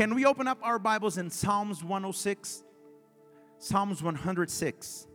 Can 0.00 0.14
we 0.14 0.24
open 0.24 0.48
up 0.48 0.58
our 0.62 0.78
Bibles 0.78 1.18
in 1.18 1.28
Psalms 1.28 1.84
106? 1.84 2.62
Psalms 3.58 4.02
106. 4.02 5.06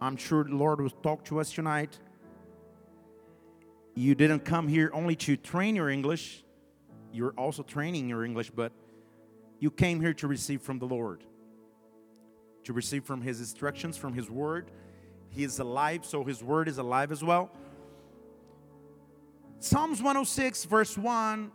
I'm 0.00 0.16
sure 0.16 0.42
the 0.42 0.56
Lord 0.56 0.80
will 0.80 0.90
talk 0.90 1.24
to 1.26 1.38
us 1.38 1.52
tonight. 1.52 1.96
You 3.94 4.16
didn't 4.16 4.40
come 4.40 4.66
here 4.66 4.90
only 4.92 5.14
to 5.14 5.36
train 5.36 5.76
your 5.76 5.88
English, 5.88 6.42
you're 7.12 7.34
also 7.38 7.62
training 7.62 8.08
your 8.08 8.24
English, 8.24 8.50
but 8.50 8.72
you 9.60 9.70
came 9.70 10.00
here 10.00 10.14
to 10.14 10.26
receive 10.26 10.60
from 10.60 10.80
the 10.80 10.86
Lord, 10.86 11.22
to 12.64 12.72
receive 12.72 13.04
from 13.04 13.22
His 13.22 13.38
instructions, 13.38 13.96
from 13.96 14.12
His 14.12 14.28
Word. 14.28 14.72
He 15.28 15.44
is 15.44 15.60
alive, 15.60 16.04
so 16.04 16.24
His 16.24 16.42
Word 16.42 16.66
is 16.66 16.78
alive 16.78 17.12
as 17.12 17.22
well. 17.22 17.48
Psalms 19.60 19.98
106, 20.02 20.64
verse 20.64 20.98
1, 20.98 21.52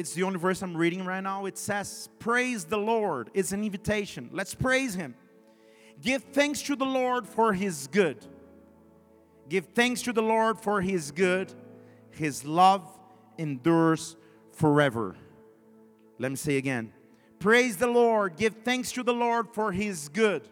it's 0.00 0.14
the 0.14 0.22
only 0.22 0.38
verse 0.38 0.62
I'm 0.62 0.74
reading 0.74 1.04
right 1.04 1.20
now. 1.20 1.44
It 1.44 1.58
says, 1.58 2.08
Praise 2.18 2.64
the 2.64 2.78
Lord. 2.78 3.30
It's 3.34 3.52
an 3.52 3.62
invitation. 3.62 4.30
Let's 4.32 4.54
praise 4.54 4.94
Him. 4.94 5.14
Give 6.00 6.22
thanks 6.22 6.62
to 6.62 6.74
the 6.74 6.86
Lord 6.86 7.26
for 7.28 7.52
His 7.52 7.86
good. 7.86 8.16
Give 9.50 9.66
thanks 9.74 10.00
to 10.02 10.14
the 10.14 10.22
Lord 10.22 10.58
for 10.58 10.80
His 10.80 11.10
good. 11.10 11.52
His 12.12 12.46
love 12.46 12.82
endures 13.36 14.16
forever. 14.52 15.16
Let 16.18 16.30
me 16.30 16.36
say 16.36 16.56
again. 16.56 16.94
Praise 17.38 17.76
the 17.76 17.86
Lord. 17.86 18.36
Give 18.36 18.54
thanks 18.64 18.92
to 18.92 19.02
the 19.02 19.12
Lord 19.12 19.48
for 19.52 19.70
His 19.70 20.08
good. 20.08 20.48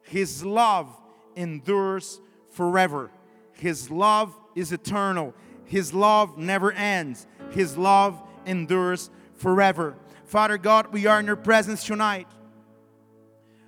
His 0.00 0.46
love 0.46 0.88
endures 1.36 2.22
forever. 2.48 3.10
His 3.52 3.90
love 3.90 4.34
is 4.54 4.72
eternal. 4.72 5.34
His 5.66 5.92
love 5.92 6.38
never 6.38 6.72
ends. 6.72 7.26
His 7.50 7.76
love 7.76 8.22
endures 8.46 9.10
forever. 9.34 9.96
Father 10.24 10.58
God, 10.58 10.92
we 10.92 11.06
are 11.06 11.20
in 11.20 11.26
your 11.26 11.36
presence 11.36 11.84
tonight. 11.84 12.26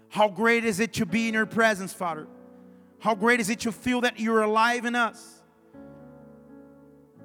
How 0.09 0.29
great 0.29 0.65
is 0.65 0.81
it 0.81 0.93
to 0.95 1.07
be 1.07 1.29
in 1.29 1.35
your 1.35 1.47
presence, 1.47 1.93
Father? 1.93 2.27
How 3.01 3.15
great 3.15 3.41
is 3.41 3.51
it 3.51 3.61
to 3.61 3.73
feel 3.73 4.01
that 4.03 4.19
you're 4.19 4.43
alive 4.43 4.85
in 4.85 4.95
us? 4.95 5.43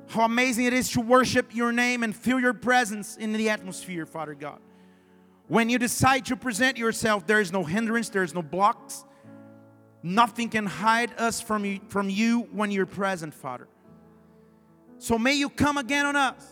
How 0.07 0.25
amazing 0.25 0.65
it 0.65 0.73
is 0.73 0.89
to 0.91 1.01
worship 1.01 1.53
your 1.55 1.71
name 1.71 2.01
and 2.01 2.15
feel 2.15 2.39
your 2.39 2.53
presence 2.53 3.15
in 3.15 3.31
the 3.31 3.49
atmosphere, 3.49 4.07
Father 4.07 4.33
God. 4.33 4.59
When 5.47 5.69
you 5.69 5.77
decide 5.77 6.25
to 6.25 6.35
present 6.35 6.77
yourself, 6.77 7.27
there 7.27 7.39
is 7.39 7.53
no 7.53 7.63
hindrance, 7.63 8.09
there 8.09 8.23
is 8.23 8.33
no 8.33 8.41
blocks. 8.41 9.05
Nothing 10.01 10.49
can 10.49 10.65
hide 10.65 11.11
us 11.19 11.41
from 11.41 11.63
you, 11.65 11.79
from 11.89 12.09
you 12.09 12.41
when 12.51 12.71
you're 12.71 12.85
present, 12.85 13.33
Father. 13.33 13.67
So 14.97 15.17
may 15.17 15.33
you 15.33 15.49
come 15.49 15.77
again 15.77 16.05
on 16.05 16.15
us. 16.15 16.45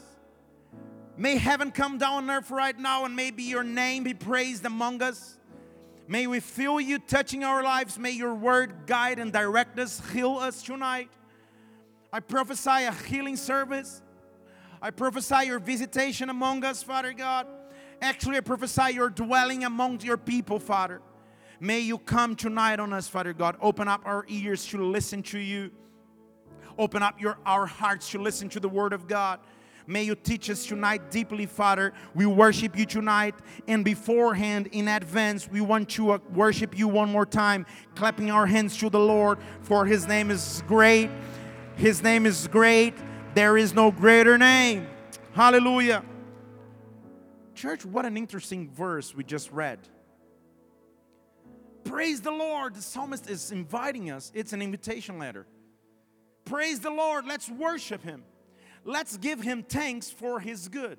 May 1.17 1.37
heaven 1.37 1.71
come 1.71 1.97
down 1.97 2.29
on 2.29 2.29
earth 2.29 2.51
right 2.51 2.77
now 2.77 3.05
and 3.05 3.15
may 3.15 3.31
be 3.31 3.43
your 3.43 3.63
name 3.63 4.03
be 4.03 4.13
praised 4.13 4.65
among 4.65 5.01
us. 5.01 5.37
May 6.07 6.27
we 6.27 6.39
feel 6.39 6.79
you 6.79 6.99
touching 6.99 7.43
our 7.43 7.63
lives. 7.63 7.97
May 7.97 8.11
your 8.11 8.35
word 8.35 8.85
guide 8.85 9.19
and 9.19 9.33
direct 9.33 9.77
us, 9.79 10.01
heal 10.13 10.37
us 10.37 10.61
tonight. 10.61 11.09
I 12.13 12.19
prophesy 12.19 12.85
a 12.85 12.93
healing 12.93 13.35
service. 13.35 14.01
I 14.81 14.91
prophesy 14.91 15.47
your 15.47 15.59
visitation 15.59 16.29
among 16.29 16.63
us, 16.63 16.83
Father 16.83 17.13
God. 17.13 17.47
Actually, 18.01 18.37
I 18.37 18.41
prophesy 18.41 18.93
your 18.93 19.09
dwelling 19.09 19.63
among 19.63 20.01
your 20.01 20.17
people, 20.17 20.59
Father. 20.59 21.01
May 21.59 21.79
you 21.79 21.97
come 21.97 22.35
tonight 22.35 22.79
on 22.79 22.93
us, 22.93 23.07
Father 23.07 23.33
God. 23.33 23.57
Open 23.59 23.87
up 23.87 24.01
our 24.05 24.23
ears 24.27 24.65
to 24.67 24.77
listen 24.77 25.23
to 25.23 25.39
you. 25.39 25.71
Open 26.77 27.01
up 27.01 27.19
your 27.19 27.39
our 27.43 27.65
hearts 27.65 28.11
to 28.11 28.19
listen 28.19 28.49
to 28.49 28.59
the 28.59 28.69
word 28.69 28.93
of 28.93 29.07
God. 29.07 29.39
May 29.89 30.03
you 30.03 30.15
teach 30.15 30.49
us 30.49 30.65
tonight 30.65 31.09
deeply, 31.09 31.45
Father. 31.45 31.93
We 32.13 32.25
worship 32.25 32.77
you 32.77 32.85
tonight. 32.85 33.35
And 33.69 33.85
beforehand, 33.85 34.67
in 34.73 34.89
advance, 34.89 35.49
we 35.49 35.61
want 35.61 35.87
to 35.91 36.21
worship 36.33 36.77
you 36.77 36.89
one 36.89 37.09
more 37.09 37.25
time, 37.25 37.65
clapping 37.95 38.29
our 38.29 38.45
hands 38.45 38.77
to 38.79 38.89
the 38.89 38.99
Lord, 38.99 39.39
for 39.61 39.85
his 39.85 40.05
name 40.05 40.29
is 40.29 40.61
great. 40.67 41.09
His 41.77 42.03
name 42.03 42.25
is 42.25 42.49
great. 42.49 42.95
There 43.33 43.57
is 43.57 43.73
no 43.73 43.91
greater 43.91 44.37
name. 44.37 44.87
Hallelujah. 45.33 46.03
Church, 47.55 47.85
what 47.85 48.05
an 48.05 48.17
interesting 48.17 48.69
verse 48.69 49.15
we 49.15 49.23
just 49.23 49.51
read. 49.51 49.79
Praise 51.85 52.19
the 52.19 52.31
Lord. 52.31 52.75
The 52.75 52.81
psalmist 52.81 53.29
is 53.29 53.51
inviting 53.51 54.11
us, 54.11 54.31
it's 54.35 54.51
an 54.51 54.61
invitation 54.61 55.17
letter. 55.17 55.47
Praise 56.43 56.81
the 56.81 56.89
Lord. 56.89 57.25
Let's 57.25 57.49
worship 57.49 58.03
Him. 58.03 58.23
Let's 58.87 59.17
give 59.17 59.41
Him 59.41 59.63
thanks 59.63 60.09
for 60.09 60.39
His 60.39 60.69
good. 60.69 60.97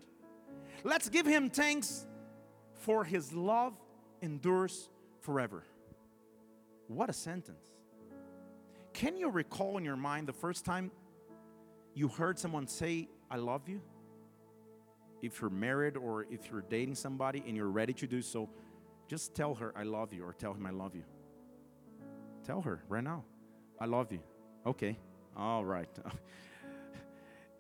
Let's 0.85 1.09
give 1.09 1.25
Him 1.25 1.49
thanks 1.49 2.07
for 2.75 3.03
His 3.03 3.33
love 3.33 3.73
endures 4.21 4.91
forever. 5.23 5.65
What 6.87 7.09
a 7.09 7.15
sentence. 7.15 7.65
Can 8.93 9.17
you 9.17 9.31
recall 9.31 9.79
in 9.79 9.87
your 9.87 9.97
mind 9.97 10.29
the 10.29 10.35
first 10.35 10.67
time 10.67 10.91
you 11.95 12.09
heard 12.09 12.39
someone 12.39 12.67
say, 12.67 13.09
I 13.31 13.37
love 13.37 13.71
you? 13.71 13.81
If 15.23 15.41
you're 15.41 15.49
married 15.49 15.97
or 15.97 16.27
if 16.31 16.51
you're 16.51 16.65
dating 16.69 16.95
somebody 16.95 17.43
and 17.47 17.57
you're 17.57 17.71
ready 17.71 17.95
to 17.95 18.07
do 18.07 18.21
so, 18.21 18.51
just 19.09 19.35
tell 19.35 19.55
her, 19.55 19.73
I 19.75 19.85
love 19.85 20.13
you, 20.13 20.25
or 20.25 20.35
tell 20.35 20.53
him, 20.53 20.67
I 20.67 20.71
love 20.71 20.95
you. 20.95 21.05
Tell 22.45 22.61
her 22.61 22.85
right 22.87 23.03
now, 23.03 23.25
I 23.81 23.87
love 23.87 24.13
you. 24.13 24.21
Okay, 24.67 24.99
all 25.35 25.65
right. 25.65 25.89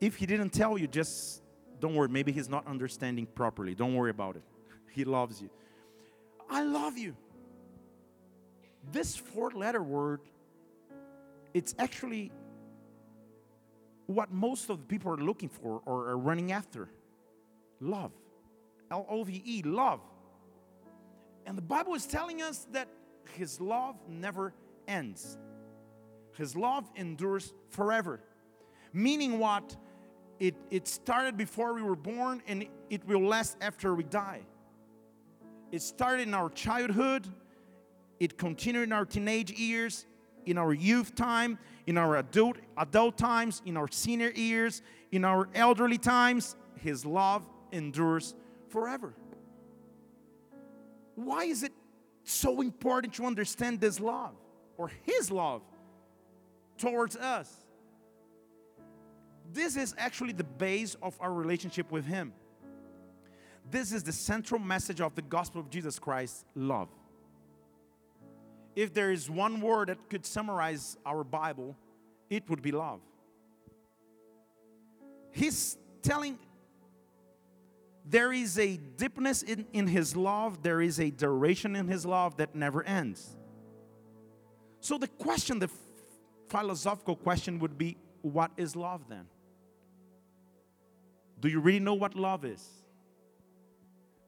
if 0.01 0.17
he 0.17 0.27
didn't 0.27 0.51
tell 0.51 0.79
you, 0.79 0.87
just 0.87 1.43
don't 1.81 1.95
worry. 1.95 2.09
Maybe 2.09 2.33
he's 2.33 2.49
not 2.49 2.67
understanding 2.67 3.27
properly. 3.27 3.75
Don't 3.75 3.95
worry 3.95 4.11
about 4.11 4.37
it. 4.37 4.43
He 4.91 5.05
loves 5.05 5.41
you. 5.41 5.51
I 6.51 6.63
love 6.63 6.99
you. 6.99 7.15
This 8.91 9.15
four 9.15 9.51
letter 9.51 9.83
word, 9.83 10.21
it's 11.55 11.75
actually 11.79 12.33
what 14.07 14.33
most 14.33 14.71
of 14.71 14.79
the 14.79 14.85
people 14.87 15.13
are 15.13 15.19
looking 15.19 15.51
for 15.51 15.83
or 15.85 16.09
are 16.09 16.19
running 16.19 16.51
after 16.51 16.89
love. 17.81 18.13
L 18.91 19.07
O 19.09 19.23
V 19.25 19.43
E, 19.45 19.63
love. 19.63 20.01
And 21.47 21.57
the 21.57 21.63
Bible 21.63 21.95
is 21.95 22.07
telling 22.07 22.43
us 22.43 22.67
that 22.73 22.89
his 23.35 23.61
love 23.61 23.97
never 24.09 24.55
ends. 24.87 25.39
His 26.37 26.57
love 26.57 26.91
endures 26.97 27.53
forever. 27.71 28.21
Meaning 28.93 29.39
what? 29.39 29.77
It, 30.41 30.54
it 30.71 30.87
started 30.87 31.37
before 31.37 31.75
we 31.75 31.82
were 31.82 31.97
born 31.97 32.43
and 32.47 32.66
it 32.91 33.06
will 33.06 33.26
last 33.26 33.56
after 33.60 33.94
we 33.94 34.04
die. 34.04 34.43
It 35.72 35.82
started 35.82 36.28
in 36.28 36.34
our 36.34 36.49
childhood, 36.50 37.26
it 38.21 38.38
continued 38.38 38.84
in 38.84 38.93
our 38.93 39.04
teenage 39.04 39.50
years, 39.50 40.06
in 40.47 40.56
our 40.56 40.72
youth 40.72 41.15
time, 41.15 41.59
in 41.87 41.99
our 41.99 42.16
adult, 42.16 42.56
adult 42.76 43.19
times, 43.19 43.60
in 43.66 43.76
our 43.76 43.88
senior 43.91 44.31
years, 44.31 44.82
in 45.12 45.25
our 45.25 45.49
elderly 45.54 45.99
times. 45.99 46.56
His 46.81 47.05
love 47.05 47.47
endures 47.72 48.34
forever. 48.69 49.12
Why 51.16 51.44
is 51.44 51.65
it 51.65 51.72
so 52.22 52.60
important 52.60 53.15
to 53.15 53.25
understand 53.26 53.81
this 53.81 54.00
love 54.00 54.34
or 54.76 54.91
His 55.03 55.31
love 55.31 55.62
towards 56.78 57.16
us? 57.16 57.68
This 59.53 59.77
is 59.77 59.95
actually 59.99 60.33
the 60.33 60.45
base 60.45 60.97
of 61.03 61.17
our 61.21 61.33
relationship 61.33 61.91
with 61.91 62.05
Him. 62.05 62.33
This 63.71 63.93
is 63.93 64.03
the 64.03 64.13
central 64.13 64.61
message 64.61 65.01
of 65.01 65.15
the 65.15 65.23
gospel 65.23 65.61
of 65.61 65.71
Jesus 65.71 65.99
Christ 65.99 66.45
love. 66.55 66.89
If 68.75 68.95
there 68.95 69.11
is 69.11 69.29
one 69.29 69.61
word 69.61 69.89
that 69.89 70.09
could 70.09 70.25
summarize 70.25 70.97
our 71.05 71.25
Bible, 71.25 71.77
it 72.31 72.49
would 72.49 72.63
be 72.63 72.73
love. 72.73 73.01
He's 75.33 75.77
telling 76.03 76.39
there 78.09 78.33
is 78.33 78.59
a 78.59 78.77
deepness 78.97 79.43
in, 79.43 79.67
in 79.73 79.87
his 79.87 80.17
love, 80.17 80.62
there 80.62 80.81
is 80.81 80.99
a 80.99 81.11
duration 81.11 81.77
in 81.77 81.89
his 81.89 82.06
love 82.06 82.37
that 82.39 82.55
never 82.55 82.83
ends. 82.85 83.37
So, 84.81 84.97
the 84.97 85.09
question, 85.09 85.59
the 85.59 85.71
philosophical 86.49 87.17
question 87.17 87.59
would 87.59 87.77
be 87.77 87.99
what 88.23 88.53
is 88.56 88.75
love 88.75 89.03
then? 89.09 89.27
Do 91.40 91.49
you 91.49 91.61
really 91.61 91.81
know 91.81 91.94
what 91.94 92.14
love 92.14 92.44
is? 92.44 92.67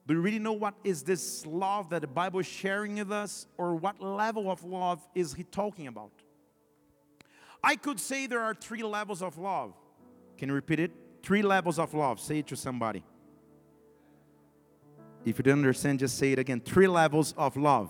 Do 0.07 0.15
you 0.15 0.21
really 0.21 0.39
know 0.39 0.53
what 0.53 0.73
is 0.83 1.03
this 1.03 1.45
love 1.45 1.89
that 1.89 2.01
the 2.01 2.07
Bible 2.07 2.39
is 2.39 2.45
sharing 2.45 2.95
with 2.95 3.11
us, 3.11 3.47
or 3.57 3.75
what 3.75 4.01
level 4.01 4.49
of 4.49 4.63
love 4.63 4.99
is 5.13 5.33
he 5.33 5.43
talking 5.43 5.87
about? 5.87 6.11
I 7.63 7.75
could 7.75 7.99
say 7.99 8.27
there 8.27 8.41
are 8.41 8.53
three 8.53 8.83
levels 8.83 9.21
of 9.21 9.37
love. 9.37 9.73
Can 10.37 10.49
you 10.49 10.55
repeat 10.55 10.79
it? 10.79 10.91
Three 11.21 11.43
levels 11.43 11.77
of 11.77 11.93
love. 11.93 12.19
Say 12.19 12.39
it 12.39 12.47
to 12.47 12.55
somebody. 12.55 13.03
If 15.23 15.37
you 15.37 15.43
don't 15.43 15.59
understand, 15.59 15.99
just 15.99 16.17
say 16.17 16.31
it 16.31 16.39
again. 16.39 16.61
Three 16.61 16.87
levels 16.87 17.35
of 17.37 17.55
love. 17.55 17.89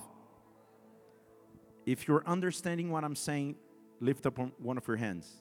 If 1.85 2.07
you're 2.07 2.23
understanding 2.27 2.91
what 2.91 3.05
I'm 3.05 3.15
saying, 3.15 3.55
lift 4.01 4.25
up 4.25 4.37
one 4.59 4.77
of 4.77 4.87
your 4.87 4.97
hands. 4.97 5.31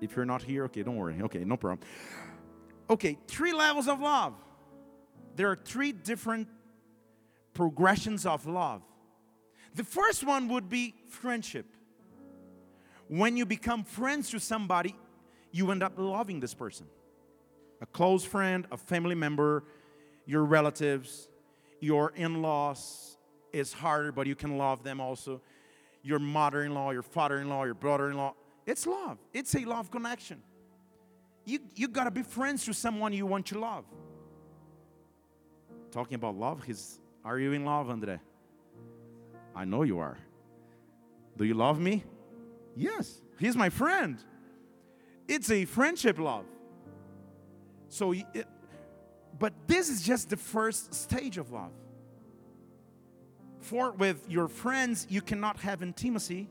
If 0.00 0.16
you're 0.16 0.24
not 0.24 0.42
here, 0.42 0.64
okay, 0.64 0.82
don't 0.82 0.96
worry. 0.96 1.16
Okay, 1.22 1.44
no 1.44 1.56
problem. 1.56 1.86
Okay, 2.88 3.18
three 3.26 3.52
levels 3.52 3.88
of 3.88 4.00
love. 4.00 4.34
there 5.34 5.50
are 5.50 5.56
three 5.56 5.92
different 5.92 6.48
progressions 7.52 8.24
of 8.24 8.46
love. 8.46 8.82
The 9.74 9.84
first 9.84 10.24
one 10.24 10.48
would 10.48 10.70
be 10.70 10.94
friendship. 11.08 11.66
When 13.08 13.36
you 13.36 13.44
become 13.44 13.84
friends 13.84 14.30
to 14.30 14.40
somebody, 14.40 14.96
you 15.52 15.70
end 15.70 15.82
up 15.82 15.92
loving 15.98 16.40
this 16.40 16.54
person. 16.54 16.86
A 17.82 17.86
close 17.86 18.24
friend, 18.24 18.66
a 18.72 18.78
family 18.78 19.14
member, 19.14 19.64
your 20.24 20.44
relatives, 20.44 21.28
your 21.80 22.12
in 22.16 22.40
laws 22.40 23.18
is 23.52 23.74
harder, 23.74 24.12
but 24.12 24.26
you 24.26 24.34
can 24.34 24.56
love 24.56 24.82
them 24.82 25.00
also. 25.00 25.42
Your 26.02 26.18
mother 26.18 26.62
in 26.62 26.72
law, 26.72 26.90
your 26.92 27.02
father 27.02 27.38
in 27.38 27.48
law, 27.50 27.64
your 27.64 27.74
brother 27.74 28.10
in 28.10 28.16
law. 28.16 28.34
It's 28.64 28.86
love, 28.86 29.18
it's 29.34 29.54
a 29.54 29.64
love 29.66 29.90
connection. 29.90 30.42
You, 31.46 31.60
you 31.76 31.88
gotta 31.88 32.10
be 32.10 32.22
friends 32.22 32.64
to 32.64 32.74
someone 32.74 33.12
you 33.12 33.24
want 33.24 33.46
to 33.46 33.58
love. 33.58 33.84
Talking 35.92 36.16
about 36.16 36.36
love, 36.36 36.64
he's, 36.64 36.98
are 37.24 37.38
you 37.38 37.52
in 37.52 37.64
love, 37.64 37.88
Andre? 37.88 38.20
I 39.54 39.64
know 39.64 39.84
you 39.84 39.98
are. 40.00 40.18
Do 41.36 41.44
you 41.44 41.54
love 41.54 41.78
me? 41.78 42.02
Yes, 42.74 43.22
he's 43.38 43.56
my 43.56 43.70
friend. 43.70 44.18
It's 45.28 45.50
a 45.50 45.64
friendship 45.64 46.18
love. 46.18 46.44
So, 47.88 48.12
it, 48.12 48.46
but 49.38 49.52
this 49.66 49.88
is 49.88 50.02
just 50.02 50.28
the 50.30 50.36
first 50.36 50.92
stage 50.94 51.38
of 51.38 51.52
love. 51.52 51.72
For 53.60 53.92
with 53.92 54.28
your 54.28 54.48
friends, 54.48 55.06
you 55.08 55.20
cannot 55.20 55.58
have 55.58 55.82
intimacy, 55.82 56.48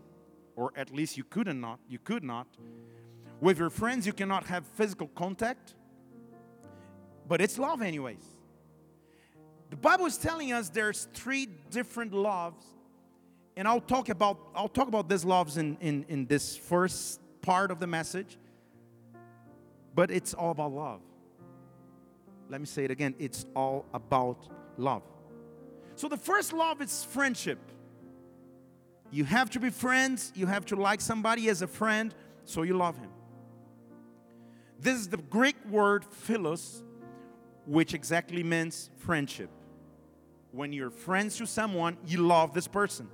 or 0.56 0.72
at 0.76 0.92
least 0.92 1.18
you 1.18 1.26
couldn't 1.26 1.60
not. 1.60 1.80
You 1.90 2.00
could 2.00 2.24
not. 2.24 2.48
With 3.42 3.60
your 3.60 3.70
friends, 3.70 4.08
you 4.08 4.14
cannot 4.14 4.46
have 4.46 4.66
physical 4.66 5.08
contact, 5.10 5.76
but 7.28 7.42
it's 7.42 7.60
love, 7.60 7.82
anyways. 7.82 8.24
The 9.70 9.76
Bible 9.76 10.06
is 10.06 10.18
telling 10.18 10.54
us 10.54 10.70
there's 10.70 11.08
three 11.14 11.48
different 11.70 12.14
loves, 12.14 12.64
and 13.58 13.68
I'll 13.68 13.82
talk 13.82 14.10
about 14.10 14.40
I'll 14.56 14.70
talk 14.70 14.88
about 14.88 15.10
these 15.10 15.26
loves 15.26 15.58
in, 15.58 15.78
in, 15.82 16.06
in 16.08 16.26
this 16.28 16.56
first 16.56 17.20
part 17.42 17.72
of 17.72 17.80
the 17.80 17.88
message. 17.88 18.38
But 19.94 20.12
it's 20.12 20.34
all 20.34 20.52
about 20.52 20.72
love. 20.72 21.02
Let 22.50 22.62
me 22.62 22.68
say 22.68 22.84
it 22.84 22.92
again. 22.92 23.16
It's 23.18 23.46
all 23.56 23.86
about 23.94 24.48
love. 24.78 25.04
So 25.96 26.08
the 26.08 26.18
first 26.18 26.54
love 26.54 26.82
is 26.82 27.04
friendship. 27.06 27.60
You 29.12 29.24
have 29.24 29.50
to 29.52 29.60
be 29.60 29.70
friends, 29.70 30.34
you 30.36 30.46
have 30.48 30.66
to 30.68 30.76
like 30.76 31.00
somebody 31.00 31.48
as 31.50 31.62
a 31.62 31.68
friend, 31.68 32.14
so 32.44 32.64
you 32.64 32.76
love 32.76 32.98
him. 32.98 33.10
This 34.86 35.00
is 35.00 35.08
the 35.08 35.18
Greek 35.18 35.56
word 35.68 36.06
philos, 36.06 36.84
which 37.66 37.96
exactly 37.96 38.44
means 38.44 38.92
friendship. 38.98 39.50
When 40.52 40.72
you're 40.72 40.92
friends 40.92 41.38
to 41.38 41.48
someone, 41.48 41.98
you 42.06 42.20
love 42.20 42.54
this 42.54 42.68
person. 42.68 43.10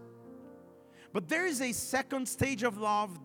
But 1.14 1.30
there 1.30 1.46
is 1.46 1.62
a 1.62 1.72
second 1.72 2.28
stage 2.28 2.64
of 2.64 2.78
love 2.78 3.18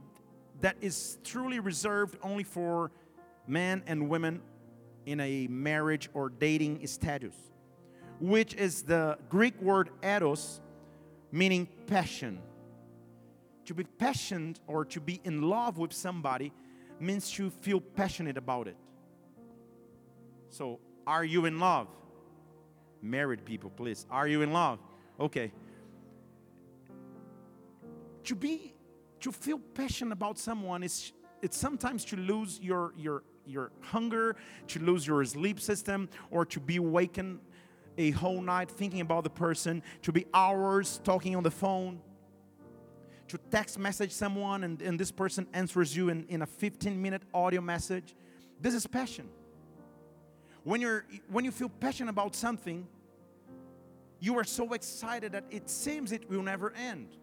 that 0.61 0.77
is 0.81 1.19
truly 1.25 1.59
reserved 1.59 2.19
only 2.23 2.45
for 2.45 2.93
men 3.49 3.83
and 3.89 4.09
women 4.09 4.41
in 5.07 5.19
a 5.19 5.49
marriage 5.49 6.09
or 6.15 6.29
dating 6.29 6.87
status, 6.87 7.35
which 8.21 8.55
is 8.55 8.85
the 8.85 9.19
Greek 9.29 9.61
word 9.61 9.91
eros, 10.05 10.61
meaning 11.33 11.67
passion. 11.89 12.39
To 13.65 13.75
be 13.75 13.83
passionate 13.83 14.61
or 14.69 14.85
to 14.85 15.01
be 15.01 15.21
in 15.25 15.43
love 15.43 15.79
with 15.79 15.93
somebody 15.93 16.53
means 17.01 17.39
you 17.39 17.51
feel 17.51 17.81
passionate 17.81 18.37
about 18.37 18.69
it. 18.69 18.77
So, 20.51 20.81
are 21.07 21.25
you 21.25 21.45
in 21.45 21.61
love? 21.61 21.89
Married 23.03 23.45
people, 23.45 23.71
please. 23.71 24.07
Are 24.11 24.27
you 24.27 24.43
in 24.43 24.53
love? 24.53 24.79
Okay. 25.21 25.53
To 28.25 28.35
be 28.35 28.75
to 29.21 29.33
feel 29.33 29.59
passionate 29.75 30.13
about 30.13 30.39
someone 30.39 30.83
is 30.83 31.13
it's 31.43 31.57
sometimes 31.57 32.05
to 32.07 32.17
lose 32.17 32.59
your 32.61 32.93
your 32.97 33.23
your 33.47 33.71
hunger, 33.81 34.37
to 34.69 34.81
lose 34.81 35.07
your 35.07 35.25
sleep 35.25 35.61
system, 35.61 36.09
or 36.31 36.45
to 36.47 36.59
be 36.59 36.77
awakened 36.77 37.41
a 37.99 38.11
whole 38.11 38.41
night 38.41 38.71
thinking 38.71 39.01
about 39.01 39.25
the 39.25 39.31
person, 39.31 39.83
to 40.03 40.13
be 40.13 40.27
hours 40.35 41.01
talking 41.05 41.37
on 41.37 41.43
the 41.43 41.51
phone, 41.51 42.01
to 43.28 43.38
text 43.50 43.78
message 43.78 44.12
someone 44.12 44.64
and, 44.64 44.81
and 44.82 44.99
this 44.99 45.11
person 45.11 45.46
answers 45.52 45.96
you 45.96 46.08
in, 46.08 46.26
in 46.28 46.43
a 46.43 46.46
15 46.46 47.00
minute 47.00 47.23
audio 47.34 47.61
message. 47.61 48.14
This 48.61 48.75
is 48.75 48.87
passion. 48.87 49.28
When, 50.64 50.81
you're, 50.81 51.05
when 51.31 51.44
you 51.44 51.50
feel 51.50 51.69
passionate 51.69 52.11
about 52.11 52.34
something, 52.34 52.87
you 54.20 54.37
are 54.38 54.44
so 54.44 54.73
excited 54.73 55.32
that 55.32 55.44
it 55.50 55.69
seems 55.69 56.12
it 56.12 56.28
will 56.28 56.43
never 56.43 56.73
end. 56.73 57.17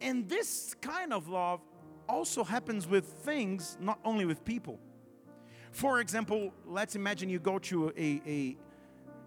And 0.00 0.28
this 0.28 0.74
kind 0.80 1.12
of 1.12 1.28
love 1.28 1.60
also 2.08 2.42
happens 2.42 2.86
with 2.86 3.04
things, 3.04 3.76
not 3.80 3.98
only 4.04 4.24
with 4.24 4.44
people. 4.44 4.78
For 5.72 6.00
example, 6.00 6.52
let's 6.66 6.96
imagine 6.96 7.28
you 7.28 7.38
go 7.38 7.58
to 7.60 7.92
a, 7.96 8.22
a 8.26 8.56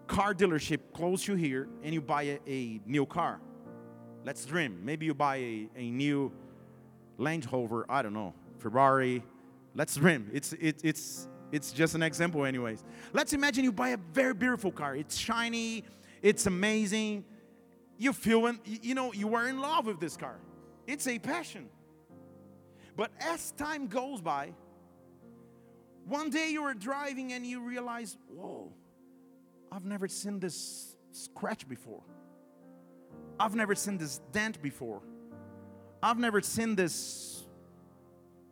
car 0.06 0.34
dealership 0.34 0.80
close 0.92 1.24
to 1.24 1.34
here 1.34 1.68
and 1.82 1.94
you 1.94 2.00
buy 2.00 2.22
a, 2.22 2.38
a 2.46 2.80
new 2.84 3.06
car. 3.06 3.40
Let's 4.24 4.44
dream. 4.44 4.80
Maybe 4.84 5.06
you 5.06 5.14
buy 5.14 5.36
a, 5.36 5.68
a 5.76 5.90
new 5.90 6.32
Land 7.18 7.50
Rover, 7.52 7.84
I 7.88 8.02
don't 8.02 8.14
know, 8.14 8.34
Ferrari. 8.58 9.22
Let's 9.74 9.96
dream. 9.96 10.30
It's, 10.32 10.52
it, 10.54 10.80
it's, 10.84 11.28
it's 11.50 11.72
just 11.72 11.94
an 11.94 12.02
example, 12.02 12.44
anyways. 12.44 12.84
Let's 13.12 13.32
imagine 13.32 13.64
you 13.64 13.72
buy 13.72 13.90
a 13.90 13.98
very 14.12 14.34
beautiful 14.34 14.70
car. 14.70 14.94
It's 14.96 15.16
shiny, 15.16 15.84
it's 16.22 16.46
amazing. 16.46 17.24
You 17.98 18.12
feel, 18.12 18.52
you 18.64 18.94
know, 18.94 19.12
you 19.12 19.34
are 19.34 19.48
in 19.48 19.60
love 19.60 19.86
with 19.86 20.00
this 20.00 20.16
car. 20.16 20.36
It's 20.86 21.06
a 21.06 21.18
passion. 21.18 21.68
But 22.96 23.10
as 23.20 23.52
time 23.52 23.86
goes 23.86 24.20
by, 24.20 24.52
one 26.06 26.30
day 26.30 26.50
you 26.50 26.62
are 26.64 26.74
driving 26.74 27.32
and 27.32 27.46
you 27.46 27.60
realize, 27.60 28.16
whoa, 28.28 28.72
I've 29.70 29.84
never 29.84 30.08
seen 30.08 30.40
this 30.40 30.96
scratch 31.12 31.68
before. 31.68 32.02
I've 33.38 33.54
never 33.54 33.74
seen 33.74 33.98
this 33.98 34.20
dent 34.32 34.62
before. 34.62 35.02
I've 36.02 36.18
never 36.18 36.40
seen 36.40 36.74
this 36.74 37.46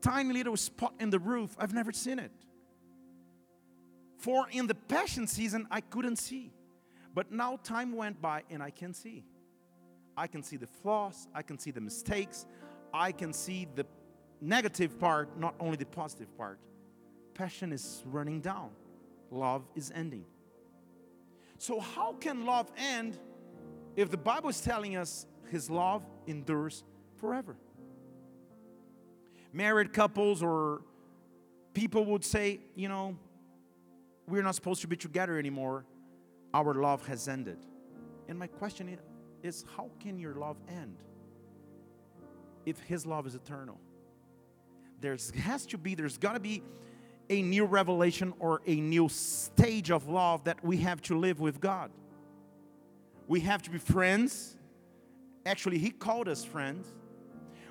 tiny 0.01 0.33
little 0.33 0.57
spot 0.57 0.95
in 1.01 1.11
the 1.11 1.19
roof. 1.19 1.57
I've 1.59 1.75
never 1.75 1.93
seen 1.93 2.19
it. 2.19 2.33
For 4.19 4.47
in 4.51 4.67
the 4.67 4.75
passion 4.75 5.27
season, 5.27 5.67
I 5.71 5.81
couldn't 5.81 6.17
see. 6.17 6.53
But 7.15 7.33
now 7.33 7.59
time 7.63 7.97
went 7.97 8.21
by 8.21 8.45
and 8.51 8.63
I 8.63 8.71
can 8.71 8.95
see. 8.95 9.25
I 10.17 10.27
can 10.27 10.43
see 10.43 10.57
the 10.57 10.67
flaws, 10.67 11.29
I 11.35 11.43
can 11.43 11.59
see 11.59 11.71
the 11.71 11.81
mistakes, 11.81 12.45
I 12.93 13.13
can 13.13 13.33
see 13.33 13.67
the 13.75 13.87
negative 14.41 14.99
part, 14.99 15.39
not 15.39 15.55
only 15.61 15.77
the 15.77 15.87
positive 15.87 16.37
part 16.37 16.59
passion 17.41 17.73
is 17.73 18.03
running 18.05 18.41
down, 18.41 18.71
love 19.31 19.63
is 19.75 19.91
ending. 19.95 20.27
So, 21.57 21.81
how 21.81 22.13
can 22.15 22.45
love 22.45 22.71
end 22.77 23.19
if 23.97 24.11
the 24.11 24.17
Bible 24.17 24.49
is 24.49 24.61
telling 24.61 24.97
us 24.97 25.27
his 25.51 25.71
love 25.71 26.05
endures 26.27 26.85
forever? 27.17 27.57
Married 29.53 29.93
couples 29.93 30.43
or 30.43 30.83
people 31.75 32.05
would 32.07 32.25
say, 32.25 32.61
you 32.75 32.89
know, 32.89 33.17
we're 34.29 34.43
not 34.43 34.55
supposed 34.55 34.81
to 34.83 34.87
be 34.87 34.97
together 34.97 35.39
anymore. 35.39 35.85
Our 36.55 36.75
love 36.75 37.07
has 37.07 37.29
ended. 37.29 37.59
And 38.29 38.39
my 38.39 38.47
question 38.47 38.97
is, 39.43 39.65
how 39.77 39.91
can 39.99 40.19
your 40.19 40.35
love 40.35 40.57
end 40.69 40.97
if 42.65 42.79
his 42.81 43.07
love 43.07 43.27
is 43.27 43.35
eternal? 43.35 43.81
There 45.01 45.17
has 45.43 45.67
to 45.67 45.79
be, 45.79 45.95
there's 45.95 46.19
got 46.19 46.35
to 46.35 46.41
be 46.41 46.63
a 47.29 47.43
new 47.43 47.65
revelation 47.65 48.35
or 48.39 48.61
a 48.67 48.77
new 48.77 49.09
stage 49.09 49.91
of 49.91 50.09
love 50.09 50.45
that 50.45 50.63
we 50.65 50.79
have 50.79 51.01
to 51.03 51.19
live 51.19 51.41
with 51.41 51.61
God. 51.61 51.91
We 53.31 53.39
have 53.43 53.63
to 53.63 53.71
be 53.71 53.79
friends. 53.79 54.57
Actually, 55.47 55.79
He 55.79 55.91
called 55.91 56.27
us 56.27 56.45
friends. 56.45 56.89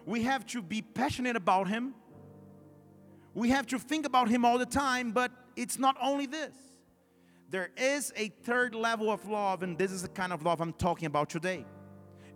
We 0.06 0.24
have 0.24 0.46
to 0.48 0.62
be 0.62 0.82
passionate 0.82 1.36
about 1.36 1.68
Him. 1.68 1.96
We 3.34 3.50
have 3.50 3.68
to 3.68 3.78
think 3.78 4.06
about 4.06 4.30
Him 4.30 4.46
all 4.46 4.58
the 4.58 4.66
time, 4.66 5.12
but 5.12 5.34
it's 5.58 5.78
not 5.78 5.98
only 6.02 6.28
this. 6.28 6.56
There 7.50 7.72
is 7.76 8.14
a 8.16 8.30
third 8.30 8.74
level 8.74 9.12
of 9.12 9.28
love, 9.28 9.62
and 9.62 9.78
this 9.78 9.92
is 9.92 10.02
the 10.02 10.08
kind 10.08 10.32
of 10.32 10.44
love 10.44 10.62
I'm 10.62 10.72
talking 10.72 11.08
about 11.08 11.30
today. 11.30 11.66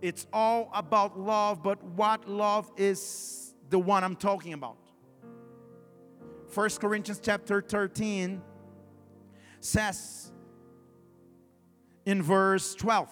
It's 0.02 0.26
all 0.30 0.70
about 0.74 1.18
love, 1.18 1.62
but 1.62 1.82
what 1.82 2.28
love 2.28 2.70
is 2.76 3.54
the 3.70 3.78
one 3.78 4.04
I'm 4.04 4.16
talking 4.16 4.52
about? 4.52 4.76
First 6.50 6.78
Corinthians 6.78 7.22
chapter 7.24 7.62
13 7.62 8.42
says 9.60 10.30
in 12.06 12.22
verse 12.22 12.74
12 12.74 13.08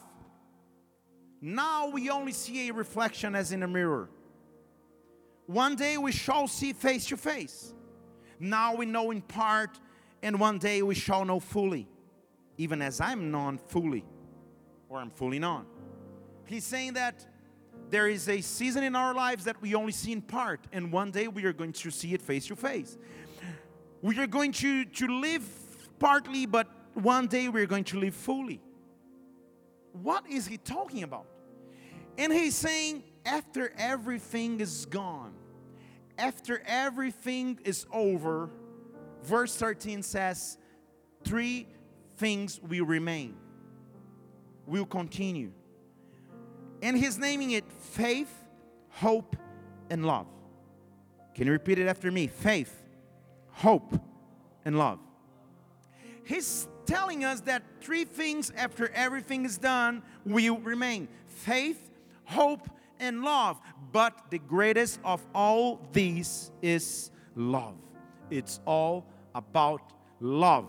Now 1.41 1.89
we 1.89 2.11
only 2.11 2.33
see 2.33 2.69
a 2.69 2.73
reflection 2.73 3.35
as 3.35 3.53
in 3.53 3.63
a 3.63 3.69
mirror. 3.69 4.09
One 5.47 5.77
day 5.77 5.99
we 5.99 6.13
shall 6.13 6.47
see 6.49 6.73
face 6.73 7.07
to 7.07 7.17
face. 7.17 7.75
Now 8.39 8.75
we 8.75 8.87
know 8.87 9.11
in 9.11 9.21
part, 9.21 9.79
and 10.23 10.39
one 10.39 10.59
day 10.59 10.83
we 10.83 10.95
shall 10.95 11.25
know 11.25 11.41
fully. 11.41 11.89
even 12.59 12.83
as 12.83 13.01
I'm 13.01 13.31
known 13.31 13.59
fully, 13.59 14.05
or 14.89 14.99
I'm 14.99 15.11
fully 15.11 15.39
known. 15.39 15.65
He's 16.45 16.65
saying 16.65 16.93
that 16.95 17.27
there 17.89 18.09
is 18.09 18.29
a 18.29 18.41
season 18.41 18.85
in 18.85 18.95
our 18.95 19.15
lives 19.15 19.45
that 19.45 19.61
we 19.61 19.75
only 19.75 19.93
see 19.93 20.13
in 20.13 20.23
part, 20.23 20.61
and 20.73 20.93
one 20.93 21.11
day 21.11 21.29
we 21.29 21.45
are 21.45 21.53
going 21.53 21.73
to 21.73 21.91
see 21.91 22.15
it 22.15 22.23
face 22.23 22.47
to 22.47 22.57
face. 22.57 22.99
We 24.03 24.19
are 24.19 24.27
going 24.27 24.53
to, 24.53 24.85
to 24.85 25.07
live 25.21 25.45
partly, 25.99 26.47
but 26.47 26.69
one 26.95 27.27
day 27.27 27.49
we're 27.49 27.67
going 27.67 27.85
to 27.85 27.99
live 27.99 28.15
fully. 28.15 28.61
What 29.93 30.29
is 30.29 30.47
he 30.47 30.57
talking 30.57 31.03
about? 31.03 31.27
And 32.19 32.33
he's 32.33 32.55
saying, 32.55 33.05
after 33.25 33.73
everything 33.79 34.61
is 34.61 34.87
gone, 34.87 35.35
after 36.19 36.63
everything 36.67 37.59
is 37.65 37.87
over, 37.93 38.51
verse 39.23 39.57
13 39.57 40.03
says, 40.03 40.59
three 41.25 41.67
things 42.17 42.61
will 42.61 42.85
remain, 42.85 43.37
will 44.67 44.87
continue. 44.87 45.53
And 46.83 46.97
he's 46.97 47.19
naming 47.19 47.53
it 47.53 47.65
faith, 47.71 48.33
hope, 48.91 49.37
and 49.89 50.05
love. 50.05 50.27
Can 51.35 51.47
you 51.47 51.53
repeat 51.53 51.79
it 51.79 51.87
after 51.87 52.11
me? 52.11 52.27
Faith, 52.27 52.75
hope, 53.51 53.95
and 54.65 54.79
love. 54.79 54.99
He's 56.25 56.69
telling 56.87 57.25
us 57.25 57.41
that 57.43 57.63
three 57.81 58.05
things 58.05 58.53
after 58.57 58.89
everything 58.91 59.45
is 59.45 59.59
done 59.59 60.03
will 60.25 60.59
remain 60.59 61.09
faith, 61.27 61.91
hope, 62.25 62.69
and 63.01 63.23
love. 63.23 63.61
But 63.93 64.31
the 64.31 64.39
greatest 64.39 65.01
of 65.05 65.25
all 65.35 65.81
these 65.93 66.51
is 66.63 67.11
love. 67.35 67.77
It's 68.31 68.61
all 68.67 69.07
about 69.35 69.93
love. 70.21 70.67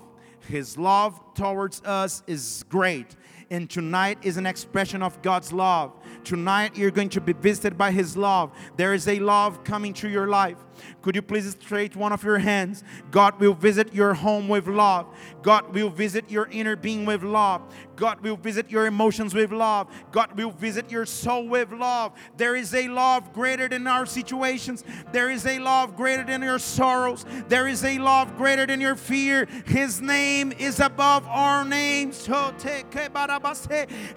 His 0.47 0.77
love 0.77 1.19
towards 1.35 1.81
us 1.83 2.23
is 2.27 2.65
great. 2.69 3.15
And 3.49 3.69
tonight 3.69 4.17
is 4.23 4.37
an 4.37 4.45
expression 4.45 5.03
of 5.03 5.21
God's 5.21 5.53
love. 5.53 5.93
Tonight 6.23 6.75
you're 6.75 6.91
going 6.91 7.09
to 7.09 7.21
be 7.21 7.33
visited 7.33 7.77
by 7.77 7.91
His 7.91 8.17
love. 8.17 8.51
There 8.77 8.93
is 8.93 9.07
a 9.07 9.19
love 9.19 9.63
coming 9.63 9.93
to 9.95 10.09
your 10.09 10.27
life. 10.27 10.57
Could 11.01 11.15
you 11.15 11.21
please 11.21 11.49
straight 11.51 11.95
one 11.95 12.11
of 12.11 12.23
your 12.23 12.39
hands? 12.39 12.83
God 13.11 13.39
will 13.39 13.53
visit 13.53 13.93
your 13.93 14.13
home 14.13 14.47
with 14.47 14.67
love. 14.67 15.07
God 15.41 15.73
will 15.73 15.89
visit 15.89 16.29
your 16.29 16.47
inner 16.51 16.75
being 16.75 17.05
with 17.05 17.23
love. 17.23 17.61
God 17.95 18.21
will 18.21 18.37
visit 18.37 18.71
your 18.71 18.85
emotions 18.85 19.33
with 19.33 19.51
love. 19.51 19.87
God 20.11 20.35
will 20.37 20.51
visit 20.51 20.89
your 20.89 21.05
soul 21.05 21.47
with 21.47 21.71
love. 21.71 22.13
There 22.37 22.55
is 22.55 22.73
a 22.73 22.87
love 22.87 23.33
greater 23.33 23.67
than 23.67 23.87
our 23.87 24.05
situations. 24.05 24.83
There 25.11 25.29
is 25.29 25.45
a 25.45 25.59
love 25.59 25.95
greater 25.95 26.23
than 26.23 26.41
your 26.41 26.59
sorrows. 26.59 27.25
There 27.47 27.67
is 27.67 27.83
a 27.83 27.99
love 27.99 28.35
greater 28.37 28.65
than 28.65 28.81
your 28.81 28.95
fear. 28.95 29.45
His 29.65 30.01
name 30.01 30.51
is 30.53 30.79
above 30.79 31.27
our 31.27 31.63
names. 31.65 32.27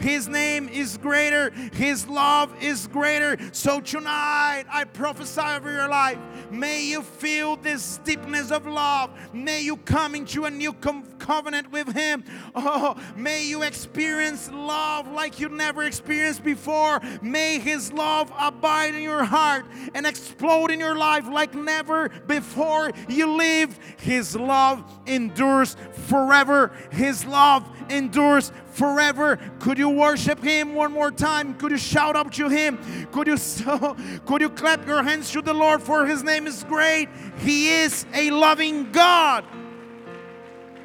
His 0.00 0.28
name 0.28 0.68
is 0.68 0.96
greater. 0.98 1.50
His 1.72 2.08
love 2.08 2.54
is 2.62 2.86
greater. 2.86 3.36
So 3.52 3.80
tonight 3.80 4.64
I 4.70 4.84
prophesy 4.84 5.40
over 5.40 5.72
your 5.72 5.88
life. 5.88 6.18
May 6.56 6.84
you 6.84 7.02
feel 7.02 7.56
this 7.56 7.98
deepness 7.98 8.50
of 8.50 8.66
love. 8.66 9.10
May 9.34 9.60
you 9.60 9.76
come 9.76 10.14
into 10.14 10.46
a 10.46 10.50
new 10.50 10.72
covenant 10.72 11.70
with 11.70 11.92
Him. 11.94 12.24
Oh, 12.54 12.96
may 13.14 13.44
you 13.44 13.62
experience 13.62 14.50
love 14.50 15.06
like 15.08 15.38
you 15.38 15.48
never 15.50 15.84
experienced 15.84 16.42
before. 16.42 17.00
May 17.20 17.58
His 17.58 17.92
love 17.92 18.32
abide 18.38 18.94
in 18.94 19.02
your 19.02 19.24
heart 19.24 19.66
and 19.94 20.06
explode 20.06 20.70
in 20.70 20.80
your 20.80 20.96
life 20.96 21.28
like 21.28 21.54
never 21.54 22.08
before 22.08 22.92
you 23.08 23.26
lived. 23.36 23.78
His 23.98 24.34
love 24.34 24.82
endures 25.06 25.76
forever. 26.06 26.72
His 26.90 27.26
love 27.26 27.68
endures 27.90 28.52
forever. 28.72 29.38
Could 29.58 29.78
you 29.78 29.88
worship 29.88 30.42
Him 30.42 30.74
one 30.74 30.92
more 30.92 31.10
time? 31.10 31.54
Could 31.54 31.72
you 31.72 31.78
shout 31.78 32.16
up 32.16 32.30
to 32.32 32.48
Him? 32.48 32.78
Could 33.12 33.26
you 33.26 33.36
so, 33.36 33.96
could 34.24 34.40
you 34.40 34.50
clap 34.50 34.86
your 34.86 35.02
hands 35.02 35.30
to 35.32 35.42
the 35.42 35.54
Lord 35.54 35.82
for 35.82 36.06
His 36.06 36.22
name 36.22 36.46
is 36.46 36.64
great. 36.64 37.08
He 37.38 37.68
is 37.68 38.06
a 38.14 38.30
loving 38.30 38.92
God. 38.92 39.44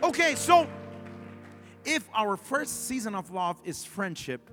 Okay, 0.04 0.36
so 0.36 0.68
if 1.86 2.08
our 2.14 2.38
first 2.38 2.88
season 2.88 3.16
of 3.16 3.32
love 3.32 3.60
is 3.64 3.84
friendship 3.84 4.50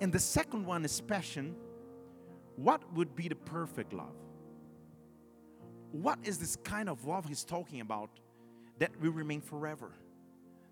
and 0.00 0.12
the 0.12 0.18
second 0.18 0.66
one 0.66 0.84
is 0.84 1.00
passion, 1.00 1.54
what 2.56 2.80
would 2.94 3.14
be 3.16 3.28
the 3.28 3.34
perfect 3.34 3.92
love? 3.92 4.14
What 5.90 6.18
is 6.24 6.38
this 6.38 6.56
kind 6.56 6.88
of 6.88 7.04
love 7.04 7.26
he's 7.26 7.44
talking 7.44 7.80
about 7.80 8.10
that 8.78 8.90
will 9.00 9.12
remain 9.12 9.40
forever? 9.40 9.92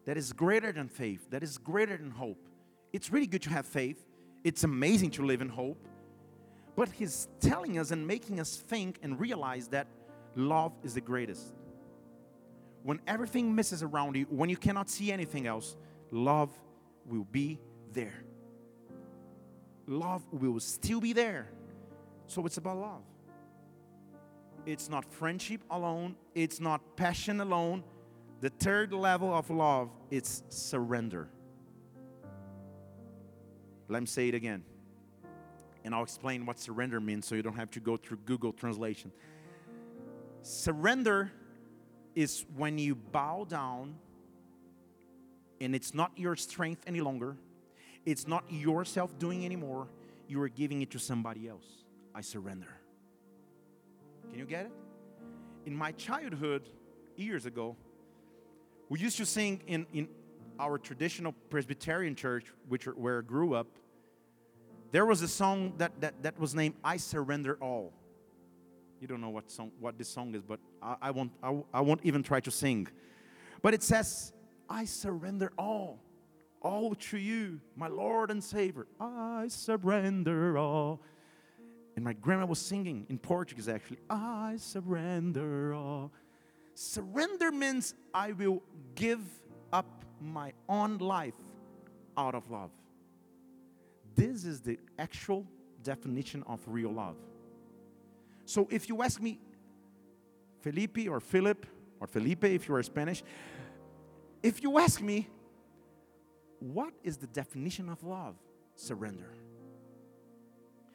That 0.05 0.17
is 0.17 0.33
greater 0.33 0.73
than 0.73 0.89
faith, 0.89 1.31
that 1.31 1.43
is 1.43 1.59
greater 1.59 1.97
than 1.97 2.11
hope. 2.11 2.49
It's 2.93 3.11
really 3.11 3.27
good 3.27 3.43
to 3.43 3.51
have 3.51 3.67
faith, 3.67 4.05
it's 4.45 4.65
amazing 4.65 5.11
to 5.13 5.25
live 5.25 5.41
in 5.41 5.49
hope. 5.49 5.87
But 6.75 6.89
he's 6.91 7.29
telling 7.41 7.79
us 7.79 7.91
and 7.91 8.07
making 8.07 8.41
us 8.41 8.57
think 8.57 8.99
and 9.03 9.21
realize 9.21 9.69
that 9.69 9.87
love 10.35 10.73
is 10.83 10.95
the 10.95 11.01
greatest. 11.01 11.55
When 12.83 13.01
everything 13.07 13.55
misses 13.55 13.83
around 13.83 14.17
you, 14.17 14.25
when 14.31 14.49
you 14.49 14.57
cannot 14.57 14.89
see 14.89 15.13
anything 15.13 15.47
else, 15.47 15.77
love 16.11 16.51
will 17.07 17.25
be 17.25 17.61
there. 17.93 18.25
Love 19.87 20.23
will 20.33 20.61
still 20.61 21.01
be 21.01 21.13
there. 21.13 21.51
So 22.27 22.47
it's 22.47 22.57
about 22.57 22.79
love. 22.79 23.03
It's 24.65 24.89
not 24.89 25.05
friendship 25.05 25.61
alone, 25.71 26.17
it's 26.35 26.61
not 26.61 26.97
passion 26.97 27.41
alone. 27.41 27.85
The 28.43 28.51
third 28.51 28.93
level 28.93 29.33
of 29.33 29.51
love 29.51 29.89
is 30.11 30.43
surrender. 30.49 31.29
Let 33.89 34.03
me 34.03 34.07
say 34.07 34.27
it 34.27 34.35
again. 34.35 34.65
And 35.85 35.95
I'll 35.95 36.03
explain 36.03 36.45
what 36.45 36.59
surrender 36.59 37.01
means 37.01 37.25
so 37.25 37.37
you 37.37 37.43
don't 37.43 37.55
have 37.55 37.71
to 37.71 37.81
go 37.81 37.97
through 37.97 38.17
Google 38.25 38.53
translation. 38.53 39.13
Surrender 40.43 41.31
is 42.17 42.45
when 42.57 42.79
you 42.79 42.97
bow 42.97 43.47
down 43.49 43.95
and 45.61 45.73
it's 45.73 45.95
not 45.95 46.11
your 46.17 46.35
strength 46.35 46.83
any 46.89 47.01
longer, 47.01 47.37
it's 48.05 48.27
not 48.27 48.43
yourself 48.51 49.17
doing 49.21 49.45
anymore, 49.45 49.87
you 50.27 50.43
are 50.43 50.49
giving 50.49 50.83
it 50.83 50.91
to 50.91 50.99
somebody 50.99 51.47
else. 51.47 51.85
I 52.13 52.23
surrender. 52.23 52.75
Can 54.31 54.41
you 54.41 54.47
get 54.47 54.67
it? 54.67 54.73
In 55.65 55.77
my 55.77 55.93
childhood, 55.93 56.69
years 57.15 57.47
ago, 57.47 57.77
we 58.93 58.99
used 58.99 59.17
to 59.17 59.25
sing 59.25 59.63
in, 59.67 59.87
in 59.95 60.07
our 60.61 60.77
traditional 60.77 61.33
Presbyterian 61.49 62.15
church, 62.15 62.53
which 62.69 62.85
where 62.85 63.21
I 63.21 63.23
grew 63.23 63.55
up. 63.55 63.67
There 64.91 65.07
was 65.07 65.23
a 65.23 65.29
song 65.29 65.73
that, 65.79 65.99
that, 66.03 66.23
that 66.23 66.39
was 66.39 66.55
named 66.55 66.75
I 66.85 66.99
Surrender 66.99 67.57
All. 67.63 67.95
You 69.01 69.07
don't 69.07 69.23
know 69.23 69.31
what 69.31 69.51
song 69.51 69.73
what 69.81 69.97
this 69.97 70.11
song 70.11 70.35
is, 70.35 70.43
but 70.43 70.61
I, 70.83 70.97
I 71.01 71.11
won't 71.11 71.33
I, 71.43 71.59
I 71.73 71.81
won't 71.81 72.03
even 72.05 72.23
try 72.23 72.41
to 72.41 72.51
sing. 72.51 72.87
But 73.63 73.73
it 73.73 73.83
says, 73.83 74.35
I 74.69 74.85
surrender 74.85 75.55
all, 75.57 75.99
all 76.61 76.95
to 76.95 77.17
you, 77.17 77.63
my 77.75 77.89
Lord 77.89 78.31
and 78.31 78.45
Savior. 78.45 78.87
I 79.01 79.47
surrender 79.49 80.59
all. 80.59 81.01
And 81.97 82.05
my 82.05 82.13
grandma 82.13 82.45
was 82.45 82.59
singing 82.59 83.07
in 83.09 83.19
Portuguese 83.19 83.71
actually. 83.71 84.01
I 84.11 84.57
surrender 84.59 85.73
all. 85.73 86.13
Surrender 86.83 87.53
means 87.53 87.95
I 88.13 88.33
will 88.33 88.61
give 88.97 89.21
up 89.73 90.05
my 90.21 90.53
own 90.69 90.99
life 90.99 91.41
out 92.17 92.35
of 92.35 92.51
love. 92.51 92.71
This 94.17 94.45
is 94.45 94.61
the 94.61 94.81
actual 94.99 95.47
definition 95.85 96.43
of 96.43 96.61
real 96.67 96.93
love. 96.93 97.15
So 98.47 98.67
if 98.69 98.89
you 98.89 99.01
ask 99.01 99.23
me, 99.23 99.39
Felipe 100.61 101.09
or 101.09 101.21
Philip 101.21 101.67
or 102.01 102.09
Felipe 102.09 102.45
if 102.45 102.69
you 102.69 102.75
are 102.75 102.83
Spanish, 102.83 103.23
if 104.43 104.61
you 104.61 104.77
ask 104.79 105.01
me, 105.01 105.29
what 106.59 106.93
is 107.05 107.17
the 107.17 107.29
definition 107.29 107.89
of 107.91 108.03
love? 108.03 108.35
Surrender. 108.75 109.33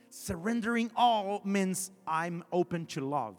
Surrendering 0.09 0.91
all 0.97 1.41
means 1.45 1.91
I'm 2.05 2.43
open 2.51 2.87
to 2.87 3.01
love. 3.01 3.35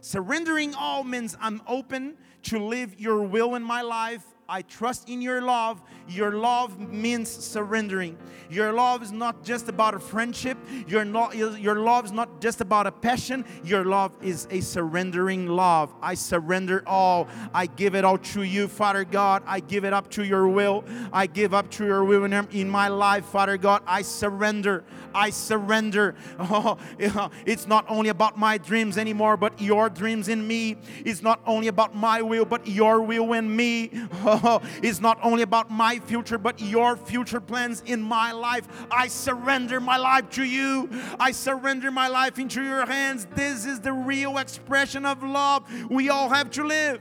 Surrendering 0.00 0.74
all 0.74 1.04
means 1.04 1.36
I'm 1.40 1.60
open 1.66 2.16
to 2.44 2.58
live 2.58 2.98
your 2.98 3.22
will 3.22 3.54
in 3.54 3.62
my 3.62 3.82
life 3.82 4.24
I 4.50 4.62
trust 4.62 5.08
in 5.08 5.22
your 5.22 5.40
love. 5.40 5.80
Your 6.08 6.32
love 6.32 6.76
means 6.80 7.30
surrendering. 7.30 8.18
Your 8.50 8.72
love 8.72 9.00
is 9.00 9.12
not 9.12 9.44
just 9.44 9.68
about 9.68 9.94
a 9.94 10.00
friendship. 10.00 10.58
Your, 10.88 11.04
your 11.32 11.76
love 11.76 12.06
is 12.06 12.10
not 12.10 12.40
just 12.40 12.60
about 12.60 12.88
a 12.88 12.90
passion. 12.90 13.44
Your 13.62 13.84
love 13.84 14.12
is 14.20 14.48
a 14.50 14.60
surrendering 14.60 15.46
love. 15.46 15.94
I 16.02 16.14
surrender 16.14 16.82
all. 16.84 17.28
I 17.54 17.66
give 17.66 17.94
it 17.94 18.04
all 18.04 18.18
to 18.18 18.42
you, 18.42 18.66
Father 18.66 19.04
God. 19.04 19.44
I 19.46 19.60
give 19.60 19.84
it 19.84 19.92
up 19.92 20.10
to 20.10 20.24
your 20.24 20.48
will. 20.48 20.84
I 21.12 21.26
give 21.26 21.54
up 21.54 21.70
to 21.72 21.86
your 21.86 22.04
will 22.04 22.24
in 22.24 22.68
my 22.68 22.88
life, 22.88 23.26
Father 23.26 23.56
God. 23.56 23.84
I 23.86 24.02
surrender. 24.02 24.82
I 25.14 25.30
surrender. 25.30 26.14
Oh, 26.52 27.30
it's 27.46 27.66
not 27.66 27.84
only 27.88 28.08
about 28.08 28.38
my 28.38 28.58
dreams 28.58 28.98
anymore, 28.98 29.36
but 29.36 29.60
your 29.60 29.88
dreams 29.88 30.28
in 30.28 30.46
me. 30.46 30.76
It's 31.04 31.22
not 31.22 31.40
only 31.46 31.68
about 31.68 31.94
my 31.94 32.22
will, 32.22 32.44
but 32.44 32.66
your 32.66 33.02
will 33.02 33.32
in 33.32 33.54
me. 33.54 33.90
Oh, 34.24 34.60
it's 34.82 35.00
not 35.00 35.18
only 35.22 35.42
about 35.42 35.70
my 35.70 35.98
future, 35.98 36.38
but 36.38 36.60
your 36.60 36.96
future 36.96 37.40
plans 37.40 37.82
in 37.86 38.02
my 38.02 38.32
life. 38.32 38.66
I 38.90 39.08
surrender 39.08 39.80
my 39.80 39.96
life 39.96 40.28
to 40.30 40.44
you. 40.44 40.88
I 41.18 41.32
surrender 41.32 41.90
my 41.90 42.08
life 42.08 42.38
into 42.38 42.62
your 42.62 42.86
hands. 42.86 43.26
This 43.34 43.64
is 43.64 43.80
the 43.80 43.92
real 43.92 44.38
expression 44.38 45.06
of 45.06 45.22
love 45.22 45.64
we 45.90 46.08
all 46.08 46.28
have 46.28 46.50
to 46.50 46.64
live. 46.64 47.00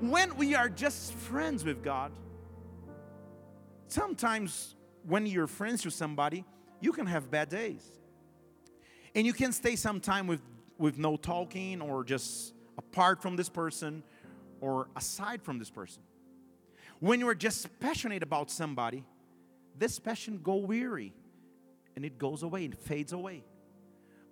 When 0.00 0.36
we 0.36 0.54
are 0.54 0.68
just 0.68 1.12
friends 1.12 1.64
with 1.64 1.82
God, 1.82 2.12
sometimes 3.88 4.76
when 5.06 5.26
you're 5.26 5.46
friends 5.46 5.84
with 5.84 5.94
somebody, 5.94 6.44
you 6.80 6.92
can 6.92 7.06
have 7.06 7.30
bad 7.30 7.48
days. 7.48 7.82
And 9.14 9.26
you 9.26 9.32
can 9.32 9.52
stay 9.52 9.76
some 9.76 10.00
time 10.00 10.26
with, 10.26 10.42
with 10.78 10.98
no 10.98 11.16
talking 11.16 11.80
or 11.80 12.04
just 12.04 12.54
apart 12.76 13.20
from 13.20 13.36
this 13.36 13.48
person 13.48 14.02
or 14.60 14.88
aside 14.96 15.42
from 15.42 15.58
this 15.58 15.70
person. 15.70 16.02
When 17.00 17.20
you're 17.20 17.34
just 17.34 17.68
passionate 17.80 18.22
about 18.22 18.50
somebody, 18.50 19.04
this 19.76 19.98
passion 19.98 20.40
go 20.42 20.56
weary 20.56 21.14
and 21.96 22.04
it 22.04 22.18
goes 22.18 22.42
away 22.42 22.64
and 22.64 22.76
fades 22.76 23.12
away. 23.12 23.44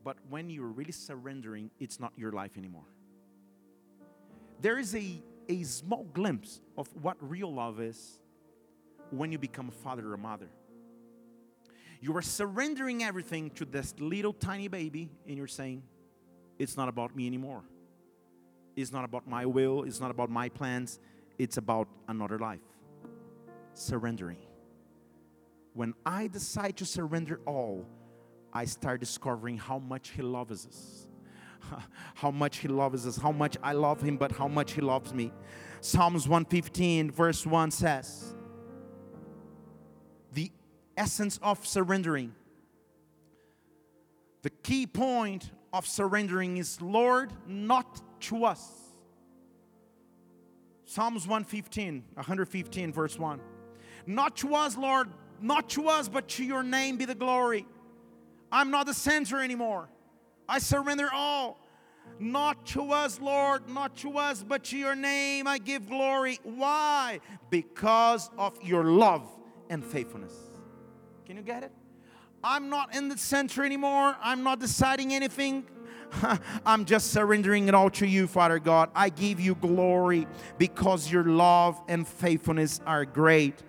But 0.04 0.16
when 0.28 0.50
you're 0.50 0.66
really 0.66 0.92
surrendering, 0.92 1.70
it's 1.80 1.98
not 1.98 2.12
your 2.16 2.32
life 2.32 2.56
anymore. 2.56 2.86
There 4.60 4.78
is 4.78 4.94
a, 4.94 5.22
a 5.48 5.62
small 5.64 6.04
glimpse 6.12 6.60
of 6.78 6.88
what 7.02 7.16
real 7.20 7.52
love 7.52 7.80
is 7.80 8.20
when 9.10 9.32
you 9.32 9.38
become 9.38 9.68
a 9.68 9.72
father 9.72 10.08
or 10.08 10.14
a 10.14 10.18
mother. 10.18 10.48
You 12.00 12.16
are 12.16 12.22
surrendering 12.22 13.02
everything 13.02 13.50
to 13.50 13.64
this 13.64 13.94
little 13.98 14.32
tiny 14.32 14.68
baby, 14.68 15.10
and 15.26 15.36
you're 15.36 15.46
saying, 15.46 15.82
It's 16.58 16.76
not 16.76 16.88
about 16.88 17.16
me 17.16 17.26
anymore. 17.26 17.62
It's 18.76 18.92
not 18.92 19.04
about 19.04 19.26
my 19.26 19.46
will. 19.46 19.84
It's 19.84 20.00
not 20.00 20.10
about 20.10 20.30
my 20.30 20.48
plans. 20.48 21.00
It's 21.38 21.56
about 21.56 21.88
another 22.08 22.38
life. 22.38 22.60
Surrendering. 23.72 24.38
When 25.72 25.94
I 26.04 26.26
decide 26.26 26.76
to 26.78 26.86
surrender 26.86 27.40
all, 27.46 27.86
I 28.52 28.64
start 28.66 29.00
discovering 29.00 29.58
how 29.58 29.78
much 29.78 30.10
He 30.10 30.22
loves 30.22 30.66
us. 30.66 31.08
How 32.14 32.30
much 32.30 32.58
He 32.58 32.68
loves 32.68 33.08
us, 33.08 33.16
how 33.16 33.32
much 33.32 33.56
I 33.60 33.72
love 33.72 34.00
Him, 34.00 34.18
but 34.18 34.30
how 34.30 34.46
much 34.46 34.72
He 34.72 34.80
loves 34.80 35.12
me. 35.12 35.32
Psalms 35.80 36.28
115, 36.28 37.10
verse 37.10 37.44
1 37.44 37.72
says, 37.72 38.35
essence 40.96 41.38
of 41.42 41.66
surrendering. 41.66 42.34
The 44.42 44.50
key 44.50 44.86
point 44.86 45.50
of 45.72 45.86
surrendering 45.86 46.56
is 46.56 46.80
Lord, 46.80 47.32
not 47.46 48.00
to 48.22 48.44
us. 48.44 48.70
Psalms 50.84 51.26
115, 51.26 52.04
115, 52.14 52.92
verse 52.92 53.18
1. 53.18 53.40
Not 54.06 54.36
to 54.36 54.54
us, 54.54 54.76
Lord, 54.76 55.08
not 55.40 55.68
to 55.70 55.88
us, 55.88 56.08
but 56.08 56.28
to 56.28 56.44
your 56.44 56.62
name 56.62 56.96
be 56.96 57.04
the 57.04 57.14
glory. 57.14 57.66
I'm 58.52 58.70
not 58.70 58.86
the 58.86 58.94
center 58.94 59.40
anymore. 59.40 59.88
I 60.48 60.60
surrender 60.60 61.08
all. 61.12 61.58
Not 62.20 62.64
to 62.66 62.92
us, 62.92 63.20
Lord, 63.20 63.68
not 63.68 63.96
to 63.96 64.16
us, 64.16 64.42
but 64.42 64.64
to 64.64 64.78
your 64.78 64.94
name 64.94 65.48
I 65.48 65.58
give 65.58 65.88
glory. 65.88 66.38
Why? 66.44 67.20
Because 67.50 68.30
of 68.38 68.56
your 68.62 68.84
love 68.84 69.28
and 69.68 69.84
faithfulness. 69.84 70.45
Can 71.26 71.36
you 71.36 71.42
get 71.42 71.64
it? 71.64 71.72
I'm 72.44 72.70
not 72.70 72.94
in 72.94 73.08
the 73.08 73.18
center 73.18 73.64
anymore. 73.64 74.16
I'm 74.22 74.44
not 74.44 74.60
deciding 74.60 75.12
anything. 75.12 75.66
I'm 76.64 76.84
just 76.84 77.10
surrendering 77.10 77.66
it 77.66 77.74
all 77.74 77.90
to 77.90 78.06
you, 78.06 78.28
Father 78.28 78.60
God. 78.60 78.90
I 78.94 79.08
give 79.08 79.40
you 79.40 79.56
glory 79.56 80.28
because 80.56 81.10
your 81.10 81.24
love 81.24 81.82
and 81.88 82.06
faithfulness 82.06 82.80
are 82.86 83.04
great. 83.04 83.60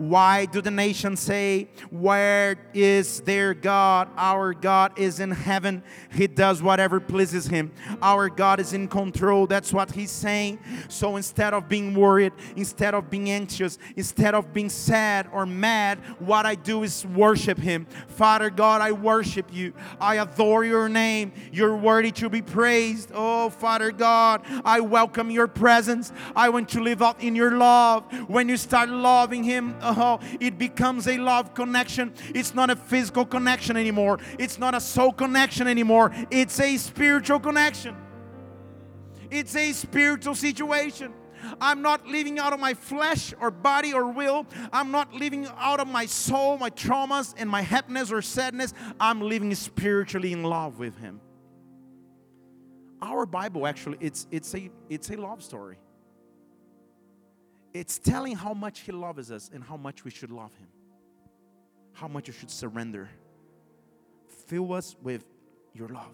Why 0.00 0.46
do 0.46 0.62
the 0.62 0.70
nations 0.70 1.20
say, 1.20 1.68
Where 1.90 2.56
is 2.72 3.20
their 3.20 3.52
God? 3.52 4.08
Our 4.16 4.54
God 4.54 4.98
is 4.98 5.20
in 5.20 5.30
heaven. 5.30 5.82
He 6.10 6.26
does 6.26 6.62
whatever 6.62 7.00
pleases 7.00 7.48
him. 7.48 7.70
Our 8.00 8.30
God 8.30 8.60
is 8.60 8.72
in 8.72 8.88
control. 8.88 9.46
That's 9.46 9.74
what 9.74 9.90
he's 9.90 10.10
saying. 10.10 10.58
So 10.88 11.16
instead 11.16 11.52
of 11.52 11.68
being 11.68 11.92
worried, 11.92 12.32
instead 12.56 12.94
of 12.94 13.10
being 13.10 13.28
anxious, 13.28 13.76
instead 13.94 14.34
of 14.34 14.54
being 14.54 14.70
sad 14.70 15.28
or 15.34 15.44
mad, 15.44 15.98
what 16.18 16.46
I 16.46 16.54
do 16.54 16.82
is 16.82 17.04
worship 17.04 17.58
him. 17.58 17.86
Father 18.08 18.48
God, 18.48 18.80
I 18.80 18.92
worship 18.92 19.52
you. 19.52 19.74
I 20.00 20.14
adore 20.14 20.64
your 20.64 20.88
name. 20.88 21.34
You're 21.52 21.76
worthy 21.76 22.10
to 22.12 22.30
be 22.30 22.40
praised. 22.40 23.10
Oh, 23.12 23.50
Father 23.50 23.92
God, 23.92 24.46
I 24.64 24.80
welcome 24.80 25.30
your 25.30 25.46
presence. 25.46 26.10
I 26.34 26.48
want 26.48 26.70
to 26.70 26.80
live 26.80 27.02
out 27.02 27.22
in 27.22 27.36
your 27.36 27.58
love. 27.58 28.10
When 28.30 28.48
you 28.48 28.56
start 28.56 28.88
loving 28.88 29.44
him, 29.44 29.76
oh, 29.82 29.89
it 30.40 30.58
becomes 30.58 31.06
a 31.08 31.18
love 31.18 31.54
connection. 31.54 32.12
It's 32.34 32.54
not 32.54 32.70
a 32.70 32.76
physical 32.76 33.24
connection 33.24 33.76
anymore, 33.76 34.18
it's 34.38 34.58
not 34.58 34.74
a 34.74 34.80
soul 34.80 35.12
connection 35.12 35.66
anymore. 35.66 36.12
It's 36.30 36.58
a 36.60 36.76
spiritual 36.76 37.40
connection, 37.40 37.96
it's 39.30 39.54
a 39.56 39.72
spiritual 39.72 40.34
situation. 40.34 41.14
I'm 41.60 41.82
not 41.82 42.06
living 42.06 42.38
out 42.38 42.52
of 42.52 42.60
my 42.60 42.74
flesh 42.74 43.32
or 43.40 43.50
body 43.50 43.92
or 43.92 44.10
will. 44.10 44.46
I'm 44.72 44.90
not 44.90 45.14
living 45.14 45.48
out 45.58 45.80
of 45.80 45.88
my 45.88 46.06
soul, 46.06 46.58
my 46.58 46.70
traumas, 46.70 47.34
and 47.36 47.48
my 47.48 47.62
happiness 47.62 48.12
or 48.12 48.22
sadness. 48.22 48.74
I'm 49.00 49.20
living 49.20 49.54
spiritually 49.54 50.32
in 50.32 50.42
love 50.42 50.78
with 50.78 50.98
Him. 50.98 51.20
Our 53.02 53.24
Bible 53.24 53.66
actually, 53.66 53.96
it's, 54.00 54.26
it's, 54.30 54.54
a, 54.54 54.70
it's 54.90 55.10
a 55.10 55.16
love 55.16 55.42
story. 55.42 55.78
It's 57.72 57.98
telling 57.98 58.36
how 58.36 58.54
much 58.54 58.80
He 58.80 58.92
loves 58.92 59.30
us 59.30 59.50
and 59.52 59.62
how 59.62 59.76
much 59.76 60.04
we 60.04 60.10
should 60.10 60.30
love 60.30 60.54
Him, 60.56 60.68
how 61.92 62.08
much 62.08 62.28
we 62.28 62.34
should 62.34 62.50
surrender. 62.50 63.08
Fill 64.46 64.72
us 64.72 64.96
with 65.02 65.24
your 65.72 65.88
love. 65.88 66.12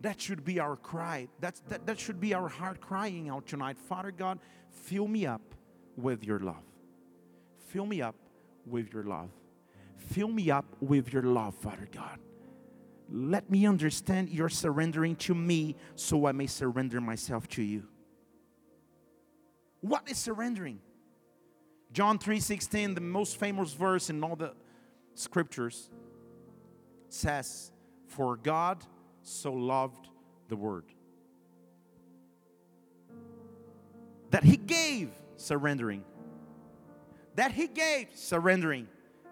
That 0.00 0.20
should 0.20 0.44
be 0.44 0.60
our 0.60 0.76
cry. 0.76 1.28
That's, 1.40 1.60
that, 1.68 1.86
that 1.86 1.98
should 1.98 2.20
be 2.20 2.34
our 2.34 2.48
heart 2.48 2.80
crying 2.80 3.28
out 3.28 3.46
tonight. 3.46 3.76
Father 3.76 4.12
God, 4.12 4.38
fill 4.70 5.08
me 5.08 5.26
up 5.26 5.42
with 5.96 6.24
your 6.24 6.38
love. 6.38 6.62
Fill 7.68 7.86
me 7.86 8.00
up 8.00 8.14
with 8.66 8.92
your 8.92 9.02
love. 9.02 9.30
Fill 9.96 10.28
me 10.28 10.50
up 10.50 10.64
with 10.80 11.12
your 11.12 11.22
love, 11.22 11.54
Father 11.54 11.88
God. 11.92 12.18
Let 13.10 13.50
me 13.50 13.66
understand 13.66 14.28
you're 14.28 14.48
surrendering 14.48 15.16
to 15.16 15.34
me 15.34 15.76
so 15.96 16.26
I 16.26 16.32
may 16.32 16.46
surrender 16.46 17.00
myself 17.00 17.48
to 17.48 17.62
you. 17.62 17.88
What 19.80 20.10
is 20.10 20.18
surrendering? 20.18 20.80
John 21.92 22.18
3:16, 22.18 22.94
the 22.94 23.00
most 23.00 23.38
famous 23.38 23.72
verse 23.72 24.10
in 24.10 24.22
all 24.22 24.36
the 24.36 24.54
scriptures, 25.14 25.90
says, 27.08 27.72
"For 28.06 28.36
God 28.36 28.84
so 29.22 29.52
loved 29.52 30.08
the 30.48 30.56
word 30.56 30.84
that 34.30 34.44
he 34.44 34.56
gave 34.56 35.10
surrendering 35.36 36.04
that 37.34 37.52
he 37.52 37.68
gave 37.68 38.08
surrendering 38.14 38.88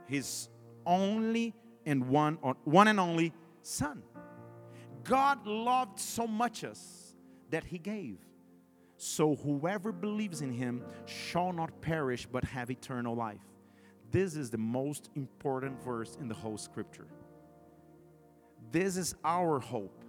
his 0.07 0.49
only 0.85 1.55
and 1.85 2.09
one 2.09 2.35
one 2.65 2.89
and 2.89 3.01
only 3.01 3.33
son 3.63 4.03
god 5.05 5.47
loved 5.47 5.99
so 5.99 6.27
much 6.27 6.65
us 6.65 7.15
that 7.51 7.65
he 7.65 7.79
gave 7.79 8.19
so 8.97 9.37
whoever 9.37 9.93
believes 9.93 10.41
in 10.41 10.53
him 10.53 10.83
shall 11.05 11.53
not 11.53 11.81
perish 11.81 12.27
but 12.31 12.45
have 12.45 12.71
eternal 12.71 13.15
life. 13.15 13.41
This 14.11 14.37
is 14.37 14.51
the 14.51 14.59
most 14.59 15.11
important 15.15 15.83
verse 15.83 16.17
in 16.21 16.29
the 16.29 16.35
whole 16.35 16.57
scripture. 16.57 17.07
This 18.73 18.97
is 18.97 19.15
our 19.25 19.59
hope. 19.59 20.05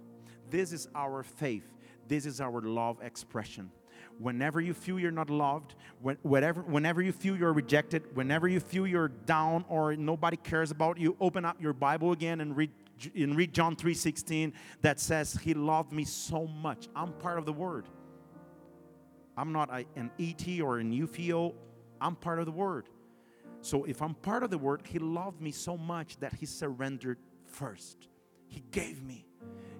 This 0.50 0.72
is 0.72 0.88
our 0.94 1.22
faith. 1.22 1.68
This 2.06 2.24
is 2.24 2.40
our 2.40 2.60
love 2.62 2.98
expression. 3.02 3.70
Whenever 4.18 4.60
you 4.60 4.72
feel 4.74 4.98
you're 4.98 5.10
not 5.10 5.30
loved, 5.30 5.74
when, 6.00 6.16
whatever, 6.22 6.62
whenever 6.62 7.02
you 7.02 7.12
feel 7.12 7.36
you're 7.36 7.52
rejected, 7.52 8.04
whenever 8.16 8.48
you 8.48 8.58
feel 8.58 8.86
you're 8.86 9.08
down 9.08 9.64
or 9.68 9.94
nobody 9.94 10.36
cares 10.36 10.70
about 10.70 10.98
you, 10.98 11.16
open 11.20 11.44
up 11.44 11.60
your 11.60 11.72
Bible 11.72 12.12
again 12.12 12.40
and 12.40 12.56
read 12.56 12.70
and 13.14 13.36
read 13.36 13.52
John 13.52 13.76
3:16 13.76 14.52
that 14.80 14.98
says 14.98 15.34
he 15.34 15.54
loved 15.54 15.92
me 15.92 16.04
so 16.04 16.46
much. 16.46 16.88
I'm 16.96 17.12
part 17.12 17.38
of 17.38 17.46
the 17.46 17.52
word. 17.52 17.86
I'm 19.38 19.52
not 19.52 19.70
a, 19.70 19.84
an 19.94 20.10
ET 20.18 20.60
or 20.60 20.78
an 20.78 20.92
UFO. 20.92 21.54
I'm 22.00 22.16
part 22.16 22.40
of 22.40 22.46
the 22.46 22.52
Word. 22.52 22.88
So 23.60 23.84
if 23.84 24.02
I'm 24.02 24.14
part 24.14 24.42
of 24.42 24.50
the 24.50 24.58
Word, 24.58 24.82
He 24.84 24.98
loved 24.98 25.40
me 25.40 25.52
so 25.52 25.76
much 25.76 26.16
that 26.18 26.34
He 26.34 26.44
surrendered 26.44 27.18
first. 27.46 28.08
He 28.48 28.64
gave 28.72 29.00
me. 29.00 29.27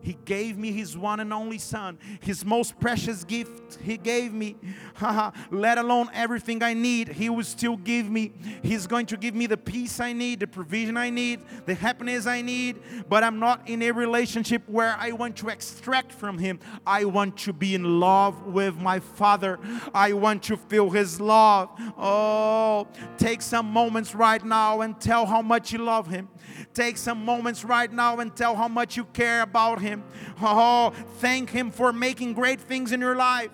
He 0.00 0.16
gave 0.24 0.56
me 0.56 0.72
His 0.72 0.96
one 0.96 1.20
and 1.20 1.32
only 1.32 1.58
Son, 1.58 1.98
His 2.20 2.44
most 2.44 2.78
precious 2.80 3.24
gift. 3.24 3.78
He 3.82 3.96
gave 3.96 4.32
me, 4.32 4.56
let 5.50 5.78
alone 5.78 6.08
everything 6.14 6.62
I 6.62 6.74
need, 6.74 7.08
He 7.08 7.28
will 7.28 7.44
still 7.44 7.76
give 7.76 8.08
me. 8.10 8.32
He's 8.62 8.86
going 8.86 9.06
to 9.06 9.16
give 9.16 9.34
me 9.34 9.46
the 9.46 9.56
peace 9.56 10.00
I 10.00 10.12
need, 10.12 10.40
the 10.40 10.46
provision 10.46 10.96
I 10.96 11.10
need, 11.10 11.40
the 11.66 11.74
happiness 11.74 12.26
I 12.26 12.42
need. 12.42 12.80
But 13.08 13.24
I'm 13.24 13.38
not 13.38 13.68
in 13.68 13.82
a 13.82 13.90
relationship 13.90 14.62
where 14.68 14.96
I 14.98 15.12
want 15.12 15.36
to 15.38 15.48
extract 15.48 16.12
from 16.12 16.38
Him. 16.38 16.60
I 16.86 17.04
want 17.04 17.36
to 17.38 17.52
be 17.52 17.74
in 17.74 18.00
love 18.00 18.46
with 18.46 18.76
my 18.76 19.00
Father. 19.00 19.58
I 19.94 20.12
want 20.12 20.42
to 20.44 20.56
feel 20.56 20.90
His 20.90 21.20
love. 21.20 21.70
Oh, 21.96 22.86
take 23.16 23.42
some 23.42 23.66
moments 23.66 24.14
right 24.14 24.44
now 24.44 24.80
and 24.80 25.00
tell 25.00 25.26
how 25.26 25.42
much 25.42 25.72
you 25.72 25.78
love 25.78 26.06
Him. 26.06 26.28
Take 26.74 26.96
some 26.96 27.24
moments 27.24 27.64
right 27.64 27.92
now 27.92 28.20
and 28.20 28.34
tell 28.34 28.54
how 28.56 28.68
much 28.68 28.96
you 28.96 29.04
care 29.04 29.42
about 29.42 29.80
Him. 29.80 30.02
Oh, 30.40 30.92
thank 31.18 31.50
Him 31.50 31.70
for 31.70 31.92
making 31.92 32.34
great 32.34 32.60
things 32.60 32.92
in 32.92 33.00
your 33.00 33.16
life. 33.16 33.50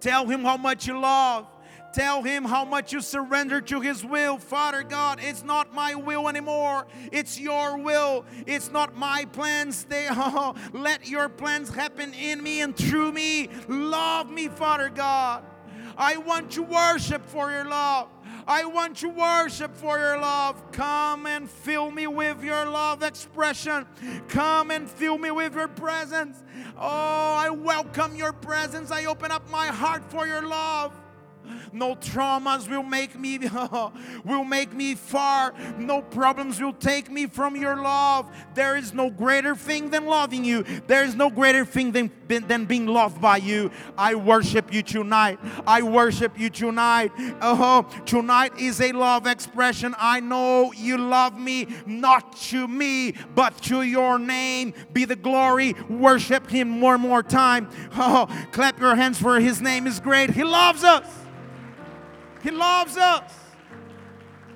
Tell 0.00 0.26
Him 0.26 0.44
how 0.44 0.56
much 0.56 0.86
you 0.86 0.98
love. 0.98 1.46
Tell 1.94 2.24
him 2.24 2.44
how 2.44 2.64
much 2.64 2.92
you 2.92 3.00
surrender 3.00 3.60
to 3.60 3.80
his 3.80 4.04
will. 4.04 4.36
Father 4.36 4.82
God, 4.82 5.20
it's 5.22 5.44
not 5.44 5.72
my 5.72 5.94
will 5.94 6.28
anymore. 6.28 6.88
It's 7.12 7.38
your 7.38 7.78
will. 7.78 8.24
It's 8.48 8.72
not 8.72 8.96
my 8.96 9.26
plans. 9.26 9.84
They 9.84 10.08
oh, 10.10 10.56
let 10.72 11.08
your 11.08 11.28
plans 11.28 11.68
happen 11.72 12.12
in 12.14 12.42
me 12.42 12.62
and 12.62 12.76
through 12.76 13.12
me. 13.12 13.48
Love 13.68 14.28
me, 14.28 14.48
Father 14.48 14.88
God. 14.88 15.44
I 15.96 16.16
want 16.16 16.50
to 16.52 16.64
worship 16.64 17.24
for 17.26 17.52
your 17.52 17.64
love. 17.64 18.08
I 18.46 18.64
want 18.66 18.96
to 18.98 19.08
worship 19.08 19.74
for 19.74 19.98
your 19.98 20.18
love. 20.18 20.70
Come 20.72 21.26
and 21.26 21.48
fill 21.48 21.90
me 21.90 22.06
with 22.06 22.42
your 22.42 22.66
love 22.66 23.02
expression. 23.02 23.86
Come 24.28 24.70
and 24.70 24.88
fill 24.88 25.18
me 25.18 25.30
with 25.30 25.54
your 25.54 25.68
presence. 25.68 26.42
Oh, 26.76 26.80
I 26.80 27.48
welcome 27.50 28.14
your 28.14 28.32
presence. 28.32 28.90
I 28.90 29.06
open 29.06 29.30
up 29.30 29.48
my 29.50 29.68
heart 29.68 30.04
for 30.10 30.26
your 30.26 30.46
love. 30.46 30.92
No 31.74 31.96
traumas 31.96 32.70
will 32.70 32.84
make 32.84 33.18
me 33.18 33.38
will 34.24 34.44
make 34.44 34.72
me 34.72 34.94
far. 34.94 35.52
No 35.76 36.02
problems 36.02 36.60
will 36.60 36.72
take 36.72 37.10
me 37.10 37.26
from 37.26 37.56
your 37.56 37.74
love. 37.74 38.30
There 38.54 38.76
is 38.76 38.94
no 38.94 39.10
greater 39.10 39.56
thing 39.56 39.90
than 39.90 40.06
loving 40.06 40.44
you. 40.44 40.62
There 40.86 41.02
is 41.02 41.16
no 41.16 41.30
greater 41.30 41.64
thing 41.64 41.90
than, 41.90 42.12
than 42.28 42.66
being 42.66 42.86
loved 42.86 43.20
by 43.20 43.38
you. 43.38 43.72
I 43.98 44.14
worship 44.14 44.72
you 44.72 44.82
tonight. 44.82 45.40
I 45.66 45.82
worship 45.82 46.38
you 46.38 46.48
tonight. 46.48 47.10
Oh, 47.42 47.88
tonight 48.06 48.56
is 48.56 48.80
a 48.80 48.92
love 48.92 49.26
expression. 49.26 49.96
I 49.98 50.20
know 50.20 50.72
you 50.72 50.96
love 50.96 51.36
me, 51.36 51.66
not 51.86 52.36
to 52.50 52.68
me, 52.68 53.14
but 53.34 53.60
to 53.62 53.82
your 53.82 54.20
name. 54.20 54.74
Be 54.92 55.06
the 55.06 55.16
glory. 55.16 55.74
Worship 55.88 56.48
him 56.48 56.80
one 56.80 57.00
more 57.00 57.22
time. 57.22 57.68
Oh, 58.06 58.26
clap 58.52 58.80
your 58.80 58.96
hands 58.96 59.18
for 59.18 59.40
his 59.40 59.62
name 59.62 59.86
is 59.86 59.98
great. 59.98 60.30
He 60.30 60.44
loves 60.44 60.84
us. 60.84 61.23
He 62.44 62.50
loves 62.50 62.98
us. 62.98 63.32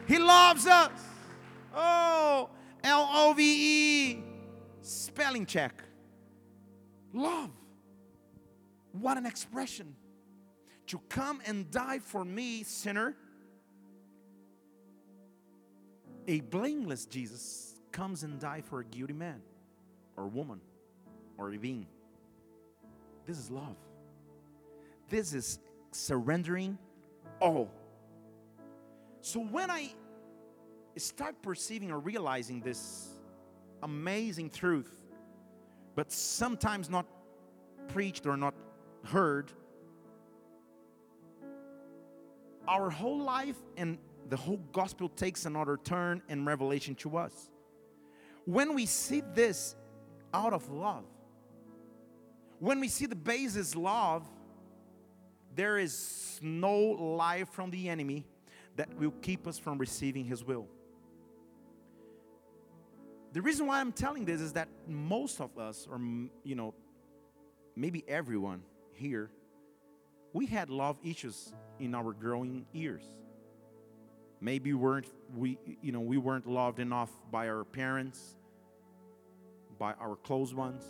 He 0.06 0.18
loves 0.18 0.66
us. 0.66 0.90
Oh, 1.74 2.50
L 2.84 3.08
O 3.10 3.32
V 3.32 3.42
E. 3.42 4.22
Spelling 4.82 5.46
check. 5.46 5.82
Love. 7.14 7.50
What 8.92 9.16
an 9.16 9.24
expression. 9.24 9.96
To 10.88 11.00
come 11.08 11.40
and 11.46 11.70
die 11.70 12.00
for 12.00 12.26
me, 12.26 12.62
sinner. 12.62 13.16
A 16.26 16.40
blameless 16.40 17.06
Jesus 17.06 17.80
comes 17.90 18.22
and 18.22 18.38
die 18.38 18.60
for 18.60 18.80
a 18.80 18.84
guilty 18.84 19.14
man 19.14 19.40
or 20.14 20.26
woman 20.26 20.60
or 21.38 21.50
a 21.54 21.56
being. 21.56 21.86
This 23.24 23.38
is 23.38 23.50
love. 23.50 23.76
This 25.08 25.32
is 25.32 25.58
surrendering 25.92 26.76
all 27.40 27.70
so 29.28 29.40
when 29.40 29.70
I 29.70 29.90
start 30.96 31.42
perceiving 31.42 31.90
or 31.90 31.98
realizing 31.98 32.62
this 32.62 33.08
amazing 33.82 34.48
truth, 34.48 34.90
but 35.94 36.10
sometimes 36.10 36.88
not 36.88 37.04
preached 37.88 38.26
or 38.26 38.38
not 38.38 38.54
heard, 39.04 39.52
our 42.66 42.88
whole 42.88 43.20
life 43.20 43.56
and 43.76 43.98
the 44.30 44.36
whole 44.36 44.62
gospel 44.72 45.10
takes 45.10 45.44
another 45.44 45.76
turn 45.76 46.22
in 46.30 46.46
revelation 46.46 46.94
to 46.94 47.18
us. 47.18 47.50
When 48.46 48.74
we 48.74 48.86
see 48.86 49.22
this 49.34 49.76
out 50.32 50.54
of 50.54 50.70
love, 50.70 51.04
when 52.60 52.80
we 52.80 52.88
see 52.88 53.04
the 53.04 53.14
basis 53.14 53.76
love, 53.76 54.26
there 55.54 55.76
is 55.76 56.40
no 56.40 56.78
lie 56.78 57.44
from 57.44 57.70
the 57.70 57.90
enemy 57.90 58.24
that 58.78 58.88
will 58.96 59.12
keep 59.22 59.46
us 59.46 59.58
from 59.58 59.76
receiving 59.76 60.24
His 60.24 60.44
will. 60.44 60.66
The 63.32 63.42
reason 63.42 63.66
why 63.66 63.80
I'm 63.80 63.92
telling 63.92 64.24
this 64.24 64.40
is 64.40 64.54
that 64.54 64.68
most 64.86 65.40
of 65.40 65.58
us, 65.58 65.86
or 65.90 66.00
you 66.44 66.54
know, 66.54 66.74
maybe 67.76 68.04
everyone 68.08 68.62
here, 68.94 69.30
we 70.32 70.46
had 70.46 70.70
love 70.70 70.96
issues 71.04 71.52
in 71.80 71.94
our 71.94 72.12
growing 72.12 72.66
years. 72.72 73.02
Maybe 74.40 74.72
we 74.72 74.78
weren't 74.78 75.08
we 75.36 75.58
you 75.82 75.90
know 75.90 76.00
we 76.00 76.16
weren't 76.16 76.46
loved 76.46 76.78
enough 76.78 77.10
by 77.32 77.48
our 77.48 77.64
parents, 77.64 78.36
by 79.76 79.92
our 79.94 80.14
close 80.14 80.54
ones. 80.54 80.84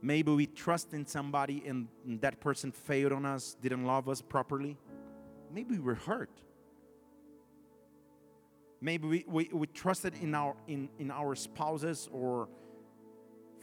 Maybe 0.00 0.30
we 0.30 0.46
trust 0.46 0.94
in 0.94 1.04
somebody 1.04 1.64
and 1.66 1.88
that 2.20 2.38
person 2.38 2.70
failed 2.70 3.12
on 3.12 3.26
us, 3.26 3.56
didn't 3.60 3.84
love 3.86 4.08
us 4.08 4.20
properly. 4.22 4.76
Maybe 5.52 5.76
we 5.76 5.80
were 5.80 5.94
hurt. 5.94 6.30
Maybe 8.80 9.08
we, 9.08 9.24
we, 9.26 9.50
we 9.52 9.66
trusted 9.68 10.14
in 10.20 10.34
our 10.34 10.54
in, 10.68 10.88
in 10.98 11.10
our 11.10 11.34
spouses 11.34 12.08
or 12.12 12.48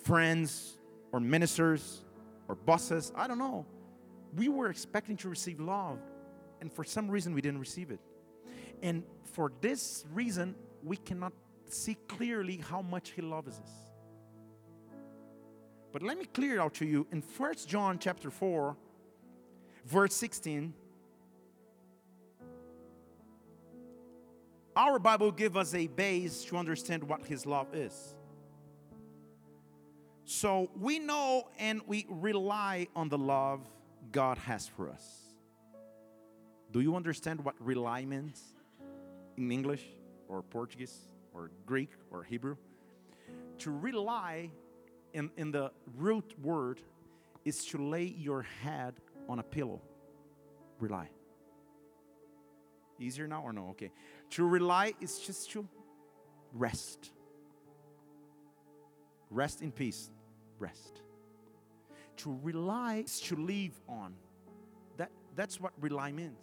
friends 0.04 0.80
or 1.12 1.20
ministers 1.20 2.04
or 2.48 2.56
bosses. 2.56 3.12
I 3.15 3.28
don't 3.28 3.38
know. 3.38 3.65
We 4.36 4.50
were 4.50 4.70
expecting 4.70 5.17
to 5.17 5.30
receive 5.30 5.60
love, 5.60 6.00
and 6.60 6.72
for 6.72 6.84
some 6.84 7.10
reason 7.10 7.34
we 7.34 7.41
didn't 7.41 7.60
receive 7.60 7.91
it. 7.91 8.00
And 8.82 9.04
for 9.34 9.52
this 9.62 10.06
reason, 10.13 10.56
we 10.84 10.98
cannot 10.98 11.34
see 11.70 11.98
clearly 12.08 12.58
how 12.58 12.82
much 12.82 13.12
He 13.12 13.22
loves 13.22 13.60
us. 13.60 13.72
But 15.91 16.02
let 16.02 16.17
me 16.17 16.26
clear 16.26 16.56
it 16.56 16.60
out 16.60 16.74
to 16.76 16.86
you 16.86 17.06
in 17.12 17.22
First 17.22 17.67
John 17.67 18.00
chapter 18.00 18.32
4, 18.32 18.76
verse 19.86 20.15
16. 20.15 20.74
Our 24.75 24.99
Bible 24.99 25.31
gives 25.31 25.57
us 25.57 25.73
a 25.73 25.88
base 25.88 26.45
to 26.45 26.57
understand 26.57 27.03
what 27.03 27.25
His 27.25 27.45
love 27.45 27.73
is. 27.73 28.15
So 30.23 30.69
we 30.79 30.97
know 30.97 31.49
and 31.60 31.81
we 31.88 32.05
rely 32.10 32.88
on 32.95 33.10
the 33.10 33.17
love 33.17 33.67
God 34.12 34.38
has 34.38 34.67
for 34.67 34.89
us. 34.89 35.34
Do 36.71 36.79
you 36.79 36.95
understand 36.95 37.43
what 37.43 37.55
rely 37.60 38.05
means 38.05 38.41
in 39.36 39.51
English 39.51 39.84
or 40.29 40.41
Portuguese 40.41 40.97
or 41.34 41.51
Greek 41.65 41.89
or 42.10 42.23
Hebrew? 42.23 42.55
To 43.60 43.71
rely 43.71 44.51
in, 45.13 45.29
in 45.36 45.51
the 45.51 45.71
root 45.97 46.34
word 46.41 46.79
is 47.43 47.65
to 47.65 47.77
lay 47.77 48.05
your 48.05 48.43
head 48.43 48.93
on 49.27 49.39
a 49.39 49.43
pillow. 49.43 49.81
Rely. 50.79 51.10
Easier 52.99 53.27
now 53.27 53.41
or 53.43 53.51
no? 53.51 53.69
Okay. 53.71 53.91
To 54.32 54.48
rely 54.48 54.94
is 55.02 55.20
just 55.20 55.52
to 55.52 55.67
rest. 56.54 57.12
Rest 59.30 59.62
in 59.62 59.72
peace. 59.72 60.10
Rest. 60.58 61.02
To 62.17 62.39
rely 62.41 63.04
is 63.06 63.20
to 63.22 63.36
live 63.36 63.74
on. 63.89 64.13
That, 64.98 65.12
that's 65.36 65.60
what 65.60 65.74
rely 65.80 66.12
means. 66.12 66.38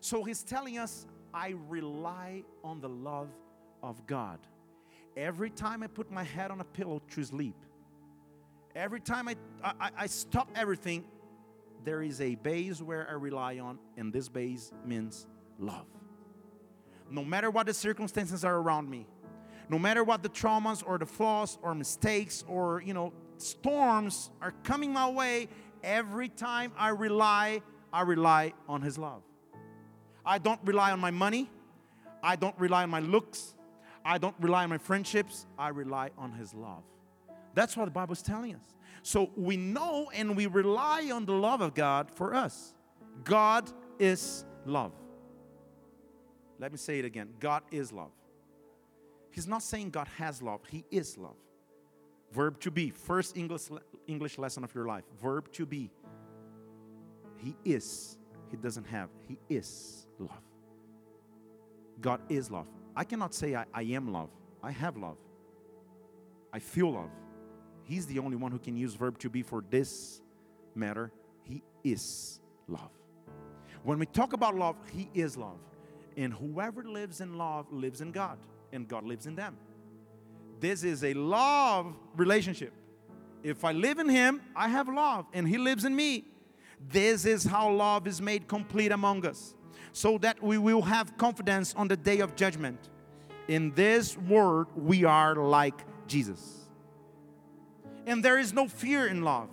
So 0.00 0.22
he's 0.22 0.42
telling 0.42 0.78
us, 0.78 1.06
I 1.32 1.54
rely 1.68 2.44
on 2.62 2.80
the 2.80 2.88
love 2.88 3.30
of 3.82 4.06
God. 4.06 4.38
Every 5.16 5.50
time 5.50 5.82
I 5.82 5.88
put 5.88 6.10
my 6.10 6.24
head 6.24 6.50
on 6.50 6.60
a 6.60 6.64
pillow 6.64 7.02
to 7.10 7.24
sleep, 7.24 7.56
every 8.76 9.00
time 9.00 9.28
I, 9.28 9.36
I, 9.62 9.90
I 9.96 10.06
stop 10.06 10.50
everything, 10.54 11.04
there 11.84 12.02
is 12.02 12.20
a 12.20 12.36
base 12.36 12.80
where 12.80 13.08
I 13.08 13.14
rely 13.14 13.58
on, 13.58 13.78
and 13.96 14.12
this 14.12 14.28
base 14.28 14.72
means 14.84 15.26
love 15.58 15.86
no 17.10 17.24
matter 17.24 17.50
what 17.50 17.66
the 17.66 17.74
circumstances 17.74 18.44
are 18.44 18.56
around 18.56 18.88
me, 18.88 19.06
no 19.68 19.78
matter 19.78 20.04
what 20.04 20.22
the 20.22 20.28
traumas 20.28 20.82
or 20.86 20.98
the 20.98 21.06
flaws 21.06 21.58
or 21.62 21.74
mistakes 21.74 22.44
or, 22.48 22.82
you 22.82 22.94
know, 22.94 23.12
storms 23.38 24.30
are 24.40 24.52
coming 24.62 24.92
my 24.92 25.08
way, 25.08 25.48
every 25.82 26.28
time 26.28 26.72
I 26.76 26.88
rely, 26.90 27.62
I 27.92 28.02
rely 28.02 28.52
on 28.68 28.82
His 28.82 28.98
love. 28.98 29.22
I 30.24 30.38
don't 30.38 30.60
rely 30.64 30.92
on 30.92 31.00
my 31.00 31.10
money. 31.10 31.50
I 32.22 32.36
don't 32.36 32.58
rely 32.58 32.82
on 32.82 32.90
my 32.90 33.00
looks. 33.00 33.54
I 34.04 34.18
don't 34.18 34.34
rely 34.40 34.64
on 34.64 34.70
my 34.70 34.78
friendships. 34.78 35.46
I 35.58 35.68
rely 35.68 36.10
on 36.18 36.32
His 36.32 36.54
love. 36.54 36.82
That's 37.54 37.76
what 37.76 37.84
the 37.86 37.90
Bible 37.90 38.12
is 38.12 38.22
telling 38.22 38.54
us. 38.54 38.74
So 39.02 39.30
we 39.36 39.56
know 39.56 40.10
and 40.14 40.36
we 40.36 40.46
rely 40.46 41.10
on 41.12 41.26
the 41.26 41.34
love 41.34 41.60
of 41.60 41.74
God 41.74 42.10
for 42.10 42.34
us. 42.34 42.74
God 43.22 43.70
is 43.98 44.44
love. 44.64 44.92
Let 46.58 46.72
me 46.72 46.78
say 46.78 46.98
it 46.98 47.04
again 47.04 47.28
God 47.40 47.62
is 47.70 47.92
love. 47.92 48.12
He's 49.30 49.48
not 49.48 49.62
saying 49.62 49.90
God 49.90 50.08
has 50.16 50.40
love, 50.40 50.60
He 50.68 50.84
is 50.90 51.18
love. 51.18 51.36
Verb 52.32 52.58
to 52.60 52.70
be, 52.70 52.90
first 52.90 53.36
English, 53.36 53.68
English 54.08 54.38
lesson 54.38 54.64
of 54.64 54.74
your 54.74 54.86
life. 54.86 55.04
Verb 55.22 55.52
to 55.52 55.64
be. 55.64 55.90
He 57.36 57.54
is. 57.64 58.18
He 58.50 58.56
doesn't 58.56 58.86
have. 58.86 59.08
He 59.28 59.38
is 59.48 60.06
love. 60.18 60.42
God 62.00 62.20
is 62.28 62.50
love. 62.50 62.66
I 62.96 63.04
cannot 63.04 63.34
say 63.34 63.54
I, 63.54 63.64
I 63.72 63.82
am 63.82 64.12
love. 64.12 64.30
I 64.62 64.72
have 64.72 64.96
love. 64.96 65.16
I 66.52 66.58
feel 66.58 66.92
love. 66.92 67.10
He's 67.84 68.06
the 68.06 68.18
only 68.18 68.36
one 68.36 68.50
who 68.50 68.58
can 68.58 68.76
use 68.76 68.94
verb 68.94 69.18
to 69.18 69.30
be 69.30 69.42
for 69.42 69.62
this 69.70 70.20
matter. 70.74 71.12
He 71.42 71.62
is 71.82 72.40
love. 72.66 72.90
When 73.82 73.98
we 73.98 74.06
talk 74.06 74.32
about 74.32 74.56
love, 74.56 74.76
He 74.92 75.10
is 75.14 75.36
love. 75.36 75.58
And 76.16 76.32
whoever 76.32 76.84
lives 76.84 77.20
in 77.20 77.36
love 77.36 77.66
lives 77.72 78.00
in 78.00 78.12
God, 78.12 78.38
and 78.72 78.86
God 78.86 79.04
lives 79.04 79.26
in 79.26 79.34
them. 79.34 79.56
This 80.60 80.84
is 80.84 81.02
a 81.04 81.14
love 81.14 81.94
relationship. 82.16 82.72
If 83.42 83.64
I 83.64 83.72
live 83.72 83.98
in 83.98 84.08
Him, 84.08 84.40
I 84.56 84.68
have 84.68 84.88
love, 84.88 85.26
and 85.32 85.46
He 85.46 85.58
lives 85.58 85.84
in 85.84 85.94
me. 85.94 86.24
This 86.88 87.24
is 87.24 87.44
how 87.44 87.70
love 87.70 88.06
is 88.06 88.22
made 88.22 88.48
complete 88.48 88.92
among 88.92 89.26
us, 89.26 89.54
so 89.92 90.18
that 90.18 90.42
we 90.42 90.58
will 90.58 90.82
have 90.82 91.16
confidence 91.16 91.74
on 91.74 91.88
the 91.88 91.96
day 91.96 92.20
of 92.20 92.36
judgment. 92.36 92.78
In 93.48 93.72
this 93.74 94.16
word, 94.16 94.68
we 94.74 95.04
are 95.04 95.34
like 95.34 95.84
Jesus. 96.06 96.68
And 98.06 98.24
there 98.24 98.38
is 98.38 98.52
no 98.52 98.68
fear 98.68 99.06
in 99.06 99.22
love. 99.22 99.48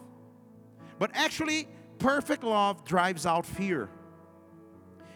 But 0.99 1.11
actually, 1.13 1.67
perfect 1.99 2.43
love 2.43 2.85
drives 2.85 3.25
out 3.25 3.45
fear. 3.45 3.89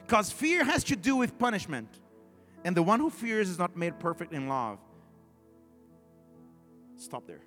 Because 0.06 0.32
fear 0.32 0.64
has 0.64 0.84
to 0.86 0.96
do 0.96 1.16
with 1.16 1.38
punishment. 1.40 1.90
And 2.64 2.78
the 2.78 2.84
one 2.84 3.00
who 3.00 3.10
fears 3.10 3.50
is 3.50 3.58
not 3.58 3.76
made 3.76 4.00
perfect 4.00 4.34
in 4.34 4.48
love. 4.48 4.80
Stop 6.96 7.26
there. 7.28 7.42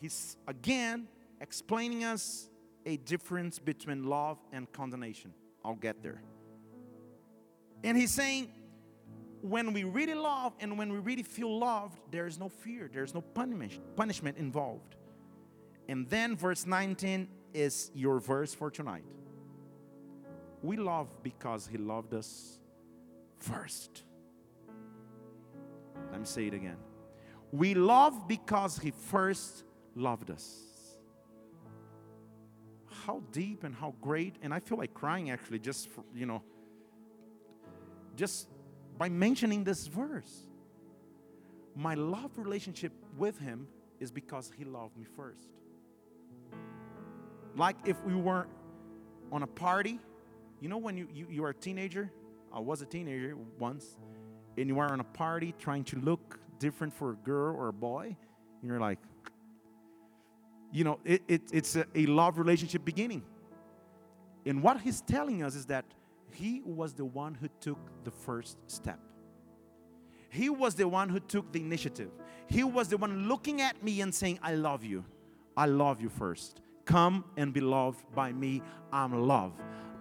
He's 0.00 0.36
again 0.46 1.08
explaining 1.40 2.04
us 2.04 2.48
a 2.84 2.96
difference 2.98 3.58
between 3.58 4.04
love 4.04 4.38
and 4.52 4.70
condemnation. 4.72 5.32
I'll 5.64 5.74
get 5.74 6.02
there. 6.02 6.20
And 7.82 7.96
he's 7.96 8.12
saying, 8.12 8.50
when 9.42 9.72
we 9.72 9.84
really 9.84 10.14
love 10.14 10.54
and 10.60 10.76
when 10.78 10.92
we 10.92 10.98
really 10.98 11.22
feel 11.22 11.58
loved, 11.58 11.98
there 12.10 12.26
is 12.26 12.38
no 12.38 12.48
fear, 12.48 12.90
there's 12.92 13.14
no 13.14 13.20
punishment, 13.20 13.96
punishment 13.96 14.38
involved. 14.38 14.96
And 15.88 16.08
then 16.08 16.36
verse 16.36 16.66
19 16.66 17.28
is 17.54 17.90
your 17.94 18.18
verse 18.18 18.52
for 18.52 18.70
tonight. 18.70 19.04
We 20.62 20.76
love 20.76 21.08
because 21.22 21.66
he 21.66 21.78
loved 21.78 22.14
us 22.14 22.58
first. 23.38 24.02
Let 26.10 26.20
me 26.20 26.26
say 26.26 26.46
it 26.46 26.54
again. 26.54 26.76
We 27.52 27.74
love 27.74 28.26
because 28.26 28.78
he 28.78 28.90
first 28.90 29.64
loved 29.94 30.30
us. 30.30 30.62
How 33.04 33.22
deep 33.30 33.64
and 33.64 33.74
how 33.74 33.94
great, 34.00 34.36
and 34.42 34.52
I 34.52 34.60
feel 34.60 34.78
like 34.78 34.94
crying 34.94 35.30
actually, 35.30 35.58
just 35.58 35.88
for, 35.90 36.02
you 36.14 36.26
know, 36.26 36.42
just 38.16 38.48
by 38.98 39.08
mentioning 39.08 39.62
this 39.62 39.86
verse. 39.86 40.48
My 41.74 41.94
love 41.94 42.32
relationship 42.36 42.92
with 43.18 43.38
Him 43.38 43.68
is 44.00 44.10
because 44.10 44.50
He 44.56 44.64
loved 44.64 44.96
me 44.96 45.04
first. 45.04 45.48
Like 47.54 47.76
if 47.84 48.02
we 48.04 48.14
were 48.14 48.46
on 49.30 49.42
a 49.42 49.46
party, 49.46 50.00
you 50.60 50.68
know, 50.68 50.78
when 50.78 50.96
you, 50.96 51.08
you, 51.12 51.26
you 51.30 51.44
are 51.44 51.50
a 51.50 51.54
teenager, 51.54 52.10
I 52.52 52.60
was 52.60 52.82
a 52.82 52.86
teenager 52.86 53.36
once, 53.58 53.98
and 54.56 54.68
you 54.68 54.78
are 54.78 54.90
on 54.90 55.00
a 55.00 55.04
party 55.04 55.54
trying 55.58 55.84
to 55.84 55.98
look 56.00 56.38
different 56.58 56.92
for 56.94 57.12
a 57.12 57.16
girl 57.16 57.54
or 57.54 57.68
a 57.68 57.72
boy, 57.72 58.16
and 58.60 58.70
you're 58.70 58.80
like, 58.80 58.98
you 60.72 60.84
know, 60.84 60.98
it, 61.04 61.22
it, 61.28 61.42
it's 61.52 61.76
a, 61.76 61.86
a 61.94 62.06
love 62.06 62.38
relationship 62.38 62.84
beginning. 62.84 63.22
And 64.44 64.62
what 64.62 64.80
he's 64.80 65.00
telling 65.00 65.42
us 65.42 65.54
is 65.54 65.66
that 65.66 65.84
he 66.32 66.62
was 66.64 66.92
the 66.92 67.04
one 67.04 67.34
who 67.34 67.48
took 67.60 67.78
the 68.04 68.10
first 68.10 68.58
step. 68.66 69.00
He 70.28 70.48
was 70.50 70.74
the 70.74 70.86
one 70.86 71.08
who 71.08 71.20
took 71.20 71.52
the 71.52 71.60
initiative. 71.60 72.10
He 72.46 72.62
was 72.62 72.88
the 72.88 72.96
one 72.96 73.28
looking 73.28 73.60
at 73.60 73.82
me 73.82 74.00
and 74.00 74.14
saying, 74.14 74.38
I 74.42 74.54
love 74.54 74.84
you. 74.84 75.04
I 75.56 75.66
love 75.66 76.00
you 76.00 76.08
first. 76.08 76.60
Come 76.84 77.24
and 77.36 77.52
be 77.52 77.60
loved 77.60 78.04
by 78.14 78.32
me. 78.32 78.62
I'm 78.92 79.26
love. 79.26 79.52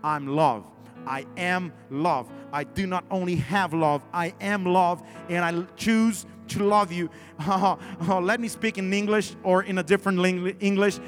I'm 0.06 0.28
love. 0.28 0.68
I 1.08 1.26
am 1.36 1.74
love. 1.90 2.30
I 2.54 2.64
do 2.64 2.86
not 2.86 3.06
only 3.10 3.36
have 3.38 3.74
love, 3.74 4.04
I 4.14 4.34
am 4.40 4.64
love, 4.64 5.02
and 5.30 5.44
I 5.44 5.66
choose 5.76 6.28
to 6.50 6.64
love 6.64 6.92
you. 6.92 7.10
Oh, 8.08 8.20
let 8.22 8.40
me 8.40 8.48
speak 8.48 8.78
in 8.78 8.94
English 8.94 9.36
or 9.44 9.64
in 9.64 9.80
a 9.80 9.84
different 9.84 10.20
English. 10.62 11.00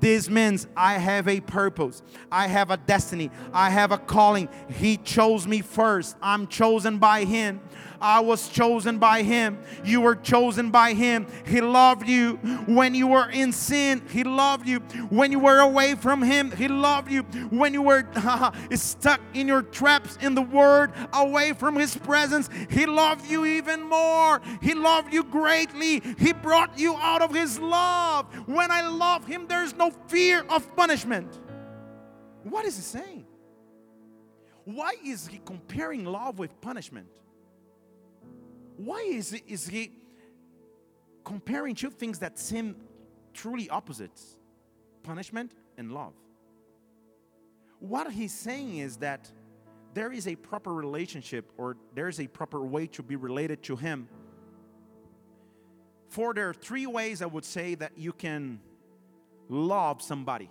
This 0.00 0.30
means 0.30 0.66
I 0.76 0.94
have 0.94 1.28
a 1.28 1.40
purpose. 1.40 2.02
I 2.32 2.46
have 2.48 2.70
a 2.70 2.78
destiny. 2.78 3.30
I 3.52 3.70
have 3.70 3.92
a 3.92 3.98
calling. 3.98 4.48
He 4.68 4.96
chose 4.96 5.46
me 5.46 5.60
first. 5.60 6.16
I'm 6.22 6.46
chosen 6.46 6.98
by 6.98 7.24
Him. 7.24 7.60
I 8.00 8.20
was 8.20 8.48
chosen 8.48 8.98
by 8.98 9.22
Him. 9.22 9.58
You 9.84 10.00
were 10.00 10.16
chosen 10.16 10.70
by 10.70 10.94
Him. 10.94 11.26
He 11.46 11.60
loved 11.60 12.08
you 12.08 12.36
when 12.66 12.94
you 12.94 13.06
were 13.06 13.28
in 13.28 13.52
sin. 13.52 14.02
He 14.10 14.24
loved 14.24 14.66
you 14.66 14.78
when 15.10 15.32
you 15.32 15.38
were 15.38 15.58
away 15.58 15.94
from 15.94 16.22
Him. 16.22 16.50
He 16.50 16.66
loved 16.66 17.10
you 17.10 17.22
when 17.50 17.74
you 17.74 17.82
were 17.82 18.08
stuck 18.74 19.20
in 19.34 19.46
your 19.46 19.62
traps 19.62 20.16
in 20.22 20.34
the 20.34 20.42
Word, 20.42 20.92
away 21.12 21.52
from 21.52 21.76
His 21.76 21.94
presence. 21.96 22.48
He 22.70 22.86
loved 22.86 23.30
you 23.30 23.44
even 23.44 23.82
more. 23.82 24.40
He 24.62 24.74
loved 24.74 25.12
you 25.12 25.22
greatly. 25.22 26.02
He 26.18 26.32
brought 26.32 26.78
you 26.78 26.94
out 26.96 27.20
of 27.20 27.34
His 27.34 27.58
love. 27.58 28.26
When 28.46 28.70
I 28.70 28.88
love 28.88 29.26
Him, 29.26 29.46
there's 29.46 29.74
no 29.74 29.89
fear 30.08 30.44
of 30.48 30.74
punishment. 30.76 31.40
What 32.44 32.64
is 32.64 32.76
He 32.76 32.82
saying? 32.82 33.26
Why 34.64 34.94
is 35.04 35.26
He 35.26 35.40
comparing 35.44 36.04
love 36.04 36.38
with 36.38 36.60
punishment? 36.60 37.08
Why 38.82 39.00
is, 39.00 39.34
it, 39.34 39.42
is 39.46 39.66
he 39.66 39.92
comparing 41.22 41.74
two 41.74 41.90
things 41.90 42.20
that 42.20 42.38
seem 42.38 42.76
truly 43.34 43.68
opposites 43.68 44.38
punishment 45.02 45.52
and 45.76 45.92
love? 45.92 46.14
What 47.78 48.10
he's 48.10 48.32
saying 48.32 48.78
is 48.78 48.96
that 48.98 49.30
there 49.92 50.10
is 50.10 50.26
a 50.26 50.34
proper 50.34 50.72
relationship 50.72 51.52
or 51.58 51.76
there 51.94 52.08
is 52.08 52.20
a 52.20 52.26
proper 52.26 52.64
way 52.64 52.86
to 52.86 53.02
be 53.02 53.16
related 53.16 53.62
to 53.64 53.76
him. 53.76 54.08
For 56.08 56.32
there 56.32 56.48
are 56.48 56.54
three 56.54 56.86
ways 56.86 57.20
I 57.20 57.26
would 57.26 57.44
say 57.44 57.74
that 57.74 57.98
you 57.98 58.14
can 58.14 58.60
love 59.50 60.00
somebody 60.00 60.48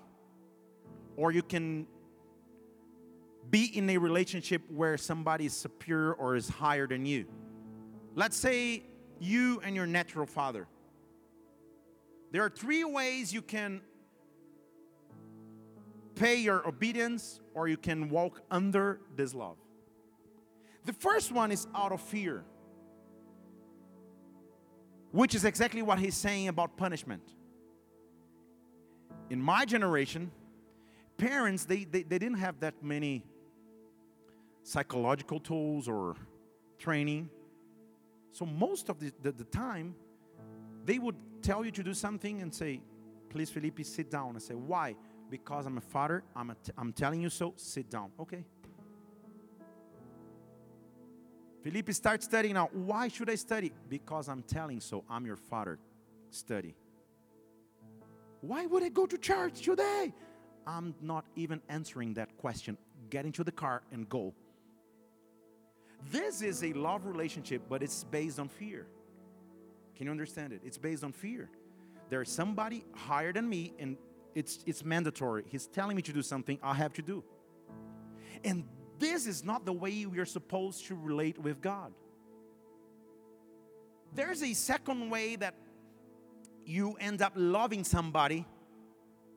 or 1.16 1.32
you 1.32 1.42
can 1.42 1.88
be 3.50 3.66
in 3.78 3.90
a 3.90 3.98
relationship 3.98 4.62
where 4.70 4.98
somebody 4.98 5.46
is 5.46 5.54
superior 5.54 6.14
or 6.14 6.36
is 6.36 6.48
higher 6.48 6.86
than 6.86 7.06
you. 7.06 7.26
Let's 8.14 8.38
say 8.38 8.84
you 9.20 9.62
and 9.64 9.76
your 9.76 9.88
natural 9.88 10.26
father. 10.26 10.68
There 12.32 12.44
are 12.44 12.50
three 12.50 12.84
ways 12.84 13.34
you 13.34 13.42
can 13.42 13.82
pay 16.16 16.36
your 16.36 16.68
obedience 16.68 17.40
or 17.54 17.68
you 17.68 17.78
can 17.78 18.10
walk 18.10 18.42
under 18.52 19.00
this 19.16 19.34
love. 19.34 19.58
The 20.86 20.94
first 20.94 21.32
one 21.32 21.52
is 21.52 21.68
out 21.74 21.92
of 21.92 22.02
fear, 22.02 22.44
which 25.12 25.34
is 25.34 25.46
exactly 25.46 25.82
what 25.82 26.00
he's 26.00 26.16
saying 26.16 26.50
about 26.50 26.78
punishment. 26.78 27.24
In 29.30 29.42
my 29.42 29.66
generation, 29.66 30.32
parents 31.18 31.66
they, 31.66 31.84
they, 31.84 32.04
they 32.04 32.20
didn't 32.20 32.40
have 32.40 32.60
that 32.62 32.82
many 32.82 33.24
psychological 34.64 35.40
tools 35.40 35.88
or 35.88 36.16
training 36.78 37.30
so 38.32 38.46
most 38.46 38.90
of 38.90 39.00
the, 39.00 39.12
the, 39.22 39.32
the, 39.32 39.44
time, 39.46 39.96
they 40.86 41.00
would 41.00 41.16
tell 41.42 41.66
you 41.66 41.72
to 41.72 41.84
do 41.84 41.94
something 41.94 42.42
and 42.42 42.54
say, 42.54 42.82
please, 43.30 43.50
Felipe, 43.50 43.84
sit 43.84 44.10
down. 44.10 44.36
I 44.36 44.40
say, 44.40 44.54
why? 44.54 44.96
Because 45.30 45.66
I'm 45.66 45.78
a 45.78 45.82
father. 45.82 46.24
I'm, 46.36 46.52
a 46.52 46.56
t- 46.56 46.72
I'm 46.78 46.94
telling 46.94 47.22
you 47.22 47.30
so. 47.30 47.54
Sit 47.58 47.90
down. 47.90 48.12
Okay. 48.20 48.46
Felipe, 51.64 51.92
start 51.92 52.24
studying 52.24 52.54
now. 52.54 52.70
Why 52.72 53.08
should 53.10 53.30
I 53.30 53.36
study? 53.36 53.74
Because 53.90 54.30
I'm 54.30 54.44
telling 54.44 54.80
so. 54.80 55.04
I'm 55.10 55.26
your 55.26 55.36
father. 55.36 55.80
Study. 56.30 56.76
Why 58.42 58.66
would 58.66 58.84
I 58.84 58.90
go 58.90 59.06
to 59.06 59.18
church 59.18 59.62
today? 59.62 60.14
I'm 60.66 60.96
not 61.02 61.26
even 61.36 61.62
answering 61.70 62.14
that 62.14 62.38
question. 62.38 62.78
Get 63.10 63.26
into 63.26 63.44
the 63.44 63.52
car 63.52 63.82
and 63.92 64.08
go. 64.08 64.34
This 66.12 66.42
is 66.42 66.64
a 66.64 66.74
love 66.74 67.06
relationship, 67.06 67.64
but 67.68 67.84
it's 67.84 68.04
based 68.06 68.40
on 68.40 68.48
fear. 68.48 68.88
Can 69.96 70.06
you 70.06 70.12
understand 70.12 70.54
it? 70.54 70.62
It's 70.64 70.78
based 70.78 71.04
on 71.04 71.12
fear. 71.12 71.50
There's 72.10 72.32
somebody 72.32 72.86
higher 72.94 73.34
than 73.34 73.50
me, 73.50 73.74
and 73.80 73.98
it's, 74.34 74.60
it's 74.66 74.86
mandatory. 74.86 75.44
He's 75.48 75.68
telling 75.68 75.98
me 75.98 76.02
to 76.04 76.14
do 76.14 76.22
something 76.22 76.58
I 76.64 76.74
have 76.76 76.94
to 76.94 77.02
do. 77.02 77.24
And 78.44 78.64
this 78.98 79.28
is 79.28 79.44
not 79.44 79.66
the 79.66 79.74
way 79.74 80.06
we 80.06 80.20
are 80.20 80.26
supposed 80.26 80.86
to 80.86 80.96
relate 80.96 81.38
with 81.38 81.62
God. 81.62 81.92
There's 84.14 84.42
a 84.42 84.54
second 84.54 85.10
way 85.10 85.36
that 85.36 85.56
you 86.66 86.96
end 87.00 87.22
up 87.22 87.34
loving 87.36 87.84
somebody 87.84 88.46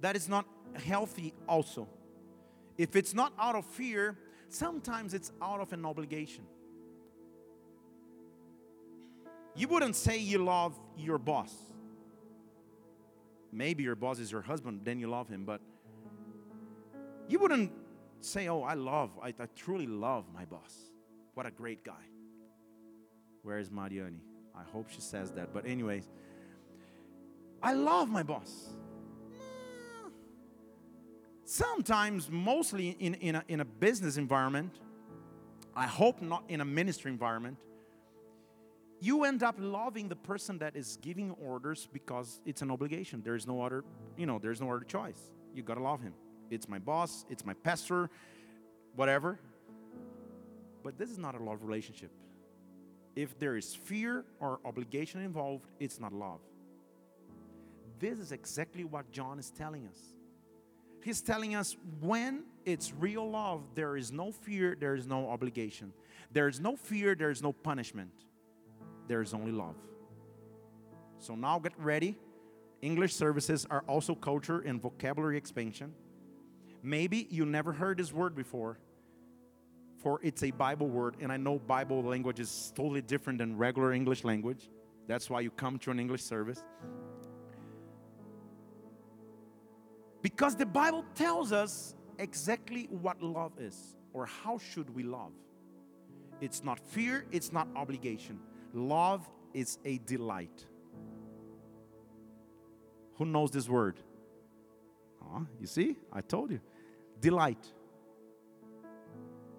that 0.01 0.17
is 0.17 0.29
not 0.29 0.47
healthy, 0.75 1.33
also. 1.49 1.89
If 2.77 2.97
it's 2.97 3.15
not 3.15 3.33
out 3.39 3.55
of 3.55 3.65
fear, 3.65 4.19
sometimes 4.49 5.15
it's 5.15 5.33
out 5.41 5.61
of 5.61 5.73
an 5.73 5.85
obligation. 5.85 6.45
You 9.55 9.69
wouldn't 9.69 9.97
say 9.97 10.19
you 10.19 10.39
love 10.39 10.79
your 10.97 11.19
boss. 11.19 11.55
Maybe 13.53 13.83
your 13.83 13.95
boss 13.95 14.19
is 14.19 14.33
your 14.33 14.41
husband, 14.41 14.81
then 14.85 14.99
you 14.99 15.09
love 15.09 15.29
him, 15.29 15.45
but 15.45 15.61
you 17.29 17.39
wouldn't 17.39 17.71
say, 18.21 18.49
Oh, 18.49 18.63
I 18.63 18.75
love, 18.75 19.11
I, 19.23 19.29
I 19.29 19.47
truly 19.55 19.87
love 19.87 20.25
my 20.35 20.47
boss. 20.47 20.75
What 21.35 21.47
a 21.47 21.51
great 21.51 21.85
guy. 21.85 22.05
Where 23.43 23.59
is 23.59 23.71
Mariani? 23.71 24.21
I 24.55 24.63
hope 24.63 24.89
she 24.91 25.01
says 25.01 25.33
that. 25.33 25.53
But, 25.53 25.67
anyways, 25.67 26.09
I 27.63 27.75
love 27.75 28.09
my 28.09 28.23
boss. 28.23 28.71
Sometimes, 31.45 32.31
mostly 32.31 32.97
in, 32.99 33.15
in, 33.15 33.35
a, 33.35 33.45
in 33.49 33.61
a 33.61 33.65
business 33.65 34.17
environment, 34.17 34.79
I 35.77 35.87
hope 35.87 36.23
not 36.23 36.45
in 36.49 36.61
a 36.61 36.65
ministry 36.65 37.11
environment, 37.11 37.59
you 39.01 39.25
end 39.25 39.43
up 39.43 39.57
loving 39.59 40.09
the 40.09 40.17
person 40.17 40.59
that 40.59 40.77
is 40.77 40.97
giving 41.03 41.33
orders 41.33 41.89
because 41.93 42.41
it's 42.47 42.63
an 42.63 42.71
obligation. 42.71 43.21
There's 43.25 43.47
no 43.47 43.63
other, 43.63 43.85
you 44.17 44.27
know, 44.27 44.39
there's 44.39 44.61
no 44.61 44.71
other 44.71 44.85
choice. 44.85 45.19
You 45.55 45.63
gotta 45.63 45.83
love 45.83 46.01
him. 46.01 46.15
It's 46.51 46.69
my 46.69 46.79
boss, 46.79 47.25
it's 47.29 47.45
my 47.45 47.55
pastor, 47.55 48.11
whatever. 48.95 49.39
But 50.83 50.99
this 50.99 51.11
is 51.11 51.19
not 51.19 51.35
a 51.35 51.43
love 51.43 51.65
relationship. 51.65 52.13
If 53.17 53.39
there 53.39 53.57
is 53.57 53.75
fear 53.75 54.25
or 54.41 54.61
obligation 54.65 55.21
involved, 55.21 55.67
it's 55.81 55.99
not 55.99 56.13
love. 56.13 56.41
This 58.03 58.19
is 58.19 58.33
exactly 58.33 58.85
what 58.85 59.11
John 59.13 59.39
is 59.39 59.51
telling 59.51 59.87
us. 59.87 59.99
He's 61.03 61.23
telling 61.23 61.55
us 61.55 61.77
when 62.01 62.45
it's 62.65 62.93
real 62.93 63.31
love, 63.31 63.63
there 63.75 63.97
is 63.97 64.13
no 64.13 64.31
fear, 64.31 64.77
there 64.79 64.95
is 64.95 65.07
no 65.07 65.31
obligation. 65.31 65.93
There 66.31 66.49
is 66.49 66.61
no 66.61 66.77
fear, 66.77 67.15
there 67.15 67.31
is 67.31 67.43
no 67.43 67.53
punishment 67.53 68.13
there 69.09 69.21
is 69.23 69.35
only 69.35 69.53
love. 69.53 69.77
So 71.19 71.35
now 71.35 71.59
get 71.59 71.73
ready. 71.79 72.17
English 72.81 73.15
services 73.15 73.67
are 73.71 73.85
also 73.87 74.15
culture 74.15 74.61
and 74.61 74.81
vocabulary 74.81 75.37
expansion. 75.37 75.93
Maybe 76.83 77.29
you 77.31 77.45
never 77.45 77.73
heard 77.73 77.99
this 77.99 78.13
word 78.13 78.35
before, 78.35 78.79
for 79.99 80.19
it's 80.23 80.43
a 80.43 80.51
Bible 80.51 80.89
word, 80.89 81.17
and 81.21 81.31
I 81.31 81.37
know 81.37 81.59
Bible 81.59 82.03
language 82.03 82.41
is 82.41 82.73
totally 82.75 83.03
different 83.03 83.39
than 83.39 83.57
regular 83.57 83.93
English 83.93 84.25
language. 84.25 84.71
That's 85.07 85.31
why 85.31 85.41
you 85.41 85.51
come 85.51 85.79
to 85.81 85.91
an 85.91 86.01
English 86.01 86.23
service. 86.23 86.65
Because 90.23 90.55
the 90.55 90.67
Bible 90.67 91.05
tells 91.15 91.53
us 91.53 91.95
exactly 92.19 92.89
what 92.91 93.21
love 93.21 93.53
is 93.59 93.97
or 94.13 94.27
how 94.27 94.59
should 94.59 94.95
we 94.95 95.03
love. 95.03 95.33
It's 96.41 96.63
not 96.63 96.79
fear, 96.79 97.27
it's 97.33 97.53
not 97.53 97.69
obligation. 97.77 98.39
Love 98.73 99.29
is 99.53 99.79
a 99.85 99.99
delight. 99.99 100.67
Who 103.17 103.27
knows 103.27 103.51
this 103.51 103.69
word? 103.69 104.01
Oh, 105.23 105.47
you 105.61 105.67
see, 105.67 105.97
I 106.13 106.21
told 106.21 106.51
you. 106.51 106.61
Delight. 107.21 107.73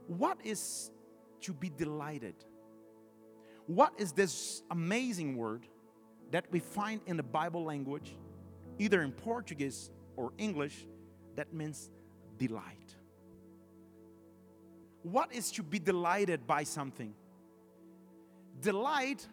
What 0.07 0.39
is 0.43 0.91
to 1.41 1.53
be 1.53 1.69
delighted? 1.69 2.35
What 3.67 3.93
is 3.97 4.11
this 4.11 4.63
amazing 4.71 5.37
word 5.37 5.67
that 6.31 6.45
we 6.51 6.59
find 6.59 7.01
in 7.05 7.15
the 7.15 7.23
Bible 7.23 7.63
language, 7.63 8.17
either 8.79 9.01
in 9.01 9.11
Portuguese 9.11 9.91
or 10.15 10.33
English, 10.37 10.85
that 11.35 11.53
means 11.53 11.89
delight? 12.37 12.95
What 15.03 15.33
is 15.33 15.51
to 15.53 15.63
be 15.63 15.79
delighted 15.79 16.47
by 16.47 16.63
something? 16.63 17.13
Delight, 18.61 19.27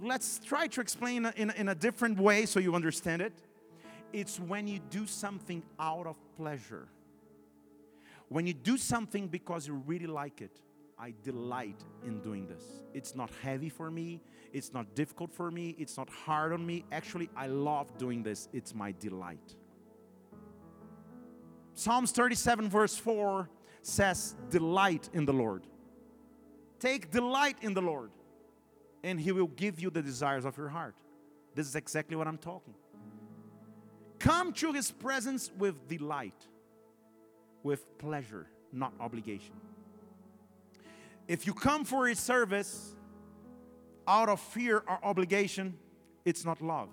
let's 0.00 0.38
try 0.38 0.66
to 0.68 0.80
explain 0.80 1.26
in, 1.36 1.50
in 1.50 1.68
a 1.68 1.74
different 1.74 2.18
way 2.18 2.46
so 2.46 2.58
you 2.58 2.74
understand 2.74 3.22
it. 3.22 3.34
It's 4.12 4.40
when 4.40 4.66
you 4.66 4.80
do 4.90 5.06
something 5.06 5.62
out 5.78 6.06
of 6.06 6.16
pleasure. 6.36 6.88
When 8.28 8.46
you 8.46 8.54
do 8.54 8.76
something 8.76 9.28
because 9.28 9.66
you 9.66 9.74
really 9.86 10.06
like 10.06 10.40
it. 10.40 10.60
I 11.00 11.14
delight 11.22 11.82
in 12.04 12.20
doing 12.20 12.46
this. 12.46 12.62
It's 12.92 13.16
not 13.16 13.30
heavy 13.42 13.70
for 13.70 13.90
me, 13.90 14.20
it's 14.52 14.74
not 14.74 14.94
difficult 14.94 15.32
for 15.32 15.50
me, 15.50 15.74
it's 15.78 15.96
not 15.96 16.10
hard 16.10 16.52
on 16.52 16.66
me. 16.66 16.84
Actually, 16.92 17.30
I 17.34 17.46
love 17.46 17.96
doing 17.96 18.22
this, 18.22 18.48
it's 18.52 18.74
my 18.74 18.92
delight. 18.92 19.56
Psalms 21.72 22.12
37, 22.12 22.68
verse 22.68 22.96
4 22.96 23.48
says, 23.80 24.36
Delight 24.50 25.08
in 25.14 25.24
the 25.24 25.32
Lord. 25.32 25.66
Take 26.78 27.10
delight 27.10 27.56
in 27.62 27.72
the 27.72 27.80
Lord, 27.80 28.10
and 29.02 29.18
He 29.18 29.32
will 29.32 29.46
give 29.46 29.80
you 29.80 29.88
the 29.88 30.02
desires 30.02 30.44
of 30.44 30.58
your 30.58 30.68
heart. 30.68 30.96
This 31.54 31.66
is 31.66 31.76
exactly 31.76 32.14
what 32.14 32.28
I'm 32.28 32.36
talking. 32.36 32.74
Come 34.18 34.52
to 34.54 34.74
His 34.74 34.90
presence 34.90 35.50
with 35.56 35.88
delight, 35.88 36.46
with 37.62 37.96
pleasure, 37.96 38.48
not 38.70 38.92
obligation. 39.00 39.54
If 41.30 41.46
you 41.46 41.54
come 41.54 41.84
for 41.84 42.08
His 42.08 42.18
service 42.18 42.92
out 44.08 44.28
of 44.28 44.40
fear 44.40 44.78
or 44.78 44.98
obligation, 45.04 45.78
it's 46.24 46.44
not 46.44 46.60
love. 46.60 46.88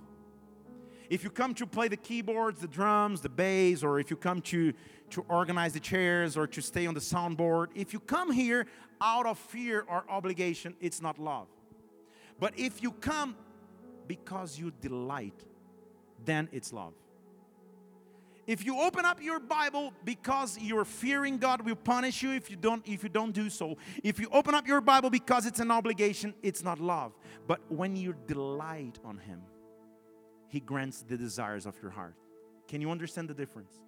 If 1.10 1.24
you 1.24 1.32
come 1.32 1.56
to 1.56 1.66
play 1.66 1.88
the 1.88 1.98
keyboards, 1.98 2.62
the 2.62 2.68
drums, 2.68 3.22
the 3.22 3.30
bass, 3.30 3.82
or 3.82 4.00
if 4.00 4.12
you 4.12 4.16
come 4.16 4.42
to, 4.42 4.74
to 5.10 5.26
organize 5.28 5.74
the 5.74 5.80
chairs 5.80 6.38
or 6.38 6.46
to 6.46 6.62
stay 6.62 6.86
on 6.86 6.94
the 6.94 7.00
soundboard, 7.00 7.70
if 7.74 7.94
you 7.94 8.00
come 8.00 8.32
here 8.32 8.68
out 9.02 9.26
of 9.26 9.40
fear 9.40 9.84
or 9.90 10.06
obligation, 10.08 10.76
it's 10.80 11.02
not 11.02 11.18
love. 11.18 11.48
But 12.40 12.54
if 12.60 12.84
you 12.84 12.92
come 12.92 13.36
because 14.06 14.60
you 14.60 14.72
delight, 14.82 15.46
then 16.26 16.48
it's 16.52 16.72
love. 16.72 16.94
If 18.48 18.66
you 18.66 18.80
open 18.80 19.04
up 19.04 19.22
your 19.22 19.42
Bible 19.42 19.94
because 20.06 20.58
you're 20.58 20.86
fearing 20.86 21.38
God 21.38 21.62
will 21.62 21.76
punish 21.76 22.24
you 22.24 22.32
if 22.32 22.50
you 22.50 22.56
don't 22.56 22.82
if 22.88 23.04
you 23.04 23.10
don't 23.10 23.34
do 23.34 23.50
so. 23.50 23.78
If 24.04 24.20
you 24.20 24.30
open 24.32 24.56
up 24.56 24.66
your 24.66 24.80
Bible 24.80 25.10
because 25.10 25.46
it's 25.46 25.60
an 25.60 25.70
obligation, 25.70 26.34
it's 26.42 26.64
not 26.64 26.80
love. 26.80 27.12
But 27.46 27.60
when 27.70 27.98
you 27.98 28.16
delight 28.26 29.00
on 29.04 29.18
him, 29.18 29.42
he 30.48 30.62
grants 30.62 31.02
the 31.02 31.18
desires 31.18 31.66
of 31.66 31.76
your 31.82 31.92
heart. 31.92 32.16
Can 32.70 32.80
you 32.80 32.90
understand 32.90 33.30
the 33.30 33.34
difference? 33.34 33.82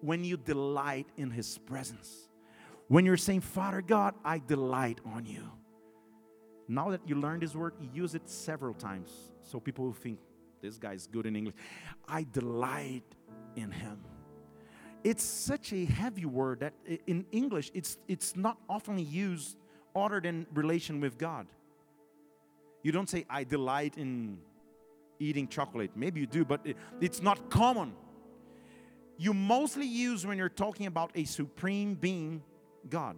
When 0.00 0.24
you 0.24 0.36
delight 0.36 1.06
in 1.16 1.30
his 1.30 1.58
presence, 1.58 2.28
when 2.88 3.06
you're 3.06 3.16
saying, 3.16 3.42
Father 3.42 3.80
God, 3.80 4.14
I 4.24 4.42
delight 4.44 5.00
on 5.06 5.24
you. 5.24 5.48
Now 6.66 6.90
that 6.90 7.00
you 7.06 7.14
learned 7.14 7.42
this 7.42 7.54
word, 7.54 7.74
use 7.92 8.14
it 8.14 8.28
several 8.28 8.74
times 8.74 9.10
so 9.42 9.60
people 9.60 9.84
will 9.84 9.92
think, 9.92 10.18
this 10.62 10.78
guy's 10.78 11.06
good 11.06 11.26
in 11.26 11.36
English. 11.36 11.54
I 12.08 12.26
delight 12.32 13.04
in 13.56 13.70
him. 13.70 13.98
It's 15.02 15.22
such 15.22 15.72
a 15.72 15.84
heavy 15.84 16.24
word 16.24 16.60
that 16.60 16.72
in 17.06 17.26
English 17.30 17.70
it's 17.74 17.98
it's 18.08 18.36
not 18.36 18.58
often 18.68 18.98
used 18.98 19.56
other 19.94 20.20
than 20.20 20.46
relation 20.54 21.00
with 21.00 21.18
God. 21.18 21.46
You 22.82 22.92
don't 22.92 23.08
say 23.08 23.24
I 23.28 23.44
delight 23.44 23.98
in 23.98 24.38
eating 25.18 25.48
chocolate. 25.48 25.90
Maybe 25.94 26.20
you 26.20 26.26
do, 26.26 26.44
but 26.44 26.60
it, 26.64 26.76
it's 27.00 27.22
not 27.22 27.50
common. 27.50 27.94
You 29.16 29.32
mostly 29.32 29.86
use 29.86 30.26
when 30.26 30.38
you're 30.38 30.48
talking 30.48 30.86
about 30.86 31.10
a 31.14 31.24
supreme 31.24 31.94
being 31.94 32.42
God. 32.88 33.16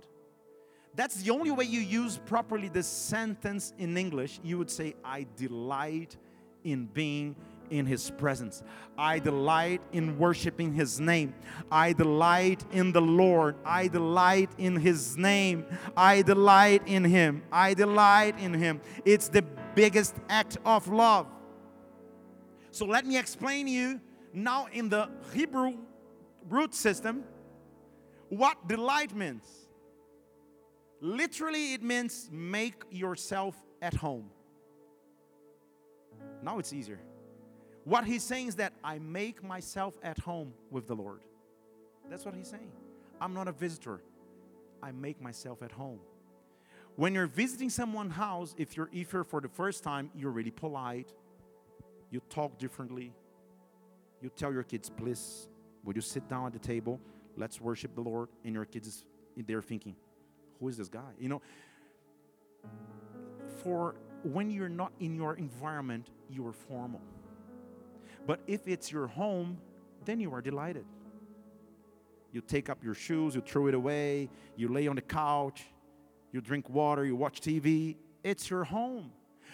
That's 0.95 1.17
the 1.17 1.31
only 1.31 1.51
way 1.51 1.65
you 1.65 1.81
use 1.81 2.19
properly 2.27 2.69
this 2.69 2.87
sentence 2.87 3.75
in 3.79 3.97
English. 3.97 4.41
You 4.43 4.59
would 4.59 4.71
say, 4.71 4.95
I 5.05 5.27
delight 5.37 6.17
in 6.65 6.87
being 6.87 7.37
in 7.71 7.87
His 7.87 8.11
presence. 8.11 8.63
I 8.99 9.19
delight 9.19 9.81
in 9.93 10.19
worshiping 10.19 10.73
His 10.73 11.01
name. 11.01 11.35
I 11.71 11.93
delight 11.93 12.65
in 12.73 12.93
the 12.93 13.01
Lord. 13.01 13.57
I 13.65 13.89
delight 13.89 14.51
in 14.59 14.77
His 14.77 15.17
name. 15.17 15.67
I 15.97 16.23
delight 16.23 16.83
in 16.87 17.05
Him. 17.05 17.43
I 17.51 17.75
delight 17.75 18.39
in 18.39 18.55
Him. 18.55 18.81
It's 19.05 19.29
the 19.29 19.43
biggest 19.75 20.17
act 20.29 20.59
of 20.65 20.89
love. 20.89 21.27
So 22.71 22.85
let 22.85 23.07
me 23.07 23.19
explain 23.19 23.69
you 23.69 24.01
now 24.33 24.67
in 24.73 24.89
the 24.89 25.09
Hebrew 25.33 25.79
root 26.49 26.75
system 26.75 27.25
what 28.29 28.69
delight 28.69 29.15
means. 29.15 29.45
Literally, 31.01 31.75
it 31.75 31.83
means 31.83 32.29
make 32.33 32.83
yourself 32.91 33.55
at 33.81 33.95
home. 33.95 34.31
Now 36.43 36.59
it's 36.59 36.73
easier. 36.73 37.01
What 37.87 38.05
he's 38.05 38.25
saying 38.25 38.49
is 38.49 38.57
that 38.57 38.73
I 38.83 38.99
make 38.99 39.45
myself 39.45 39.97
at 40.03 40.19
home 40.19 40.53
with 40.73 40.89
the 40.89 40.97
Lord. 40.97 41.21
That's 42.11 42.25
what 42.25 42.35
he's 42.35 42.49
saying. 42.49 42.73
I'm 43.21 43.33
not 43.33 43.47
a 43.47 43.53
visitor. 43.53 44.01
I 44.83 44.91
make 44.91 45.23
myself 45.23 45.63
at 45.63 45.71
home. 45.71 46.01
When 46.97 47.15
you're 47.15 47.29
visiting 47.29 47.71
someone's 47.71 48.15
house, 48.15 48.57
if 48.59 48.77
you're 48.77 48.91
if 48.93 49.13
you're 49.13 49.23
for 49.23 49.41
the 49.41 49.49
first 49.49 49.85
time, 49.85 50.11
you're 50.17 50.33
really 50.33 50.51
polite. 50.51 51.13
You 52.11 52.21
talk 52.29 52.59
differently. 52.59 53.13
You 54.21 54.31
tell 54.31 54.53
your 54.53 54.65
kids, 54.65 54.91
please, 54.91 55.47
would 55.85 55.95
you 55.95 56.03
sit 56.03 56.29
down 56.29 56.47
at 56.47 56.55
the 56.55 56.59
table? 56.59 57.01
Let's 57.37 57.61
worship 57.61 57.95
the 57.95 58.01
Lord. 58.01 58.31
And 58.45 58.53
your 58.53 58.65
kids, 58.65 59.05
they're 59.37 59.63
thinking, 59.63 59.95
who 60.59 60.67
is 60.67 60.77
this 60.77 60.89
guy? 60.89 61.13
You 61.21 61.29
know, 61.29 61.43
for 63.63 63.95
when 64.25 64.51
you're 64.51 64.69
not 64.69 64.91
in 64.99 65.15
your 65.15 65.35
environment, 65.35 66.11
you 66.29 66.45
are 66.49 66.53
formal. 66.53 67.01
But 68.27 68.41
if 68.47 68.67
it's 68.67 68.91
your 68.91 69.07
home, 69.07 69.59
then 70.05 70.21
you 70.21 70.33
are 70.35 70.43
delighted. 70.43 70.85
You 72.33 72.41
take 72.41 72.69
up 72.69 72.83
your 72.83 72.95
shoes, 72.95 73.35
you 73.35 73.41
throw 73.41 73.69
it 73.69 73.75
away, 73.75 74.29
you 74.57 74.69
lay 74.69 74.89
on 74.89 74.97
the 74.97 75.03
couch, 75.03 75.65
you 76.33 76.41
drink 76.41 76.69
water, 76.69 77.05
you 77.05 77.17
watch 77.17 77.41
TV. 77.41 77.97
It's 78.25 78.51
your 78.51 78.65
home. 78.65 79.13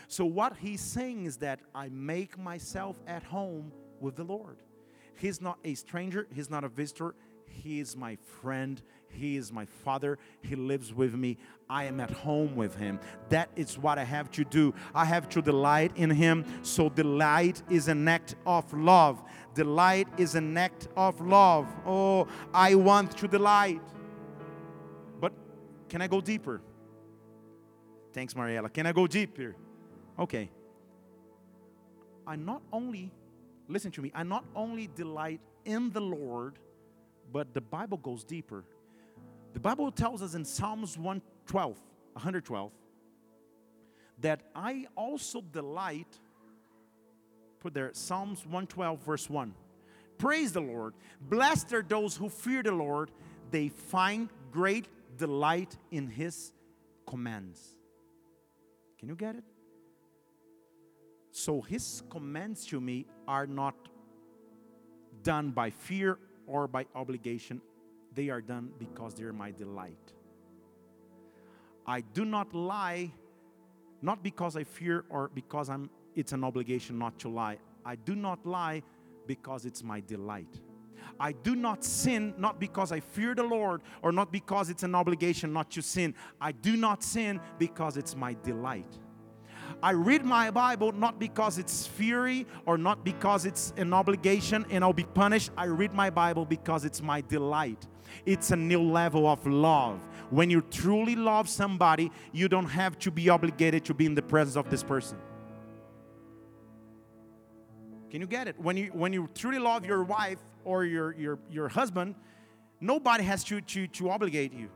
So, 0.09 0.25
what 0.25 0.57
he's 0.57 0.81
saying 0.81 1.27
is 1.27 1.37
that 1.39 1.61
I 1.75 1.89
make 1.91 2.39
myself 2.39 2.97
at 3.07 3.23
home 3.23 3.73
with 4.01 4.17
the 4.17 4.25
Lord. 4.25 4.59
He's 5.15 5.41
not 5.41 5.59
a 5.65 5.75
stranger, 5.75 6.27
he's 6.35 6.51
not 6.51 6.65
a 6.65 6.69
visitor, 6.69 7.15
he 7.47 7.79
is 7.79 7.97
my 7.97 8.17
friend. 8.41 8.83
He 9.13 9.37
is 9.37 9.53
my 9.53 9.65
father. 9.65 10.19
He 10.43 10.57
lives 10.57 10.93
with 10.93 11.15
me. 11.15 11.39
I 11.69 11.85
am 11.85 12.01
at 12.01 12.11
home 12.11 12.57
with 12.57 12.77
him. 12.77 12.99
That 13.29 13.51
is 13.57 13.79
what 13.79 13.99
I 13.99 14.05
have 14.05 14.31
to 14.33 14.45
do. 14.45 14.75
I 14.95 15.05
have 15.05 15.29
to 15.31 15.43
delight 15.43 15.93
in 15.97 16.11
him. 16.11 16.45
So, 16.63 16.89
delight 16.89 17.63
is 17.71 17.89
an 17.89 18.07
act 18.09 18.35
of 18.47 18.73
love. 18.73 19.23
Delight 19.55 20.09
is 20.17 20.35
an 20.35 20.57
act 20.57 20.89
of 20.97 21.21
love. 21.21 21.67
Oh, 21.87 22.27
I 22.53 22.75
want 22.75 23.17
to 23.19 23.29
delight. 23.29 23.81
But 25.21 25.33
can 25.89 26.03
I 26.03 26.09
go 26.09 26.21
deeper? 26.21 26.61
Thanks, 28.13 28.35
Mariella. 28.37 28.69
Can 28.69 28.87
I 28.87 28.93
go 28.93 29.07
deeper? 29.07 29.57
Okay. 30.19 30.51
I 32.27 32.37
not 32.37 32.63
only, 32.73 33.11
listen 33.69 33.91
to 33.93 34.03
me, 34.03 34.13
I 34.15 34.23
not 34.23 34.45
only 34.55 34.89
delight 34.95 35.41
in 35.65 35.91
the 35.91 36.01
Lord 36.01 36.59
but 37.33 37.55
the 37.55 37.61
Bible 37.61 37.97
goes 37.97 38.25
deeper. 38.25 38.65
The 39.53 39.61
Bible 39.61 39.91
tells 39.93 40.23
us 40.23 40.35
in 40.35 40.45
Psalms 40.45 40.97
112, 40.97 41.77
112, 42.15 42.73
that 44.21 44.43
I 44.55 44.87
also 44.97 45.41
delight, 45.41 46.19
put 47.61 47.75
there, 47.75 47.91
Psalms 47.93 48.45
112, 48.45 49.01
verse 49.01 49.29
1. 49.29 49.55
Praise 50.19 50.53
the 50.53 50.61
Lord. 50.61 50.95
Blessed 51.21 51.73
are 51.73 51.83
those 51.83 52.17
who 52.17 52.29
fear 52.29 52.63
the 52.63 52.73
Lord, 52.73 53.11
they 53.51 53.69
find 53.69 54.29
great 54.51 54.87
delight 55.19 55.77
in 55.91 56.07
his 56.09 56.53
commands. 57.07 57.77
Can 58.99 59.09
you 59.09 59.17
get 59.17 59.37
it? 59.37 59.45
So 61.33 61.61
his 61.61 62.03
commands 62.09 62.67
to 62.67 62.81
me 62.81 63.07
are 63.27 63.47
not 63.47 63.75
done 65.23 65.51
by 65.51 65.71
fear 65.71 66.19
or 66.47 66.69
by 66.69 66.87
obligation, 66.95 67.61
they 68.15 68.29
are 68.29 68.41
done 68.41 68.71
because 68.79 69.15
they're 69.15 69.33
my 69.33 69.51
delight. 69.51 70.13
I 71.87 72.01
do 72.01 72.25
not 72.25 72.55
lie 72.55 73.13
not 74.01 74.23
because 74.23 74.57
I 74.57 74.65
fear 74.65 75.05
or 75.09 75.31
because 75.35 75.69
I'm 75.69 75.91
it's 76.15 76.33
an 76.33 76.45
obligation 76.45 76.99
not 76.99 77.19
to 77.21 77.29
lie. 77.29 77.59
I 77.85 77.97
do 77.97 78.15
not 78.15 78.45
lie 78.45 78.83
because 79.27 79.65
it's 79.65 79.83
my 79.83 80.01
delight. 80.01 80.61
I 81.19 81.33
do 81.33 81.57
not 81.57 81.85
sin 81.85 82.35
not 82.37 82.61
because 82.61 82.93
I 82.93 83.01
fear 83.01 83.35
the 83.35 83.43
Lord 83.43 83.83
or 84.03 84.13
not 84.13 84.31
because 84.31 84.71
it's 84.71 84.83
an 84.83 84.95
obligation 84.95 85.53
not 85.53 85.71
to 85.73 85.83
sin. 85.83 86.15
I 86.41 86.53
do 86.53 86.77
not 86.77 87.03
sin 87.03 87.41
because 87.59 87.97
it's 87.97 88.15
my 88.15 88.37
delight. 88.43 88.99
I 89.83 89.93
read 89.93 90.25
my 90.25 90.51
Bible 90.51 90.93
not 90.93 91.19
because 91.19 91.59
it's 91.59 91.87
fury 91.87 92.47
or 92.67 92.77
not 92.77 93.05
because 93.05 93.47
it's 93.47 93.73
an 93.77 93.93
obligation 93.93 94.67
and 94.71 94.85
I'll 94.85 94.93
be 94.93 95.05
punished. 95.05 95.51
I 95.57 95.65
read 95.65 95.93
my 95.95 96.11
Bible 96.11 96.45
because 96.45 96.85
it's 96.85 97.01
my 97.01 97.21
delight. 97.23 97.87
It's 98.27 98.51
a 98.51 98.57
new 98.57 98.83
level 98.83 99.27
of 99.27 99.47
love. 99.47 100.01
When 100.31 100.51
you 100.51 100.63
truly 100.63 101.17
love 101.17 101.49
somebody, 101.49 102.11
you 102.33 102.49
don't 102.49 102.67
have 102.67 102.99
to 103.01 103.11
be 103.11 103.29
obligated 103.29 103.85
to 103.87 103.95
be 103.95 104.07
in 104.07 104.15
the 104.15 104.23
presence 104.23 104.57
of 104.57 104.71
this 104.71 104.83
person. 104.83 105.19
Can 108.11 108.21
you 108.21 108.27
get 108.27 108.47
it? 108.49 108.59
When 108.59 108.77
you 108.77 108.91
when 108.93 109.13
you 109.13 109.29
truly 109.35 109.59
love 109.59 109.87
your 109.87 110.05
wife 110.05 110.39
or 110.65 110.85
your 110.85 111.15
your, 111.15 111.39
your 111.51 111.69
husband, 111.69 112.15
nobody 112.81 113.25
has 113.25 113.43
to, 113.45 113.61
to, 113.61 113.87
to 113.87 114.11
obligate 114.11 114.53
you 114.53 114.69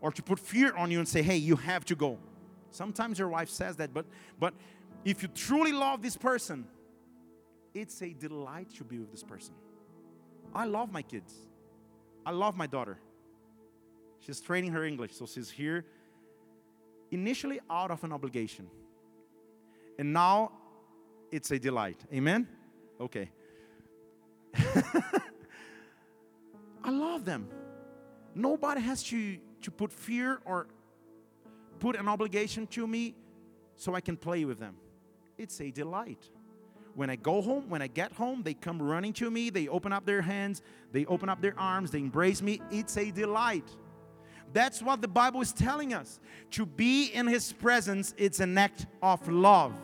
or 0.00 0.10
to 0.12 0.22
put 0.22 0.38
fear 0.38 0.74
on 0.76 0.90
you 0.90 0.98
and 0.98 1.08
say, 1.08 1.22
hey, 1.22 1.36
you 1.36 1.56
have 1.56 1.84
to 1.84 1.94
go. 1.94 2.18
Sometimes 2.70 3.18
your 3.18 3.28
wife 3.28 3.48
says 3.48 3.76
that, 3.76 3.94
but 3.94 4.06
but 4.40 4.54
if 5.04 5.22
you 5.22 5.28
truly 5.28 5.72
love 5.72 6.02
this 6.02 6.16
person, 6.16 6.66
it's 7.74 8.02
a 8.02 8.12
delight 8.12 8.70
to 8.76 8.84
be 8.84 8.98
with 8.98 9.10
this 9.10 9.22
person. 9.22 9.54
I 10.54 10.64
love 10.64 10.92
my 10.92 11.02
kids. 11.02 11.34
I 12.26 12.30
love 12.30 12.56
my 12.56 12.66
daughter. 12.66 12.98
She's 14.20 14.40
training 14.40 14.72
her 14.72 14.84
English, 14.84 15.14
so 15.14 15.26
she's 15.26 15.50
here 15.50 15.84
initially 17.10 17.60
out 17.70 17.90
of 17.90 18.02
an 18.04 18.12
obligation. 18.12 18.68
And 19.98 20.12
now 20.12 20.52
it's 21.30 21.50
a 21.50 21.58
delight. 21.58 22.00
Amen? 22.12 22.48
Okay. 23.00 23.30
I 26.84 26.90
love 26.90 27.24
them. 27.24 27.48
Nobody 28.34 28.80
has 28.80 29.02
to, 29.04 29.38
to 29.62 29.70
put 29.70 29.92
fear 29.92 30.40
or 30.44 30.66
put 31.78 31.96
an 31.96 32.08
obligation 32.08 32.66
to 32.68 32.86
me 32.86 33.14
so 33.76 33.94
I 33.94 34.00
can 34.00 34.16
play 34.16 34.44
with 34.44 34.58
them. 34.58 34.76
It's 35.36 35.60
a 35.60 35.70
delight. 35.70 36.30
When 36.94 37.10
I 37.10 37.16
go 37.16 37.42
home, 37.42 37.68
when 37.68 37.82
I 37.82 37.88
get 37.88 38.12
home, 38.12 38.42
they 38.42 38.54
come 38.54 38.80
running 38.80 39.12
to 39.14 39.30
me, 39.30 39.50
they 39.50 39.66
open 39.68 39.92
up 39.92 40.06
their 40.06 40.22
hands, 40.22 40.62
they 40.92 41.04
open 41.06 41.28
up 41.28 41.40
their 41.40 41.58
arms, 41.58 41.90
they 41.90 41.98
embrace 41.98 42.40
me. 42.40 42.60
It's 42.70 42.96
a 42.96 43.10
delight. 43.10 43.68
That's 44.52 44.80
what 44.80 45.02
the 45.02 45.08
Bible 45.08 45.40
is 45.40 45.52
telling 45.52 45.92
us. 45.92 46.20
To 46.52 46.64
be 46.64 47.06
in 47.06 47.26
His 47.26 47.52
presence, 47.52 48.14
it's 48.16 48.38
an 48.38 48.56
act 48.56 48.86
of 49.02 49.28
love. 49.28 49.74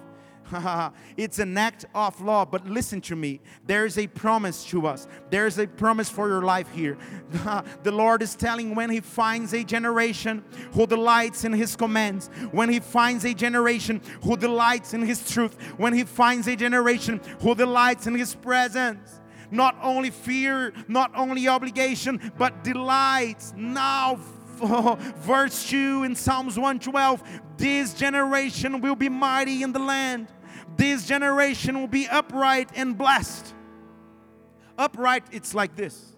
it's 1.16 1.38
an 1.38 1.56
act 1.56 1.86
of 1.94 2.20
law, 2.20 2.44
But 2.44 2.66
listen 2.66 3.00
to 3.02 3.16
me. 3.16 3.40
There 3.66 3.86
is 3.86 3.98
a 3.98 4.06
promise 4.06 4.64
to 4.66 4.86
us. 4.86 5.06
There 5.30 5.46
is 5.46 5.58
a 5.58 5.66
promise 5.66 6.10
for 6.10 6.28
your 6.28 6.42
life 6.42 6.70
here. 6.72 6.96
the 7.82 7.92
Lord 7.92 8.22
is 8.22 8.34
telling 8.34 8.74
when 8.74 8.90
He 8.90 9.00
finds 9.00 9.54
a 9.54 9.64
generation 9.64 10.44
who 10.72 10.86
delights 10.86 11.44
in 11.44 11.52
His 11.52 11.76
commands, 11.76 12.28
when 12.52 12.68
He 12.68 12.80
finds 12.80 13.24
a 13.24 13.34
generation 13.34 14.00
who 14.22 14.36
delights 14.36 14.94
in 14.94 15.02
His 15.02 15.30
truth, 15.30 15.56
when 15.76 15.92
He 15.92 16.04
finds 16.04 16.48
a 16.48 16.56
generation 16.56 17.20
who 17.40 17.54
delights 17.54 18.06
in 18.06 18.14
His 18.14 18.34
presence. 18.34 19.20
Not 19.52 19.76
only 19.82 20.10
fear, 20.10 20.72
not 20.86 21.10
only 21.16 21.48
obligation, 21.48 22.32
but 22.38 22.62
delights. 22.62 23.52
Now, 23.56 24.20
verse 25.16 25.68
2 25.68 26.04
in 26.04 26.14
Psalms 26.14 26.56
112 26.56 27.22
this 27.60 27.94
generation 27.94 28.80
will 28.80 28.96
be 28.96 29.08
mighty 29.08 29.62
in 29.62 29.72
the 29.72 29.78
land 29.78 30.26
this 30.76 31.06
generation 31.06 31.78
will 31.78 31.88
be 31.88 32.08
upright 32.08 32.70
and 32.74 32.96
blessed. 32.96 33.54
Upright, 34.78 35.24
it's 35.30 35.54
like 35.54 35.76
this, 35.76 36.16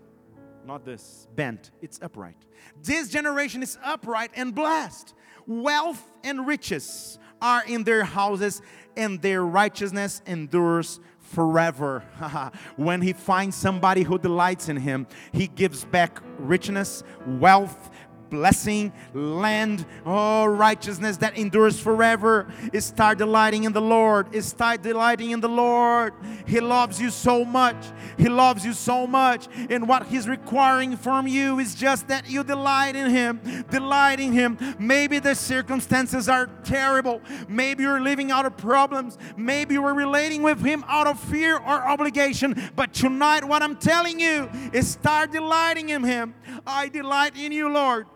not 0.65 0.85
this, 0.85 1.27
bent, 1.35 1.73
it's 1.81 1.99
upright. 2.01 2.37
This 2.81 3.09
generation 3.09 3.63
is 3.63 3.77
upright 3.83 4.31
and 4.37 4.55
blessed. 4.55 5.15
Wealth 5.47 6.01
and 6.23 6.47
riches 6.47 7.19
are 7.41 7.65
in 7.67 7.83
their 7.83 8.05
houses, 8.05 8.63
and 8.97 9.21
their 9.21 9.45
righteousness 9.45 10.23
endures 10.27 11.01
forever. 11.19 12.05
when 12.77 13.03
he 13.03 13.13
finds 13.13 13.57
somebody 13.57 14.05
who 14.05 14.17
delights 14.17 14.69
in 14.69 14.77
him, 14.77 15.09
he 15.33 15.49
gives 15.49 15.85
back 15.85 16.23
richness, 16.39 17.03
wealth, 17.27 17.91
blessing, 18.33 18.91
land, 19.13 19.85
oh, 20.07 20.47
righteousness 20.47 21.19
that 21.19 21.37
endures 21.37 21.79
forever. 21.79 22.47
Start 22.79 23.19
delighting 23.19 23.65
in 23.65 23.73
the 23.73 23.81
Lord. 23.81 24.35
Start 24.43 24.83
delighting 24.83 25.33
in 25.33 25.41
the 25.41 25.51
Lord. 25.51 26.15
He 26.47 26.59
loves 26.59 26.99
you 26.99 27.11
so 27.11 27.45
much. 27.45 27.77
He 28.17 28.31
loves 28.31 28.65
you 28.65 28.73
so 28.73 29.07
much. 29.07 29.49
And 29.69 29.87
what 29.87 30.07
He's 30.07 30.27
requiring 30.27 30.97
from 30.97 31.27
you 31.27 31.59
is 31.59 31.75
just 31.75 32.09
that 32.09 32.29
you 32.29 32.43
delight 32.43 32.97
in 32.97 33.11
Him. 33.11 33.65
Delight 33.71 34.19
in 34.19 34.33
Him. 34.33 34.59
Maybe 34.79 35.19
the 35.19 35.35
circumstances 35.35 36.27
are 36.27 36.47
terrible. 36.65 37.21
Maybe 37.49 37.83
you're 37.83 38.01
living 38.01 38.31
out 38.31 38.47
of 38.47 38.57
problems. 38.57 39.19
Maybe 39.37 39.75
you're 39.75 39.95
relating 39.95 40.43
with 40.43 40.65
Him 40.65 40.85
out 40.89 41.07
of 41.07 41.21
fear 41.21 41.59
or 41.59 41.87
obligation. 41.87 42.71
But 42.75 42.95
tonight, 42.95 43.45
what 43.45 43.63
I'm 43.63 43.77
telling 43.77 44.19
you 44.19 44.49
is 44.73 44.89
start 44.89 45.33
delighting 45.33 45.91
in 45.91 46.03
Him. 46.03 46.35
I 46.67 46.89
delight 46.89 47.37
in 47.37 47.53
you, 47.53 47.69
Lord. 47.69 48.07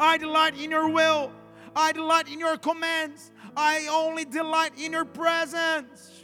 I 0.00 0.16
delight 0.16 0.58
in 0.58 0.70
your 0.70 0.88
will. 0.88 1.30
I 1.76 1.92
delight 1.92 2.28
in 2.28 2.40
your 2.40 2.56
commands. 2.56 3.30
I 3.56 3.86
only 3.90 4.24
delight 4.24 4.72
in 4.78 4.92
your 4.92 5.04
presence. 5.04 6.22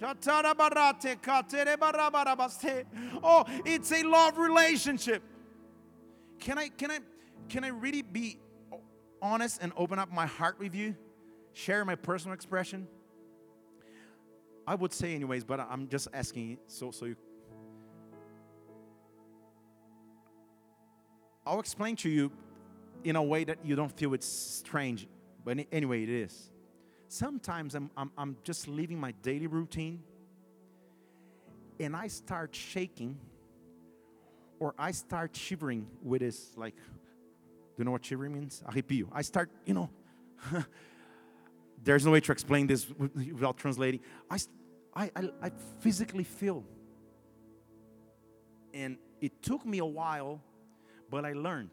Oh, 3.22 3.45
it's 3.64 3.93
a 3.93 4.03
love 4.03 4.39
relationship. 4.39 5.22
Can 6.39 6.59
I 6.59 6.68
can 6.68 6.91
I 6.91 7.01
can 7.49 7.64
I 7.64 7.68
really 7.68 8.03
be 8.03 8.39
honest 9.20 9.61
and 9.62 9.72
open 9.77 9.99
up 9.99 10.11
my 10.12 10.27
heart 10.27 10.59
with 10.59 10.74
you? 10.74 10.97
Share 11.53 11.85
my 11.85 11.95
personal 11.97 12.35
expression? 12.35 12.89
I 14.66 14.74
would 14.74 14.93
say 14.93 15.14
anyways, 15.14 15.45
but 15.45 15.61
I'm 15.61 15.89
just 15.89 16.09
asking 16.12 16.59
so 16.66 16.91
so 16.91 17.07
you 17.07 17.16
I'll 21.47 21.61
explain 21.61 21.95
to 21.97 22.09
you 22.09 22.33
in 23.07 23.14
a 23.14 23.22
way 23.22 23.44
that 23.44 23.59
you 23.64 23.76
don't 23.76 23.96
feel 23.96 24.14
it's 24.14 24.26
strange, 24.26 25.07
but 25.44 25.57
anyway, 25.70 26.02
it 26.02 26.09
is. 26.09 26.50
Sometimes 27.07 27.76
I'm, 27.76 27.88
I'm, 27.96 28.11
I'm 28.18 28.36
just 28.42 28.66
living 28.66 28.98
my 28.98 29.12
daily 29.22 29.46
routine 29.46 30.02
and 31.78 31.94
I 31.94 32.09
start 32.09 32.52
shaking 32.52 33.16
or 34.59 34.74
I 34.76 34.90
start 34.90 35.36
shivering 35.36 35.86
with 36.02 36.20
this, 36.20 36.50
like, 36.57 36.74
do 36.74 36.82
you 37.78 37.84
know 37.84 37.92
what 37.92 38.04
shivering 38.04 38.34
means? 38.34 38.62
Arrepio. 38.68 39.09
I 39.12 39.22
start, 39.22 39.50
you 39.64 39.74
know, 39.74 39.90
there's 41.84 42.04
no 42.04 42.11
way 42.11 42.20
to 42.20 42.32
explain 42.32 42.66
this 42.66 42.88
without 42.98 43.57
translating. 43.57 44.00
I, 44.28 44.38
I, 44.96 45.11
I 45.14 45.50
physically 45.78 46.24
feel. 46.24 46.64
And 48.74 48.98
it 49.20 49.42
took 49.44 49.64
me 49.64 49.78
a 49.78 49.84
while 49.84 50.42
but 51.11 51.24
I 51.24 51.32
learned 51.32 51.70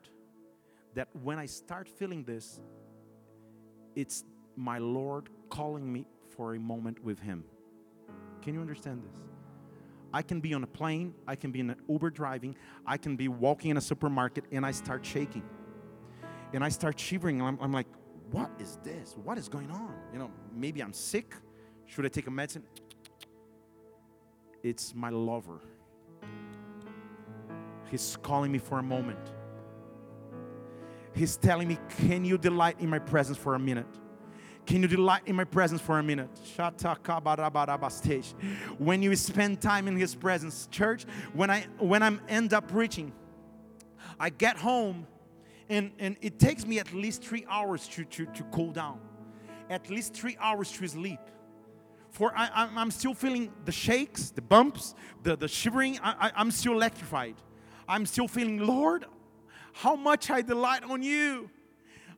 that 0.95 1.07
when 1.23 1.39
I 1.39 1.45
start 1.45 1.87
feeling 1.87 2.23
this, 2.23 2.59
it's 3.95 4.23
my 4.55 4.77
Lord 4.77 5.29
calling 5.49 5.91
me 5.91 6.05
for 6.35 6.55
a 6.55 6.59
moment 6.59 7.03
with 7.03 7.19
Him. 7.19 7.43
Can 8.41 8.53
you 8.53 8.61
understand 8.61 9.03
this? 9.03 9.19
I 10.13 10.21
can 10.21 10.39
be 10.39 10.53
on 10.53 10.63
a 10.63 10.67
plane, 10.67 11.13
I 11.27 11.35
can 11.35 11.51
be 11.51 11.59
in 11.59 11.71
an 11.71 11.81
Uber 11.89 12.11
driving, 12.11 12.55
I 12.85 12.97
can 12.97 13.15
be 13.15 13.27
walking 13.27 13.71
in 13.71 13.77
a 13.77 13.81
supermarket, 13.81 14.45
and 14.51 14.65
I 14.65 14.71
start 14.71 15.05
shaking. 15.05 15.43
And 16.53 16.63
I 16.63 16.69
start 16.69 16.99
shivering, 16.99 17.41
I'm, 17.41 17.57
I'm 17.59 17.71
like, 17.71 17.87
what 18.29 18.51
is 18.59 18.77
this? 18.83 19.15
What 19.23 19.37
is 19.37 19.49
going 19.49 19.71
on? 19.71 19.95
You 20.11 20.19
know, 20.19 20.31
maybe 20.55 20.81
I'm 20.81 20.93
sick. 20.93 21.35
Should 21.87 22.05
I 22.05 22.09
take 22.09 22.27
a 22.27 22.31
medicine? 22.31 22.63
It's 24.61 24.93
my 24.95 25.09
lover 25.09 25.61
He's 27.93 28.17
calling 28.23 28.51
me 28.51 28.57
for 28.57 28.79
a 28.79 28.83
moment. 28.83 29.19
He's 31.15 31.37
telling 31.37 31.67
me, 31.67 31.77
Can 32.07 32.25
you 32.25 32.37
delight 32.37 32.77
in 32.79 32.89
my 32.89 32.99
presence 32.99 33.37
for 33.37 33.55
a 33.55 33.59
minute? 33.59 33.87
Can 34.65 34.81
you 34.81 34.87
delight 34.87 35.23
in 35.25 35.35
my 35.35 35.43
presence 35.43 35.81
for 35.81 35.99
a 35.99 36.03
minute? 36.03 36.29
When 38.77 39.03
you 39.03 39.15
spend 39.15 39.61
time 39.61 39.87
in 39.87 39.97
His 39.97 40.15
presence, 40.15 40.67
church, 40.71 41.05
when 41.33 41.49
I 41.49 41.65
when 41.79 42.01
I'm 42.01 42.21
end 42.29 42.53
up 42.53 42.67
preaching, 42.69 43.11
I 44.19 44.29
get 44.29 44.57
home 44.57 45.07
and, 45.69 45.91
and 45.99 46.17
it 46.21 46.39
takes 46.39 46.65
me 46.65 46.79
at 46.79 46.93
least 46.93 47.23
three 47.23 47.45
hours 47.49 47.87
to, 47.89 48.03
to, 48.05 48.25
to 48.25 48.43
cool 48.45 48.71
down, 48.71 48.99
at 49.69 49.89
least 49.89 50.13
three 50.13 50.37
hours 50.39 50.71
to 50.73 50.87
sleep. 50.87 51.19
For 52.11 52.31
I, 52.35 52.69
I'm 52.75 52.91
still 52.91 53.15
feeling 53.15 53.51
the 53.65 53.71
shakes, 53.71 54.29
the 54.29 54.41
bumps, 54.41 54.93
the, 55.23 55.35
the 55.35 55.47
shivering. 55.47 55.99
I, 56.03 56.31
I'm 56.35 56.51
still 56.51 56.73
electrified. 56.73 57.35
I'm 57.87 58.05
still 58.05 58.27
feeling, 58.27 58.59
Lord, 58.59 59.05
how 59.73 59.95
much 59.95 60.29
I 60.29 60.41
delight 60.41 60.83
on 60.83 61.01
you. 61.01 61.49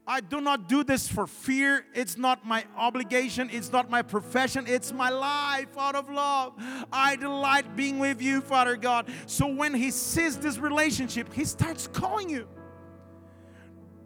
I 0.07 0.21
do 0.21 0.39
not 0.39 0.69
do 0.69 0.83
this 0.83 1.07
for 1.07 1.25
fear. 1.25 1.83
It's 1.95 2.15
not 2.15 2.45
my 2.45 2.63
obligation. 2.77 3.49
It's 3.51 3.71
not 3.71 3.89
my 3.89 4.03
profession. 4.03 4.65
It's 4.67 4.93
my 4.93 5.09
life 5.09 5.75
out 5.77 5.95
of 5.95 6.09
love. 6.09 6.53
I 6.91 7.15
delight 7.15 7.75
being 7.75 7.97
with 7.97 8.21
you, 8.21 8.41
Father 8.41 8.75
God. 8.75 9.09
So 9.25 9.47
when 9.47 9.73
He 9.73 9.89
sees 9.89 10.37
this 10.37 10.59
relationship, 10.59 11.33
He 11.33 11.43
starts 11.43 11.87
calling 11.87 12.29
you. 12.29 12.47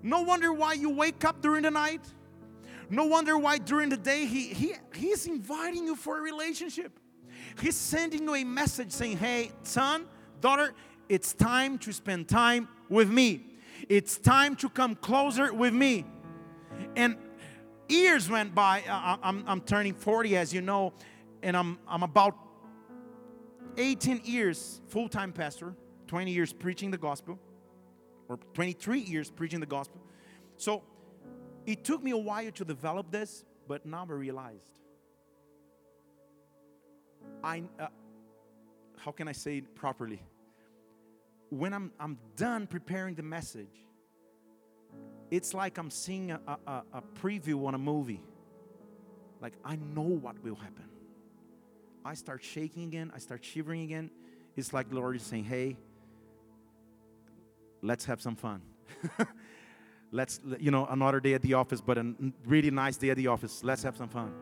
No 0.02 0.22
wonder 0.22 0.54
why 0.54 0.74
you 0.74 0.90
wake 0.90 1.26
up 1.26 1.42
during 1.42 1.64
the 1.64 1.72
night. 1.72 2.02
No 2.90 3.06
wonder 3.06 3.38
why 3.38 3.58
during 3.58 3.90
the 3.90 3.98
day 3.98 4.26
he, 4.26 4.48
he, 4.48 4.74
He's 4.96 5.28
inviting 5.28 5.86
you 5.86 5.96
for 5.96 6.18
a 6.18 6.22
relationship. 6.22 6.98
He's 7.62 7.76
sending 7.76 8.24
you 8.24 8.36
a 8.36 8.44
message 8.44 8.92
saying, 8.92 9.18
Hey, 9.18 9.52
son, 9.64 10.06
daughter, 10.40 10.74
it's 11.10 11.34
time 11.34 11.78
to 11.80 11.92
spend 11.92 12.30
time 12.30 12.68
with 12.90 13.10
me. 13.10 13.46
It's 13.88 14.18
time 14.18 14.56
to 14.58 14.70
come 14.70 14.96
closer 14.96 15.54
with 15.54 15.74
me. 15.74 16.06
And 16.96 17.18
years 17.88 18.30
went 18.30 18.54
by. 18.54 18.84
I'm, 18.90 19.44
I'm 19.48 19.62
turning 19.62 19.94
40, 19.94 20.38
as 20.38 20.54
you 20.54 20.62
know, 20.62 20.94
and 21.42 21.56
I'm, 21.56 21.80
I'm 21.88 22.04
about 22.04 22.36
18 23.78 24.22
years 24.24 24.82
full 24.90 25.10
time 25.10 25.32
pastor, 25.32 25.76
20 26.08 26.32
years 26.32 26.54
preaching 26.54 26.92
the 26.92 26.98
gospel, 26.98 27.40
or 28.28 28.38
23 28.54 29.00
years 29.00 29.32
preaching 29.32 29.60
the 29.60 29.66
gospel. 29.66 30.02
So 30.58 30.84
it 31.66 31.84
took 31.84 32.04
me 32.04 32.12
a 32.12 32.18
while 32.18 32.52
to 32.52 32.66
develop 32.66 33.12
this, 33.12 33.46
but 33.68 33.86
now 33.86 34.06
I 34.10 34.14
realized. 34.14 34.80
I, 37.44 37.64
uh, 37.80 37.88
how 38.98 39.12
can 39.12 39.28
I 39.28 39.32
say 39.32 39.60
it 39.60 39.76
properly? 39.76 40.22
When 41.50 41.74
I'm, 41.74 41.92
I'm 42.00 42.18
done 42.36 42.68
preparing 42.68 43.16
the 43.16 43.24
message, 43.24 43.86
it's 45.32 45.54
like 45.54 45.78
I'm 45.78 45.92
seeing 45.92 46.32
a, 46.32 46.40
a, 46.48 46.84
a 46.94 47.04
preview 47.22 47.66
on 47.68 47.76
a 47.76 47.78
movie. 47.78 48.24
Like, 49.42 49.54
I 49.64 49.76
know 49.76 50.02
what 50.02 50.42
will 50.44 50.56
happen. 50.56 50.86
I 52.04 52.14
start 52.14 52.44
shaking 52.44 52.84
again, 52.86 53.12
I 53.16 53.20
start 53.20 53.44
shivering 53.44 53.84
again. 53.84 54.10
It's 54.56 54.74
like 54.74 54.90
the 54.90 54.96
Lord 54.96 55.16
is 55.16 55.22
saying, 55.22 55.46
Hey, 55.46 55.78
let's 57.82 58.06
have 58.06 58.22
some 58.22 58.36
fun. 58.36 58.62
let's, 60.12 60.40
you 60.60 60.72
know, 60.72 60.88
another 60.88 61.20
day 61.20 61.34
at 61.34 61.42
the 61.42 61.54
office, 61.54 61.82
but 61.82 61.98
a 61.98 62.14
really 62.46 62.72
nice 62.72 62.98
day 62.98 63.12
at 63.12 63.18
the 63.18 63.28
office. 63.28 63.64
Let's 63.64 63.84
have 63.84 63.96
some 63.96 64.10
fun. 64.10 64.34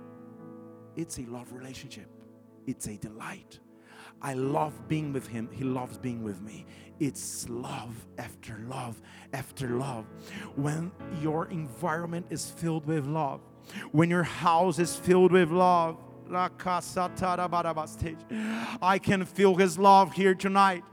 It's 0.96 1.20
a 1.20 1.24
love 1.24 1.52
relationship, 1.52 2.10
it's 2.66 2.88
a 2.88 2.98
delight. 2.98 3.60
I 4.22 4.34
love 4.34 4.88
being 4.88 5.14
with 5.14 5.28
him. 5.28 5.50
He 5.52 5.64
loves 5.64 5.98
being 5.98 6.24
with 6.24 6.42
me. 6.42 6.66
It's 7.00 7.48
love 7.50 8.06
after 8.18 8.60
love 8.68 9.00
after 9.34 9.70
love. 9.70 10.06
When 10.56 10.92
your 11.22 11.48
environment 11.48 12.26
is 12.30 12.50
filled 12.50 12.86
with 12.86 13.06
love, 13.06 13.42
when 13.92 14.10
your 14.10 14.24
house 14.24 14.80
is 14.80 14.96
filled 14.96 15.32
with 15.32 15.52
love, 15.52 15.98
I 18.82 19.00
can 19.00 19.26
feel 19.26 19.56
His 19.56 19.78
love 19.78 20.14
here 20.14 20.36
tonight. 20.36 20.84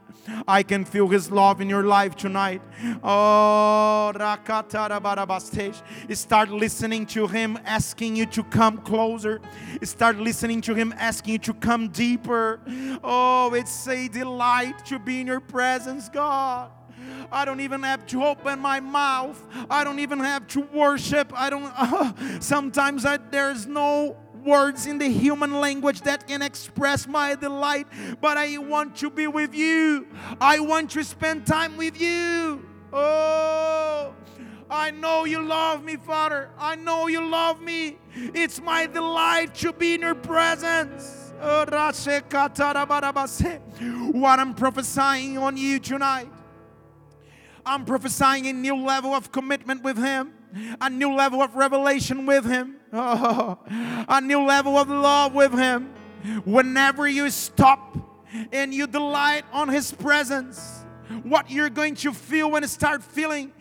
I 0.49 0.63
can 0.63 0.85
feel 0.85 1.09
His 1.09 1.31
love 1.31 1.61
in 1.61 1.69
your 1.69 1.85
life 1.85 2.17
tonight. 2.17 2.63
Oh, 3.03 4.13
start 6.11 6.51
listening 6.51 7.07
to 7.07 7.27
Him 7.27 7.59
asking 7.65 8.17
you 8.17 8.27
to 8.27 8.45
come 8.45 8.79
closer. 8.79 9.41
Start 9.83 10.17
listening 10.17 10.61
to 10.63 10.75
Him 10.75 10.95
asking 10.97 11.33
you 11.33 11.39
to 11.39 11.55
come 11.55 11.89
deeper. 11.89 12.61
Oh, 13.03 13.55
it's 13.55 13.87
a 13.89 14.09
delight 14.09 14.85
to 14.87 14.99
be 14.99 15.21
in 15.21 15.27
your 15.27 15.41
presence, 15.41 16.09
God. 16.09 16.71
I 17.31 17.45
don't 17.45 17.61
even 17.61 17.83
have 17.83 18.07
to 18.09 18.25
open 18.25 18.61
my 18.61 18.81
mouth. 18.81 19.43
I 19.69 19.85
don't 19.85 19.99
even 19.99 20.21
have 20.21 20.47
to 20.49 20.61
worship. 20.73 21.33
I 21.35 21.51
don't. 21.51 21.73
Uh, 21.77 22.13
sometimes 22.41 23.05
I, 23.05 23.17
there's 23.17 23.67
no 23.67 24.17
words 24.45 24.87
in 24.87 24.99
the 24.99 25.09
human 25.09 25.61
language 25.61 26.03
that 26.03 26.27
can 26.27 26.43
express 26.43 27.07
my 27.07 27.35
delight, 27.35 27.87
but 28.21 28.37
I 28.37 28.59
want 28.59 28.97
to 28.97 29.11
be 29.11 29.27
with 29.27 29.55
you. 29.55 30.07
I 30.41 30.61
want 30.61 30.91
to 30.91 31.03
spend 31.05 31.47
time 31.47 31.77
with 31.77 32.01
you. 32.01 32.65
Oh, 32.93 34.15
I 34.71 34.91
know 34.91 35.25
you 35.25 35.43
love 35.43 35.83
me, 35.85 35.97
Father. 35.97 36.51
I 36.59 36.77
know 36.77 37.07
you 37.07 37.27
love 37.27 37.61
me. 37.61 37.99
It's 38.15 38.61
my 38.61 38.87
delight 38.87 39.55
to 39.57 39.73
be 39.73 39.95
in 39.95 40.03
your 40.03 40.15
presence. 40.15 41.33
Oh, 41.41 41.65
what 44.13 44.39
I'm 44.39 44.55
prophesying 44.55 45.37
on 45.37 45.57
you 45.57 45.79
tonight, 45.81 46.31
I'm 47.67 47.85
prophesying 47.85 48.47
a 48.47 48.53
new 48.53 48.77
level 48.77 49.13
of 49.13 49.33
commitment 49.33 49.83
with 49.83 49.99
Him 49.99 50.33
a 50.81 50.91
new 50.91 51.13
level 51.15 51.43
of 51.43 51.55
revelation 51.55 52.27
with 52.27 52.45
Him, 52.45 52.77
oh, 52.95 53.59
a 54.09 54.21
new 54.21 54.43
level 54.43 54.77
of 54.77 54.89
love 54.89 55.35
with 55.35 55.53
Him. 55.53 55.93
Whenever 56.45 57.07
you 57.07 57.29
stop 57.31 57.97
and 58.53 58.73
you 58.73 58.87
delight 58.87 59.45
on 59.53 59.69
His 59.69 59.93
presence, 59.93 60.85
what 61.23 61.51
you're 61.51 61.71
going 61.71 61.95
to 61.95 62.13
feel 62.13 62.51
when 62.51 62.63
you 62.63 62.69
start 62.69 63.03
feeling 63.03 63.53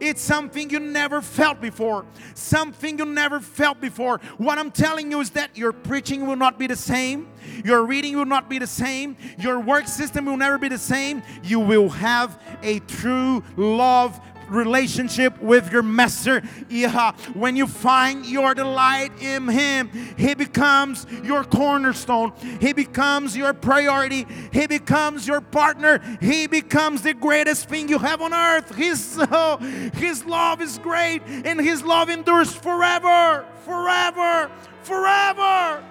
it's 0.00 0.22
something 0.22 0.70
you 0.70 0.80
never 0.80 1.20
felt 1.20 1.60
before. 1.60 2.06
Something 2.34 2.98
you 2.98 3.04
never 3.04 3.40
felt 3.40 3.80
before. 3.80 4.18
What 4.38 4.58
i'm 4.58 4.70
telling 4.70 5.10
you 5.10 5.20
is 5.20 5.30
that 5.30 5.56
your 5.56 5.72
preaching 5.72 6.26
will 6.26 6.36
not 6.36 6.58
be 6.58 6.66
the 6.66 6.76
same. 6.76 7.28
Your 7.64 7.84
reading 7.84 8.16
will 8.16 8.26
not 8.26 8.48
be 8.48 8.58
the 8.58 8.66
same. 8.66 9.16
Your 9.38 9.60
work 9.60 9.86
system 9.86 10.26
will 10.26 10.36
never 10.36 10.58
be 10.58 10.68
the 10.68 10.78
same. 10.78 11.22
You 11.42 11.60
will 11.60 11.88
have 11.90 12.40
a 12.62 12.80
true 12.80 13.42
love 13.56 14.20
relationship 14.48 15.40
with 15.40 15.72
your 15.72 15.82
master. 15.82 16.42
Yeah. 16.68 17.12
When 17.34 17.56
you 17.56 17.66
find 17.66 18.26
your 18.26 18.54
delight 18.54 19.12
in 19.20 19.48
him, 19.48 19.90
he 20.16 20.34
becomes 20.34 21.06
your 21.22 21.44
cornerstone. 21.44 22.32
He 22.60 22.72
becomes 22.72 23.36
your 23.36 23.52
priority. 23.52 24.26
He 24.52 24.66
becomes 24.66 25.26
your 25.26 25.40
partner. 25.40 26.00
He 26.20 26.46
becomes 26.46 27.02
the 27.02 27.14
greatest 27.14 27.68
thing 27.68 27.88
you 27.88 27.98
have 27.98 28.20
on 28.20 28.32
earth. 28.32 28.74
His, 28.74 29.18
oh, 29.30 29.56
his 29.94 30.24
love 30.24 30.60
is 30.60 30.78
great 30.78 31.22
and 31.26 31.60
his 31.60 31.82
love 31.82 32.08
endures 32.08 32.52
forever, 32.54 33.46
forever, 33.64 34.50
forever. 34.82 35.82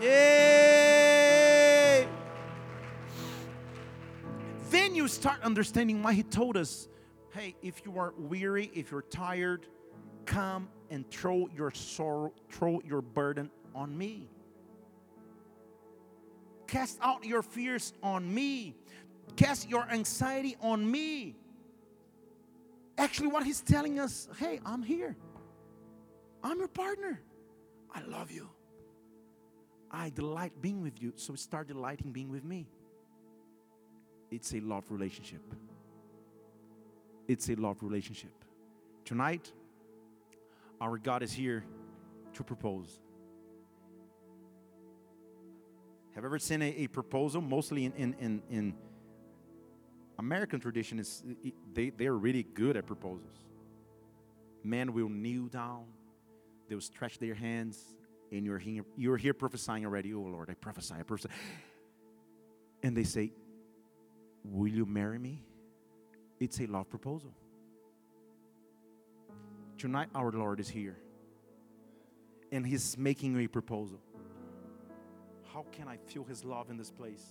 Yay! 0.00 1.61
You 5.02 5.08
start 5.08 5.42
understanding 5.42 6.00
why 6.00 6.12
he 6.12 6.22
told 6.22 6.56
us, 6.56 6.88
hey, 7.32 7.56
if 7.60 7.84
you 7.84 7.98
are 7.98 8.14
weary, 8.16 8.70
if 8.72 8.92
you're 8.92 9.02
tired, 9.02 9.66
come 10.26 10.68
and 10.90 11.10
throw 11.10 11.48
your 11.56 11.72
sorrow, 11.72 12.32
throw 12.50 12.80
your 12.84 13.02
burden 13.02 13.50
on 13.74 13.98
me. 13.98 14.28
Cast 16.68 16.98
out 17.02 17.24
your 17.24 17.42
fears 17.42 17.92
on 18.00 18.32
me. 18.32 18.76
Cast 19.34 19.68
your 19.68 19.90
anxiety 19.90 20.56
on 20.60 20.88
me. 20.88 21.34
Actually, 22.96 23.28
what 23.28 23.42
he's 23.42 23.60
telling 23.60 23.98
us, 23.98 24.28
hey, 24.38 24.60
I'm 24.64 24.84
here. 24.84 25.16
I'm 26.44 26.58
your 26.58 26.68
partner. 26.68 27.20
I 27.92 28.02
love 28.02 28.30
you. 28.30 28.48
I 29.90 30.10
delight 30.10 30.52
being 30.62 30.80
with 30.80 31.02
you, 31.02 31.12
so 31.16 31.34
start 31.34 31.66
delighting 31.66 32.12
being 32.12 32.30
with 32.30 32.44
me. 32.44 32.68
It's 34.32 34.54
a 34.54 34.60
love 34.60 34.84
relationship. 34.88 35.42
It's 37.28 37.50
a 37.50 37.54
love 37.54 37.82
relationship. 37.82 38.32
Tonight, 39.04 39.52
our 40.80 40.96
God 40.96 41.22
is 41.22 41.32
here 41.32 41.64
to 42.32 42.42
propose. 42.42 42.98
Have 46.14 46.24
you 46.24 46.28
ever 46.28 46.38
seen 46.38 46.62
a, 46.62 46.68
a 46.78 46.86
proposal? 46.86 47.42
Mostly 47.42 47.84
in, 47.84 47.92
in, 47.92 48.14
in, 48.20 48.42
in 48.50 48.74
American 50.18 50.60
tradition, 50.60 50.98
is 50.98 51.22
they, 51.74 51.90
they're 51.90 52.14
really 52.14 52.42
good 52.42 52.78
at 52.78 52.86
proposals. 52.86 53.36
Men 54.64 54.94
will 54.94 55.10
kneel 55.10 55.48
down, 55.48 55.84
they 56.70 56.74
will 56.74 56.80
stretch 56.80 57.18
their 57.18 57.34
hands, 57.34 57.94
and 58.30 58.46
you're 58.46 58.58
here, 58.58 58.84
you're 58.96 59.18
here 59.18 59.34
prophesying 59.34 59.84
already. 59.84 60.14
Oh 60.14 60.20
Lord, 60.20 60.48
I 60.48 60.54
prophesy, 60.54 60.94
I 60.98 61.02
prophesy. 61.02 61.28
And 62.82 62.96
they 62.96 63.04
say, 63.04 63.32
Will 64.44 64.68
you 64.68 64.86
marry 64.86 65.18
me? 65.18 65.42
It's 66.40 66.60
a 66.60 66.66
love 66.66 66.88
proposal. 66.88 67.32
Tonight, 69.78 70.08
our 70.14 70.30
Lord 70.32 70.60
is 70.60 70.68
here. 70.68 70.96
And 72.50 72.66
He's 72.66 72.98
making 72.98 73.38
a 73.38 73.46
proposal. 73.46 74.00
How 75.52 75.64
can 75.72 75.88
I 75.88 75.96
feel 75.96 76.24
His 76.24 76.44
love 76.44 76.70
in 76.70 76.76
this 76.76 76.90
place? 76.90 77.24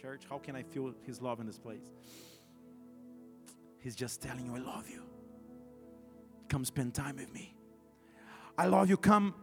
Church, 0.00 0.22
how 0.28 0.38
can 0.38 0.54
I 0.54 0.62
feel 0.62 0.94
His 1.04 1.20
love 1.20 1.40
in 1.40 1.46
this 1.46 1.58
place? 1.58 1.90
He's 3.80 3.96
just 3.96 4.20
telling 4.20 4.46
you, 4.46 4.54
I 4.54 4.58
love 4.58 4.88
you. 4.88 5.02
Come 6.48 6.64
spend 6.64 6.94
time 6.94 7.16
with 7.16 7.32
me. 7.32 7.54
I 8.56 8.66
love 8.66 8.88
you. 8.88 8.96
Come 8.96 9.34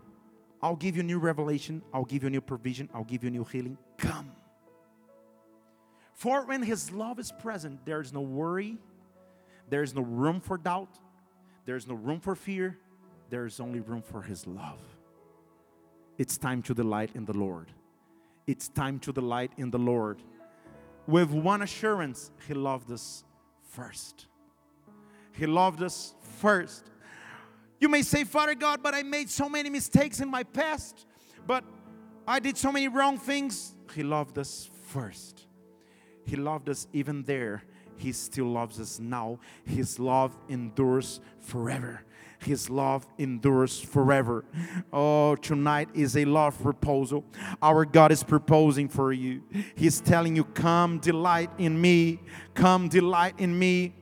I'll 0.66 0.76
give 0.76 0.98
you 0.98 1.04
new 1.04 1.20
revelation. 1.20 1.84
I'll 1.94 2.06
give 2.06 2.24
you 2.24 2.30
new 2.32 2.42
provision. 2.42 2.90
I'll 2.92 3.04
give 3.04 3.24
you 3.24 3.30
new 3.30 3.44
healing. 3.44 3.78
Come. 4.00 4.32
For 6.16 6.46
when 6.46 6.64
His 6.64 6.92
love 6.92 7.20
is 7.20 7.32
present, 7.32 7.86
there 7.86 8.00
is 8.00 8.14
no 8.14 8.22
worry, 8.22 8.78
there 9.70 9.84
is 9.84 9.94
no 9.94 10.02
room 10.02 10.40
for 10.40 10.58
doubt, 10.58 10.98
there 11.66 11.76
is 11.76 11.88
no 11.88 11.96
room 11.96 12.22
for 12.22 12.36
fear, 12.36 12.78
there 13.30 13.46
is 13.46 13.60
only 13.60 13.82
room 13.82 14.02
for 14.02 14.22
His 14.22 14.48
love. 14.48 14.80
It's 16.18 16.38
time 16.38 16.62
to 16.64 16.74
delight 16.74 17.12
in 17.16 17.26
the 17.26 17.38
Lord. 17.38 17.68
It's 18.48 18.70
time 18.70 19.00
to 19.00 19.12
delight 19.12 19.52
in 19.58 19.72
the 19.72 19.78
Lord. 19.78 20.22
With 21.06 21.32
one 21.32 21.62
assurance, 21.62 22.32
He 22.48 22.54
loved 22.54 22.90
us 22.92 23.26
first. 23.62 24.28
He 25.34 25.46
loved 25.46 25.84
us 25.84 26.16
first. 26.40 26.86
You 27.82 27.90
may 27.90 28.04
say, 28.04 28.24
Father 28.24 28.56
God, 28.56 28.82
but 28.82 28.96
I 28.96 29.04
made 29.04 29.30
so 29.30 29.50
many 29.50 29.70
mistakes 29.70 30.22
in 30.22 30.30
my 30.30 30.44
past, 30.44 31.06
but 31.46 31.66
I 32.26 32.40
did 32.40 32.58
so 32.58 32.72
many 32.72 32.88
wrong 32.88 33.18
things. 33.18 33.76
He 33.94 34.02
loved 34.02 34.38
us 34.38 34.70
first. 34.88 35.46
He 36.26 36.36
loved 36.36 36.70
us 36.70 36.88
even 36.94 37.24
there. 37.24 37.64
He 37.98 38.12
still 38.12 38.48
loves 38.48 38.80
us 38.80 39.00
now. 39.00 39.40
His 39.64 40.00
love 40.00 40.36
endures 40.50 41.22
forever. 41.40 42.02
His 42.40 42.70
love 42.70 43.08
endures 43.18 43.80
forever. 43.80 44.44
Oh, 44.92 45.36
tonight 45.36 45.90
is 45.94 46.18
a 46.18 46.26
love 46.26 46.62
proposal. 46.62 47.24
Our 47.62 47.86
God 47.86 48.12
is 48.12 48.24
proposing 48.24 48.90
for 48.90 49.14
you. 49.14 49.42
He's 49.76 50.02
telling 50.02 50.36
you, 50.36 50.44
Come, 50.44 51.00
delight 51.00 51.50
in 51.58 51.80
me. 51.80 52.20
Come, 52.54 52.90
delight 52.90 53.36
in 53.40 53.58
me. 53.58 53.96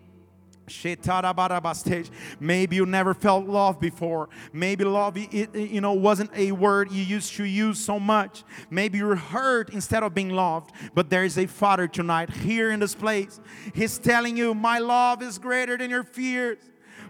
Maybe 2.40 2.76
you 2.76 2.86
never 2.86 3.14
felt 3.14 3.48
love 3.48 3.80
before. 3.80 4.30
Maybe 4.52 4.84
love, 4.84 5.18
it, 5.18 5.56
you 5.56 5.82
know, 5.82 5.94
wasn't 5.94 6.32
a 6.36 6.52
word 6.52 6.92
you 6.92 7.04
used 7.04 7.34
to 7.36 7.44
use 7.44 7.80
so 7.80 8.00
much. 8.00 8.44
Maybe 8.70 8.98
you're 8.98 9.16
hurt 9.16 9.70
instead 9.74 10.04
of 10.04 10.14
being 10.14 10.30
loved. 10.30 10.72
But 10.94 11.10
there 11.10 11.24
is 11.24 11.38
a 11.38 11.48
Father 11.48 11.88
tonight 11.88 12.30
here 12.30 12.72
in 12.72 12.80
this 12.80 12.96
place. 12.96 13.40
He's 13.74 13.98
telling 13.98 14.38
you, 14.38 14.54
My 14.54 14.80
love 14.80 15.22
is 15.22 15.38
greater 15.38 15.78
than 15.78 15.90
your 15.90 16.04
fears. 16.04 16.58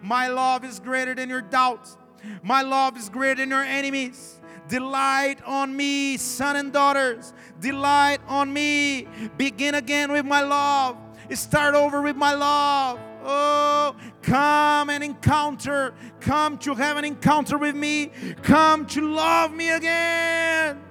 My 0.02 0.28
love 0.28 0.66
is 0.66 0.80
greater 0.80 1.16
than 1.16 1.30
your 1.30 1.42
doubts. 1.42 1.98
My 2.42 2.62
love 2.62 2.98
is 2.98 3.10
greater 3.10 3.42
than 3.42 3.50
your 3.50 3.64
enemies. 3.64 4.40
Delight 4.68 5.42
on 5.46 5.76
me, 5.76 6.18
son 6.18 6.56
and 6.56 6.72
daughters. 6.72 7.34
Delight 7.60 8.20
on 8.28 8.52
me. 8.52 9.08
Begin 9.38 9.76
again 9.76 10.12
with 10.12 10.26
my 10.26 10.42
love. 10.42 10.98
Start 11.32 11.76
over 11.76 12.02
with 12.02 12.16
my 12.16 12.34
love. 12.34 13.00
Oh, 13.26 13.96
come 14.22 14.90
and 14.90 15.04
encounter. 15.04 15.94
Come 16.20 16.58
to 16.60 16.76
have 16.76 16.98
an 16.98 17.06
encounter 17.06 17.58
with 17.58 17.76
me. 17.76 18.12
Come 18.42 18.86
to 18.88 19.14
love 19.14 19.54
me 19.54 19.70
again. 19.70 20.82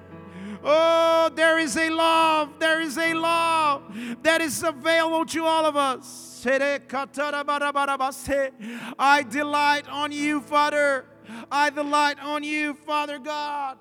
Oh, 0.64 1.30
there 1.34 1.58
is 1.58 1.76
a 1.76 1.90
love. 1.90 2.58
There 2.58 2.80
is 2.80 2.96
a 2.96 3.14
love 3.14 3.82
that 4.22 4.40
is 4.40 4.62
available 4.62 5.26
to 5.26 5.44
all 5.44 5.66
of 5.66 5.76
us. 5.76 6.30
I 6.44 6.84
delight 9.28 9.88
on 9.88 10.12
you, 10.12 10.40
Father. 10.40 11.06
I 11.50 11.70
delight 11.70 12.18
on 12.20 12.42
you, 12.42 12.74
Father 12.74 13.18
God. 13.18 13.78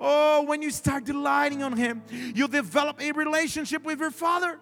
Oh, 0.00 0.44
when 0.46 0.62
you 0.62 0.70
start 0.70 1.04
delighting 1.04 1.62
on 1.62 1.76
Him, 1.76 2.02
you'll 2.10 2.48
develop 2.48 3.00
a 3.00 3.12
relationship 3.12 3.84
with 3.84 4.00
your 4.00 4.10
Father. 4.10 4.58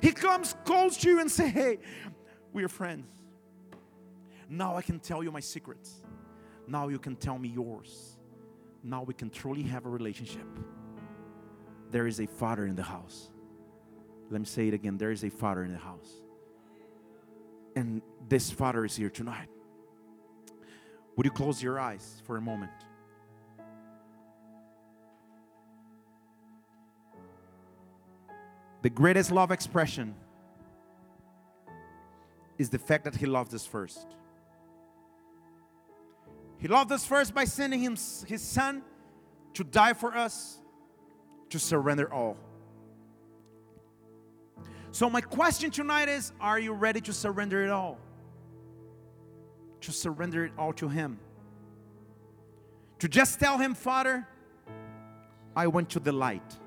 He 0.00 0.12
comes 0.12 0.54
to 0.98 1.08
you 1.08 1.20
and 1.20 1.30
say, 1.30 1.48
Hey, 1.48 1.78
we 2.52 2.64
are 2.64 2.68
friends. 2.68 3.06
Now 4.48 4.76
I 4.76 4.82
can 4.82 5.00
tell 5.00 5.22
you 5.22 5.30
my 5.30 5.40
secrets. 5.40 6.02
Now 6.66 6.88
you 6.88 6.98
can 6.98 7.16
tell 7.16 7.38
me 7.38 7.48
yours. 7.48 8.18
Now 8.82 9.02
we 9.02 9.14
can 9.14 9.30
truly 9.30 9.62
have 9.62 9.86
a 9.86 9.88
relationship. 9.88 10.46
There 11.90 12.06
is 12.06 12.20
a 12.20 12.26
father 12.26 12.66
in 12.66 12.74
the 12.74 12.82
house. 12.82 13.30
Let 14.30 14.40
me 14.40 14.46
say 14.46 14.68
it 14.68 14.74
again. 14.74 14.98
There 14.98 15.10
is 15.10 15.24
a 15.24 15.30
father 15.30 15.62
in 15.64 15.72
the 15.72 15.78
house. 15.78 16.10
And 17.76 18.02
this 18.28 18.50
father 18.50 18.84
is 18.84 18.96
here 18.96 19.10
tonight. 19.10 19.48
Would 21.16 21.26
you 21.26 21.32
close 21.32 21.62
your 21.62 21.78
eyes 21.78 22.22
for 22.24 22.36
a 22.36 22.40
moment? 22.40 22.72
The 28.82 28.90
greatest 28.90 29.30
love 29.30 29.52
expression 29.52 30.14
is 32.58 32.68
the 32.68 32.78
fact 32.78 33.04
that 33.04 33.16
He 33.16 33.26
loved 33.26 33.54
us 33.54 33.64
first. 33.64 34.06
He 36.58 36.68
loved 36.68 36.92
us 36.92 37.06
first 37.06 37.34
by 37.34 37.44
sending 37.44 37.80
him, 37.80 37.96
His 38.26 38.40
Son 38.40 38.82
to 39.54 39.64
die 39.64 39.92
for 39.94 40.16
us, 40.16 40.58
to 41.50 41.58
surrender 41.58 42.12
all. 42.12 42.36
So, 44.92 45.08
my 45.08 45.20
question 45.20 45.70
tonight 45.70 46.08
is 46.08 46.32
Are 46.40 46.58
you 46.58 46.72
ready 46.72 47.00
to 47.02 47.12
surrender 47.12 47.64
it 47.64 47.70
all? 47.70 47.98
To 49.82 49.92
surrender 49.92 50.44
it 50.44 50.52
all 50.58 50.72
to 50.74 50.88
Him. 50.88 51.18
To 52.98 53.08
just 53.08 53.40
tell 53.40 53.58
Him, 53.58 53.74
Father, 53.74 54.26
I 55.56 55.66
want 55.66 55.90
to 55.90 56.00
delight. 56.00 56.58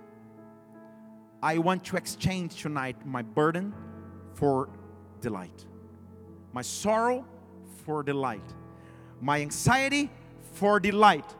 I 1.45 1.59
want 1.59 1.83
to 1.85 1.95
exchange 1.95 2.59
tonight 2.63 3.05
my 3.05 3.21
burden 3.21 3.71
for 4.33 4.67
delight, 5.21 5.67
my 6.53 6.63
sorrow 6.63 7.23
for 7.85 8.01
delight, 8.01 8.49
my 9.21 9.41
anxiety 9.41 10.09
for 10.53 10.79
delight, 10.79 11.35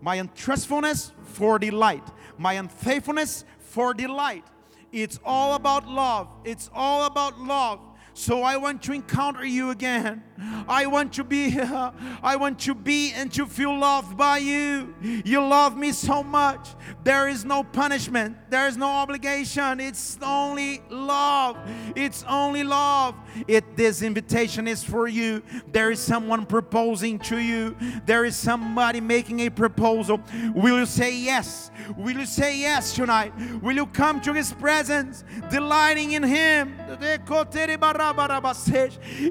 my 0.00 0.14
untrustfulness 0.14 1.12
for 1.24 1.58
delight, 1.58 2.08
my 2.38 2.54
unfaithfulness 2.54 3.44
for 3.58 3.92
delight. 3.92 4.46
It's 4.92 5.20
all 5.26 5.52
about 5.56 5.86
love. 5.86 6.28
It's 6.42 6.70
all 6.72 7.04
about 7.04 7.38
love. 7.38 7.80
So 8.14 8.42
I 8.42 8.56
want 8.56 8.82
to 8.84 8.92
encounter 8.92 9.44
you 9.44 9.68
again. 9.68 10.24
I 10.68 10.86
want 10.86 11.12
to 11.14 11.24
be 11.24 11.58
I 11.60 12.36
want 12.36 12.58
to 12.60 12.74
be 12.74 13.12
and 13.12 13.32
to 13.32 13.46
feel 13.46 13.76
loved 13.76 14.16
by 14.16 14.38
you. 14.38 14.94
You 15.00 15.40
love 15.40 15.76
me 15.76 15.92
so 15.92 16.22
much. 16.22 16.74
There 17.04 17.28
is 17.28 17.44
no 17.44 17.62
punishment. 17.62 18.36
There 18.50 18.66
is 18.66 18.76
no 18.76 18.88
obligation. 18.88 19.80
It's 19.80 20.18
only 20.22 20.82
love. 20.88 21.56
It's 21.96 22.24
only 22.28 22.64
love. 22.64 23.14
It 23.46 23.76
this 23.76 24.02
invitation 24.02 24.66
is 24.66 24.82
for 24.82 25.08
you. 25.08 25.42
There 25.72 25.90
is 25.90 26.00
someone 26.00 26.46
proposing 26.46 27.18
to 27.20 27.38
you. 27.38 27.76
There 28.06 28.24
is 28.24 28.36
somebody 28.36 29.00
making 29.00 29.40
a 29.40 29.50
proposal. 29.50 30.20
Will 30.54 30.78
you 30.78 30.86
say 30.86 31.16
yes? 31.16 31.70
Will 31.96 32.18
you 32.18 32.26
say 32.26 32.58
yes 32.58 32.94
tonight? 32.94 33.32
Will 33.62 33.76
you 33.76 33.86
come 33.86 34.20
to 34.22 34.32
his 34.32 34.52
presence, 34.52 35.24
delighting 35.50 36.12
in 36.12 36.22
him? 36.22 36.74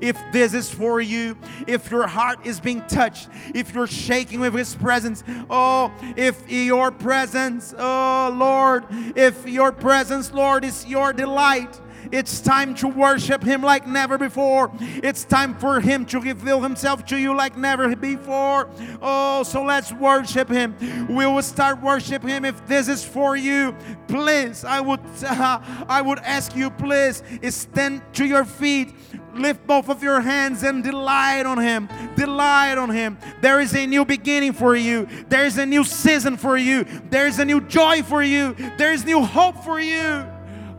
If 0.02 0.18
this 0.32 0.54
is 0.54 0.70
for 0.70 0.99
you, 1.02 1.38
if 1.68 1.92
your 1.92 2.08
heart 2.08 2.46
is 2.46 2.60
being 2.60 2.82
touched, 2.88 3.30
if 3.54 3.74
you're 3.74 3.88
shaking 3.88 4.40
with 4.40 4.54
his 4.54 4.76
presence, 4.76 5.24
oh, 5.50 5.92
if 6.16 6.50
your 6.50 6.92
presence, 6.92 7.74
oh 7.78 8.34
Lord, 8.36 8.86
if 9.16 9.48
your 9.48 9.72
presence, 9.72 10.32
Lord, 10.32 10.64
is 10.66 10.86
your 10.86 11.14
delight 11.14 11.80
it's 12.12 12.42
time 12.42 12.74
to 12.76 12.88
worship 12.88 13.44
Him 13.44 13.62
like 13.62 13.88
never 13.88 14.18
before. 14.18 14.72
It's 14.80 15.24
time 15.24 15.56
for 15.56 15.80
Him 15.80 16.06
to 16.06 16.20
reveal 16.20 16.62
Himself 16.62 17.06
to 17.06 17.18
you 17.18 17.36
like 17.36 17.58
never 17.58 17.96
before. 17.96 18.70
Oh, 19.02 19.44
so 19.44 19.64
let's 19.64 19.92
worship 19.94 20.50
Him. 20.50 20.76
We 21.08 21.26
will 21.26 21.42
start 21.44 21.82
worshiping 21.82 22.30
Him. 22.30 22.46
If 22.46 22.66
this 22.68 22.88
is 22.88 23.04
for 23.04 23.36
you, 23.36 23.76
please, 24.08 24.64
I 24.64 24.80
would, 24.80 25.02
uh, 25.24 25.60
I 25.88 26.02
would 26.02 26.20
ask 26.20 26.56
you, 26.56 26.72
please, 26.72 27.22
stand 27.50 28.02
to 28.14 28.26
your 28.26 28.46
feet 28.46 28.94
lift 29.40 29.66
both 29.66 29.90
of 29.90 30.04
your 30.04 30.22
hands 30.22 30.64
and 30.64 30.84
delight 30.84 31.46
on 31.46 31.58
Him. 31.58 31.90
Delight 32.16 32.78
on 32.78 32.90
Him. 32.90 33.18
There 33.42 33.60
is 33.60 33.76
a 33.76 33.86
new 33.86 34.06
beginning 34.06 34.54
for 34.54 34.76
you. 34.76 35.08
There 35.30 35.46
is 35.46 35.58
a 35.58 35.66
new 35.66 35.84
season 35.84 36.38
for 36.38 36.58
you. 36.58 36.86
There 37.10 37.28
is 37.28 37.40
a 37.40 37.46
new 37.46 37.62
joy 37.62 38.04
for 38.04 38.22
you. 38.22 38.56
There 38.78 38.92
is 38.92 39.06
new 39.06 39.22
hope 39.22 39.64
for 39.64 39.80
you. 39.80 40.26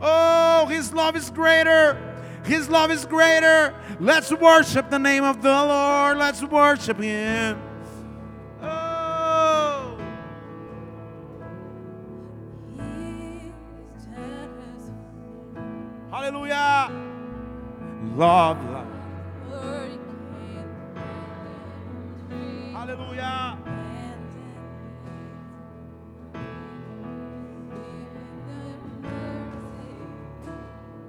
Oh, 0.01 0.67
His 0.67 0.93
love 0.93 1.15
is 1.15 1.29
greater. 1.29 1.97
His 2.43 2.69
love 2.69 2.91
is 2.91 3.05
greater. 3.05 3.75
Let's 3.99 4.31
worship 4.31 4.89
the 4.89 4.99
name 4.99 5.23
of 5.23 5.41
the 5.41 5.49
Lord. 5.49 6.17
Let's 6.17 6.43
worship 6.43 6.99
Him. 6.99 7.61
Oh. 8.61 9.97
Hallelujah. 16.09 17.10
Love, 18.01 18.57
love. 18.71 18.87
Hallelujah. 22.73 23.57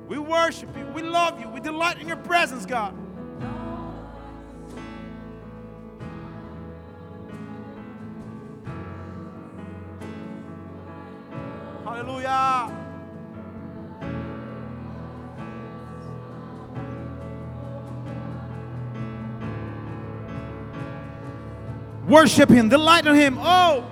We 0.06 0.18
worship 0.18 0.76
you. 0.76 0.86
We 0.88 1.02
love 1.02 1.40
you. 1.40 1.48
We 1.48 1.60
delight 1.60 1.98
in 1.98 2.08
your 2.08 2.18
presence, 2.18 2.66
God. 2.66 2.94
Hallelujah. 11.84 12.81
Worship 22.12 22.50
Him, 22.50 22.68
delight 22.68 23.06
in 23.06 23.14
Him. 23.14 23.38
Oh. 23.40 23.91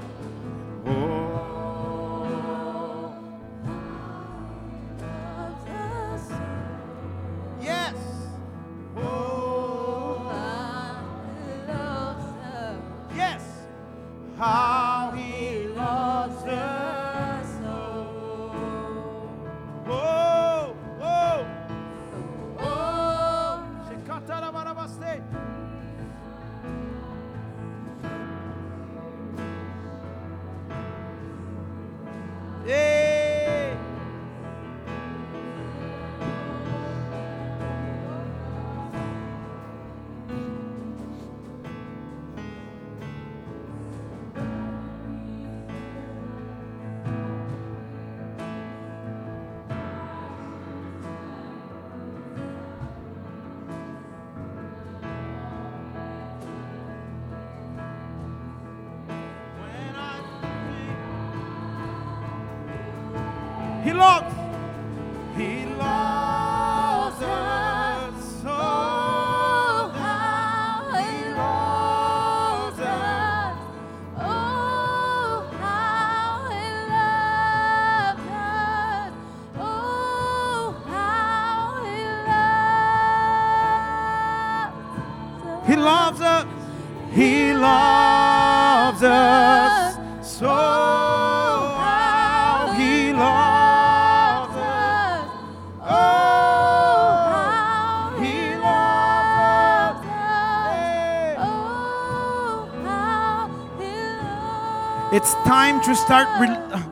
To 105.85 105.95
start. 105.95 106.41
Re- 106.41 106.49
uh, 106.49 106.83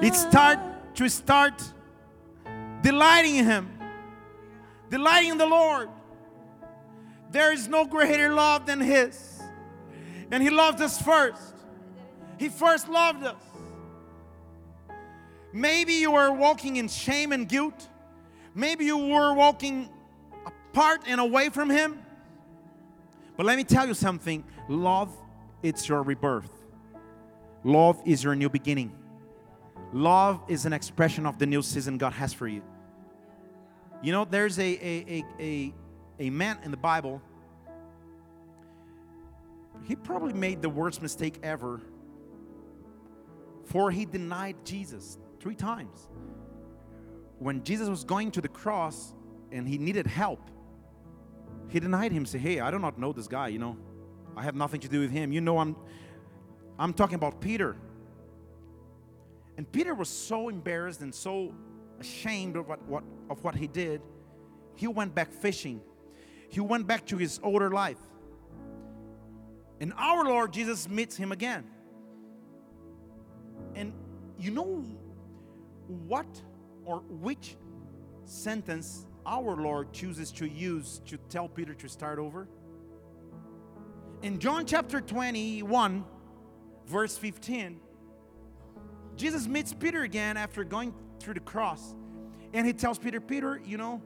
it's 0.00 0.20
start 0.20 0.58
to 0.96 1.08
start 1.08 1.62
delighting 2.82 3.36
in 3.36 3.44
Him, 3.44 3.78
delighting 4.88 5.32
in 5.32 5.38
the 5.38 5.46
Lord. 5.46 5.88
There 7.30 7.52
is 7.52 7.68
no 7.68 7.84
greater 7.84 8.32
love 8.32 8.66
than 8.66 8.80
His, 8.80 9.40
and 10.30 10.42
He 10.42 10.50
loved 10.50 10.80
us 10.80 11.00
first. 11.00 11.54
He 12.38 12.48
first 12.48 12.88
loved 12.88 13.24
us. 13.24 13.42
Maybe 15.52 15.94
you 15.94 16.14
are 16.14 16.32
walking 16.32 16.76
in 16.76 16.88
shame 16.88 17.32
and 17.32 17.48
guilt. 17.48 17.88
Maybe 18.54 18.86
you 18.86 18.96
were 18.96 19.34
walking 19.34 19.90
apart 20.46 21.02
and 21.06 21.20
away 21.20 21.50
from 21.50 21.68
Him. 21.68 22.00
But 23.36 23.46
let 23.46 23.56
me 23.56 23.64
tell 23.64 23.86
you 23.86 23.94
something 23.94 24.44
love, 24.68 25.14
it's 25.62 25.88
your 25.88 26.02
rebirth. 26.02 26.50
Love 27.64 28.00
is 28.04 28.24
your 28.24 28.34
new 28.34 28.48
beginning. 28.48 28.92
Love 29.92 30.40
is 30.48 30.66
an 30.66 30.72
expression 30.72 31.26
of 31.26 31.38
the 31.38 31.46
new 31.46 31.62
season 31.62 31.98
God 31.98 32.12
has 32.12 32.32
for 32.32 32.48
you. 32.48 32.62
You 34.02 34.12
know, 34.12 34.24
there's 34.24 34.58
a, 34.58 34.62
a, 34.62 35.04
a, 35.08 35.24
a, 35.38 35.74
a 36.18 36.30
man 36.30 36.58
in 36.64 36.70
the 36.70 36.76
Bible, 36.76 37.20
he 39.84 39.96
probably 39.96 40.32
made 40.32 40.62
the 40.62 40.68
worst 40.68 41.02
mistake 41.02 41.38
ever, 41.42 41.80
for 43.64 43.90
he 43.90 44.04
denied 44.04 44.56
Jesus 44.64 45.18
three 45.40 45.54
times. 45.54 46.08
When 47.38 47.64
Jesus 47.64 47.88
was 47.88 48.04
going 48.04 48.30
to 48.32 48.40
the 48.40 48.48
cross 48.48 49.14
and 49.50 49.66
he 49.66 49.78
needed 49.78 50.06
help, 50.06 50.50
he 51.68 51.80
denied 51.80 52.12
him, 52.12 52.26
say, 52.26 52.38
Hey, 52.38 52.60
I 52.60 52.70
do 52.70 52.78
not 52.78 52.98
know 52.98 53.12
this 53.12 53.28
guy, 53.28 53.48
you 53.48 53.58
know. 53.58 53.76
I 54.36 54.42
have 54.42 54.54
nothing 54.54 54.80
to 54.80 54.88
do 54.88 55.00
with 55.00 55.10
him. 55.10 55.32
You 55.32 55.40
know, 55.40 55.58
I'm 55.58 55.76
I'm 56.80 56.94
talking 56.94 57.16
about 57.16 57.42
Peter. 57.42 57.76
And 59.58 59.70
Peter 59.70 59.94
was 59.94 60.08
so 60.08 60.48
embarrassed 60.48 61.02
and 61.02 61.14
so 61.14 61.52
ashamed 62.00 62.56
of 62.56 62.66
what, 62.66 62.82
what, 62.88 63.04
of 63.28 63.44
what 63.44 63.54
he 63.54 63.66
did, 63.66 64.00
he 64.76 64.86
went 64.86 65.14
back 65.14 65.30
fishing. 65.30 65.82
He 66.48 66.60
went 66.60 66.86
back 66.86 67.06
to 67.08 67.18
his 67.18 67.38
older 67.42 67.70
life. 67.70 67.98
And 69.78 69.92
our 69.98 70.24
Lord 70.24 70.54
Jesus 70.54 70.88
meets 70.88 71.16
him 71.16 71.32
again. 71.32 71.66
And 73.74 73.92
you 74.38 74.50
know 74.50 74.86
what 76.06 76.26
or 76.86 77.00
which 77.10 77.56
sentence 78.24 79.04
our 79.26 79.54
Lord 79.54 79.92
chooses 79.92 80.32
to 80.32 80.46
use 80.46 81.02
to 81.06 81.18
tell 81.28 81.46
Peter 81.46 81.74
to 81.74 81.88
start 81.90 82.18
over? 82.18 82.48
In 84.22 84.38
John 84.38 84.64
chapter 84.64 85.02
21, 85.02 86.04
verse 86.90 87.16
15, 87.16 87.80
Jesus 89.16 89.46
meets 89.46 89.72
Peter 89.72 90.02
again 90.02 90.36
after 90.36 90.64
going 90.64 90.92
through 91.20 91.34
the 91.34 91.40
cross. 91.40 91.94
And 92.52 92.66
he 92.66 92.72
tells 92.72 92.98
Peter, 92.98 93.20
Peter, 93.20 93.60
you 93.64 93.78
know, 93.78 94.02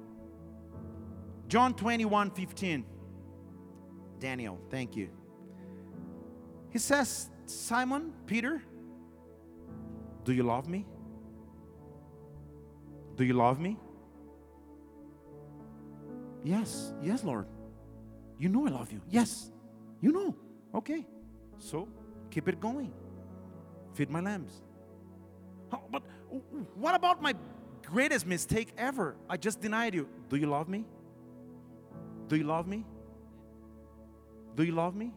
John 1.49 1.75
21, 1.75 2.31
15. 2.31 2.85
Daniel, 4.21 4.59
thank 4.71 4.97
you. 4.97 5.09
He 6.71 6.79
says, 6.79 7.31
Simon, 7.47 8.13
Peter, 8.27 8.63
do 10.25 10.33
you 10.33 10.43
love 10.43 10.69
me? 10.69 10.87
Do 13.17 13.25
you 13.25 13.35
love 13.35 13.61
me? 13.61 13.79
Yes, 16.43 16.93
yes, 17.03 17.25
Lord. 17.25 17.47
You 18.39 18.49
know 18.49 18.67
I 18.67 18.71
love 18.71 18.93
you. 18.93 19.01
Yes, 19.09 19.51
you 20.01 20.13
know. 20.13 20.37
Okay. 20.75 21.07
So 21.59 21.89
keep 22.35 22.49
it 22.49 22.61
going. 22.61 22.93
Feed 23.93 24.11
my 24.11 24.21
lambs. 24.21 24.61
Oh, 25.73 25.81
but 25.91 26.03
what 26.75 26.97
about 26.97 27.23
my 27.23 27.35
greatest 27.87 28.27
mistake 28.27 28.73
ever? 28.77 29.15
I 29.31 29.37
just 29.37 29.61
denied 29.61 29.95
you. 29.95 30.09
Do 30.29 30.37
you 30.37 30.49
love 30.49 30.69
me? 30.69 30.85
Do 32.27 32.35
you 32.35 32.43
love 32.45 32.67
me? 32.67 32.85
Do 34.57 34.65
you 34.65 34.73
love 34.73 34.97
me? 34.97 35.13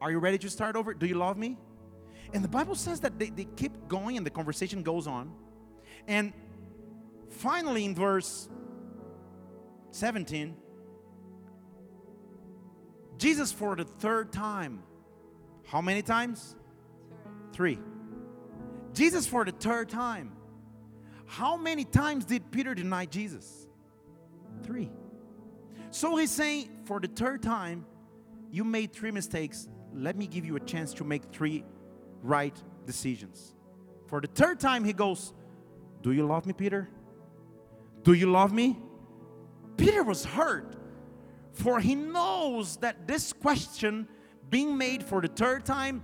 Are 0.00 0.10
you 0.10 0.18
ready 0.18 0.38
to 0.38 0.48
start 0.48 0.76
over? 0.76 0.94
Do 0.94 1.06
you 1.06 1.16
love 1.16 1.36
me? 1.36 1.58
And 2.32 2.42
the 2.42 2.48
Bible 2.48 2.74
says 2.74 3.00
that 3.00 3.18
they, 3.18 3.28
they 3.28 3.46
keep 3.56 3.72
going 3.88 4.16
and 4.16 4.24
the 4.24 4.30
conversation 4.30 4.82
goes 4.82 5.06
on. 5.06 5.32
And 6.08 6.32
finally, 7.28 7.84
in 7.84 7.94
verse 7.94 8.48
17, 9.90 10.56
Jesus 13.18 13.52
for 13.52 13.76
the 13.76 13.84
third 13.84 14.32
time. 14.32 14.82
How 15.66 15.80
many 15.80 16.02
times? 16.02 16.56
Three. 17.52 17.78
Jesus 18.92 19.26
for 19.26 19.44
the 19.44 19.52
third 19.52 19.88
time. 19.88 20.32
How 21.26 21.56
many 21.56 21.84
times 21.84 22.24
did 22.24 22.50
Peter 22.50 22.74
deny 22.74 23.06
Jesus? 23.06 23.68
Three. 24.64 24.90
So 25.90 26.16
he's 26.16 26.30
saying, 26.30 26.70
for 26.84 27.00
the 27.00 27.08
third 27.08 27.42
time, 27.42 27.86
you 28.50 28.64
made 28.64 28.92
three 28.92 29.10
mistakes. 29.10 29.68
Let 29.94 30.16
me 30.16 30.26
give 30.26 30.44
you 30.44 30.56
a 30.56 30.60
chance 30.60 30.92
to 30.94 31.04
make 31.04 31.22
three 31.32 31.64
right 32.22 32.56
decisions. 32.84 33.54
For 34.06 34.20
the 34.20 34.26
third 34.26 34.58
time, 34.58 34.84
he 34.84 34.92
goes, 34.92 35.32
Do 36.02 36.12
you 36.12 36.26
love 36.26 36.46
me, 36.46 36.52
Peter? 36.52 36.88
Do 38.02 38.12
you 38.12 38.30
love 38.30 38.52
me? 38.52 38.76
Peter 39.76 40.02
was 40.02 40.24
hurt, 40.24 40.74
for 41.52 41.80
he 41.80 41.94
knows 41.94 42.76
that 42.78 43.06
this 43.06 43.32
question 43.32 44.08
being 44.50 44.76
made 44.76 45.02
for 45.02 45.20
the 45.20 45.28
third 45.28 45.64
time, 45.64 46.02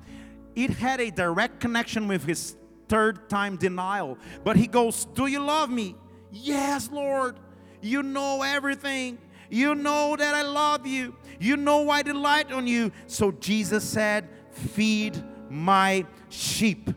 it 0.55 0.71
had 0.71 1.01
a 1.01 1.11
direct 1.11 1.61
connection 1.61 2.09
with 2.09 2.25
his 2.25 2.57
third 2.89 3.29
time 3.29 3.57
denial. 3.57 4.19
But 4.45 4.57
he 4.57 4.67
goes, 4.67 5.05
Do 5.07 5.27
you 5.27 5.41
love 5.41 5.71
me? 5.71 5.97
Yes, 6.31 6.91
Lord. 6.91 7.37
You 7.83 8.03
know 8.03 8.43
everything. 8.43 9.19
You 9.51 9.75
know 9.75 10.17
that 10.17 10.35
I 10.35 10.43
love 10.43 10.87
you. 10.87 11.15
You 11.39 11.57
know 11.57 11.91
I 11.91 12.03
delight 12.03 12.51
on 12.51 12.67
you. 12.67 12.91
So 13.07 13.33
Jesus 13.33 13.85
said, 13.85 14.29
Feed 14.51 15.23
my 15.51 16.07
sheep. 16.29 16.91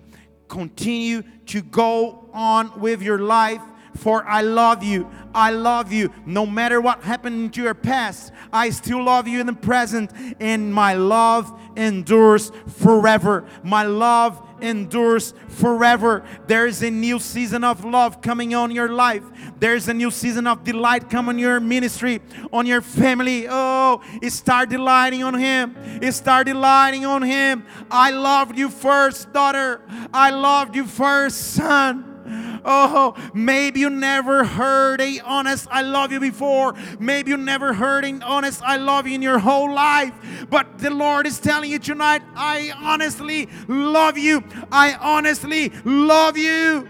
Continue 0.48 1.24
to 1.48 1.62
go 1.62 2.30
on 2.34 2.80
with 2.80 3.02
your 3.02 3.20
life 3.20 3.62
for 3.96 4.28
I 4.28 4.42
love 4.42 4.84
you. 4.84 5.10
I 5.34 5.52
love 5.52 5.92
you. 5.92 6.12
No 6.26 6.46
matter 6.46 6.82
what 6.82 7.04
happened 7.04 7.54
to 7.54 7.62
your 7.62 7.74
past, 7.74 8.32
I 8.52 8.70
still 8.72 9.04
love 9.04 9.28
you 9.28 9.40
in 9.40 9.48
the 9.48 9.54
present, 9.54 10.12
and 10.40 10.74
my 10.74 10.94
love 10.94 11.54
endures 11.76 12.52
forever. 12.68 13.46
My 13.64 13.84
love 13.84 14.42
endures 14.62 15.34
forever. 15.48 16.24
There 16.48 16.68
is 16.68 16.82
a 16.84 16.92
new 16.92 17.20
season 17.20 17.64
of 17.64 17.86
love 17.86 18.22
coming 18.22 18.54
on 18.54 18.72
your 18.72 18.90
life. 18.90 19.24
There's 19.60 19.88
a 19.88 19.94
new 19.94 20.12
season 20.12 20.48
of 20.48 20.64
delight 20.64 21.10
coming 21.10 21.36
on 21.36 21.40
your 21.40 21.60
ministry, 21.60 22.22
on 22.52 22.66
your 22.66 22.82
family. 22.82 23.48
Oh, 23.50 24.02
start 24.30 24.70
delighting 24.70 25.24
on 25.24 25.36
Him. 25.36 25.76
It 26.02 26.14
start 26.14 26.48
delighting 26.48 27.06
on 27.06 27.22
Him. 27.22 27.66
I 27.92 28.12
loved 28.12 28.58
you 28.58 28.70
first, 28.70 29.32
daughter. 29.32 29.82
I 30.14 30.32
loved 30.32 30.76
you 30.76 30.86
first, 30.86 31.54
son. 31.54 32.09
Oh, 32.66 33.16
maybe 33.34 33.80
you 33.80 33.90
never 33.90 34.44
heard 34.44 35.02
a 35.02 35.20
honest 35.22 35.68
I 35.72 35.82
love 35.82 36.12
you 36.12 36.20
before. 36.20 36.76
Maybe 37.00 37.32
you 37.32 37.38
never 37.38 37.74
heard 37.74 38.06
an 38.06 38.24
honest 38.24 38.62
I 38.64 38.78
love 38.78 39.08
you 39.08 39.16
in 39.16 39.22
your 39.22 39.40
whole 39.40 39.74
life. 39.74 40.14
But 40.50 40.80
the 40.80 40.90
Lord 40.90 41.28
is 41.28 41.40
telling 41.40 41.72
you 41.72 41.80
tonight, 41.80 42.22
I 42.36 42.72
honestly 42.76 43.50
love 43.68 44.18
you. 44.18 44.44
I 44.72 44.94
honestly 44.96 45.72
love 45.86 46.38
you. 46.38 46.90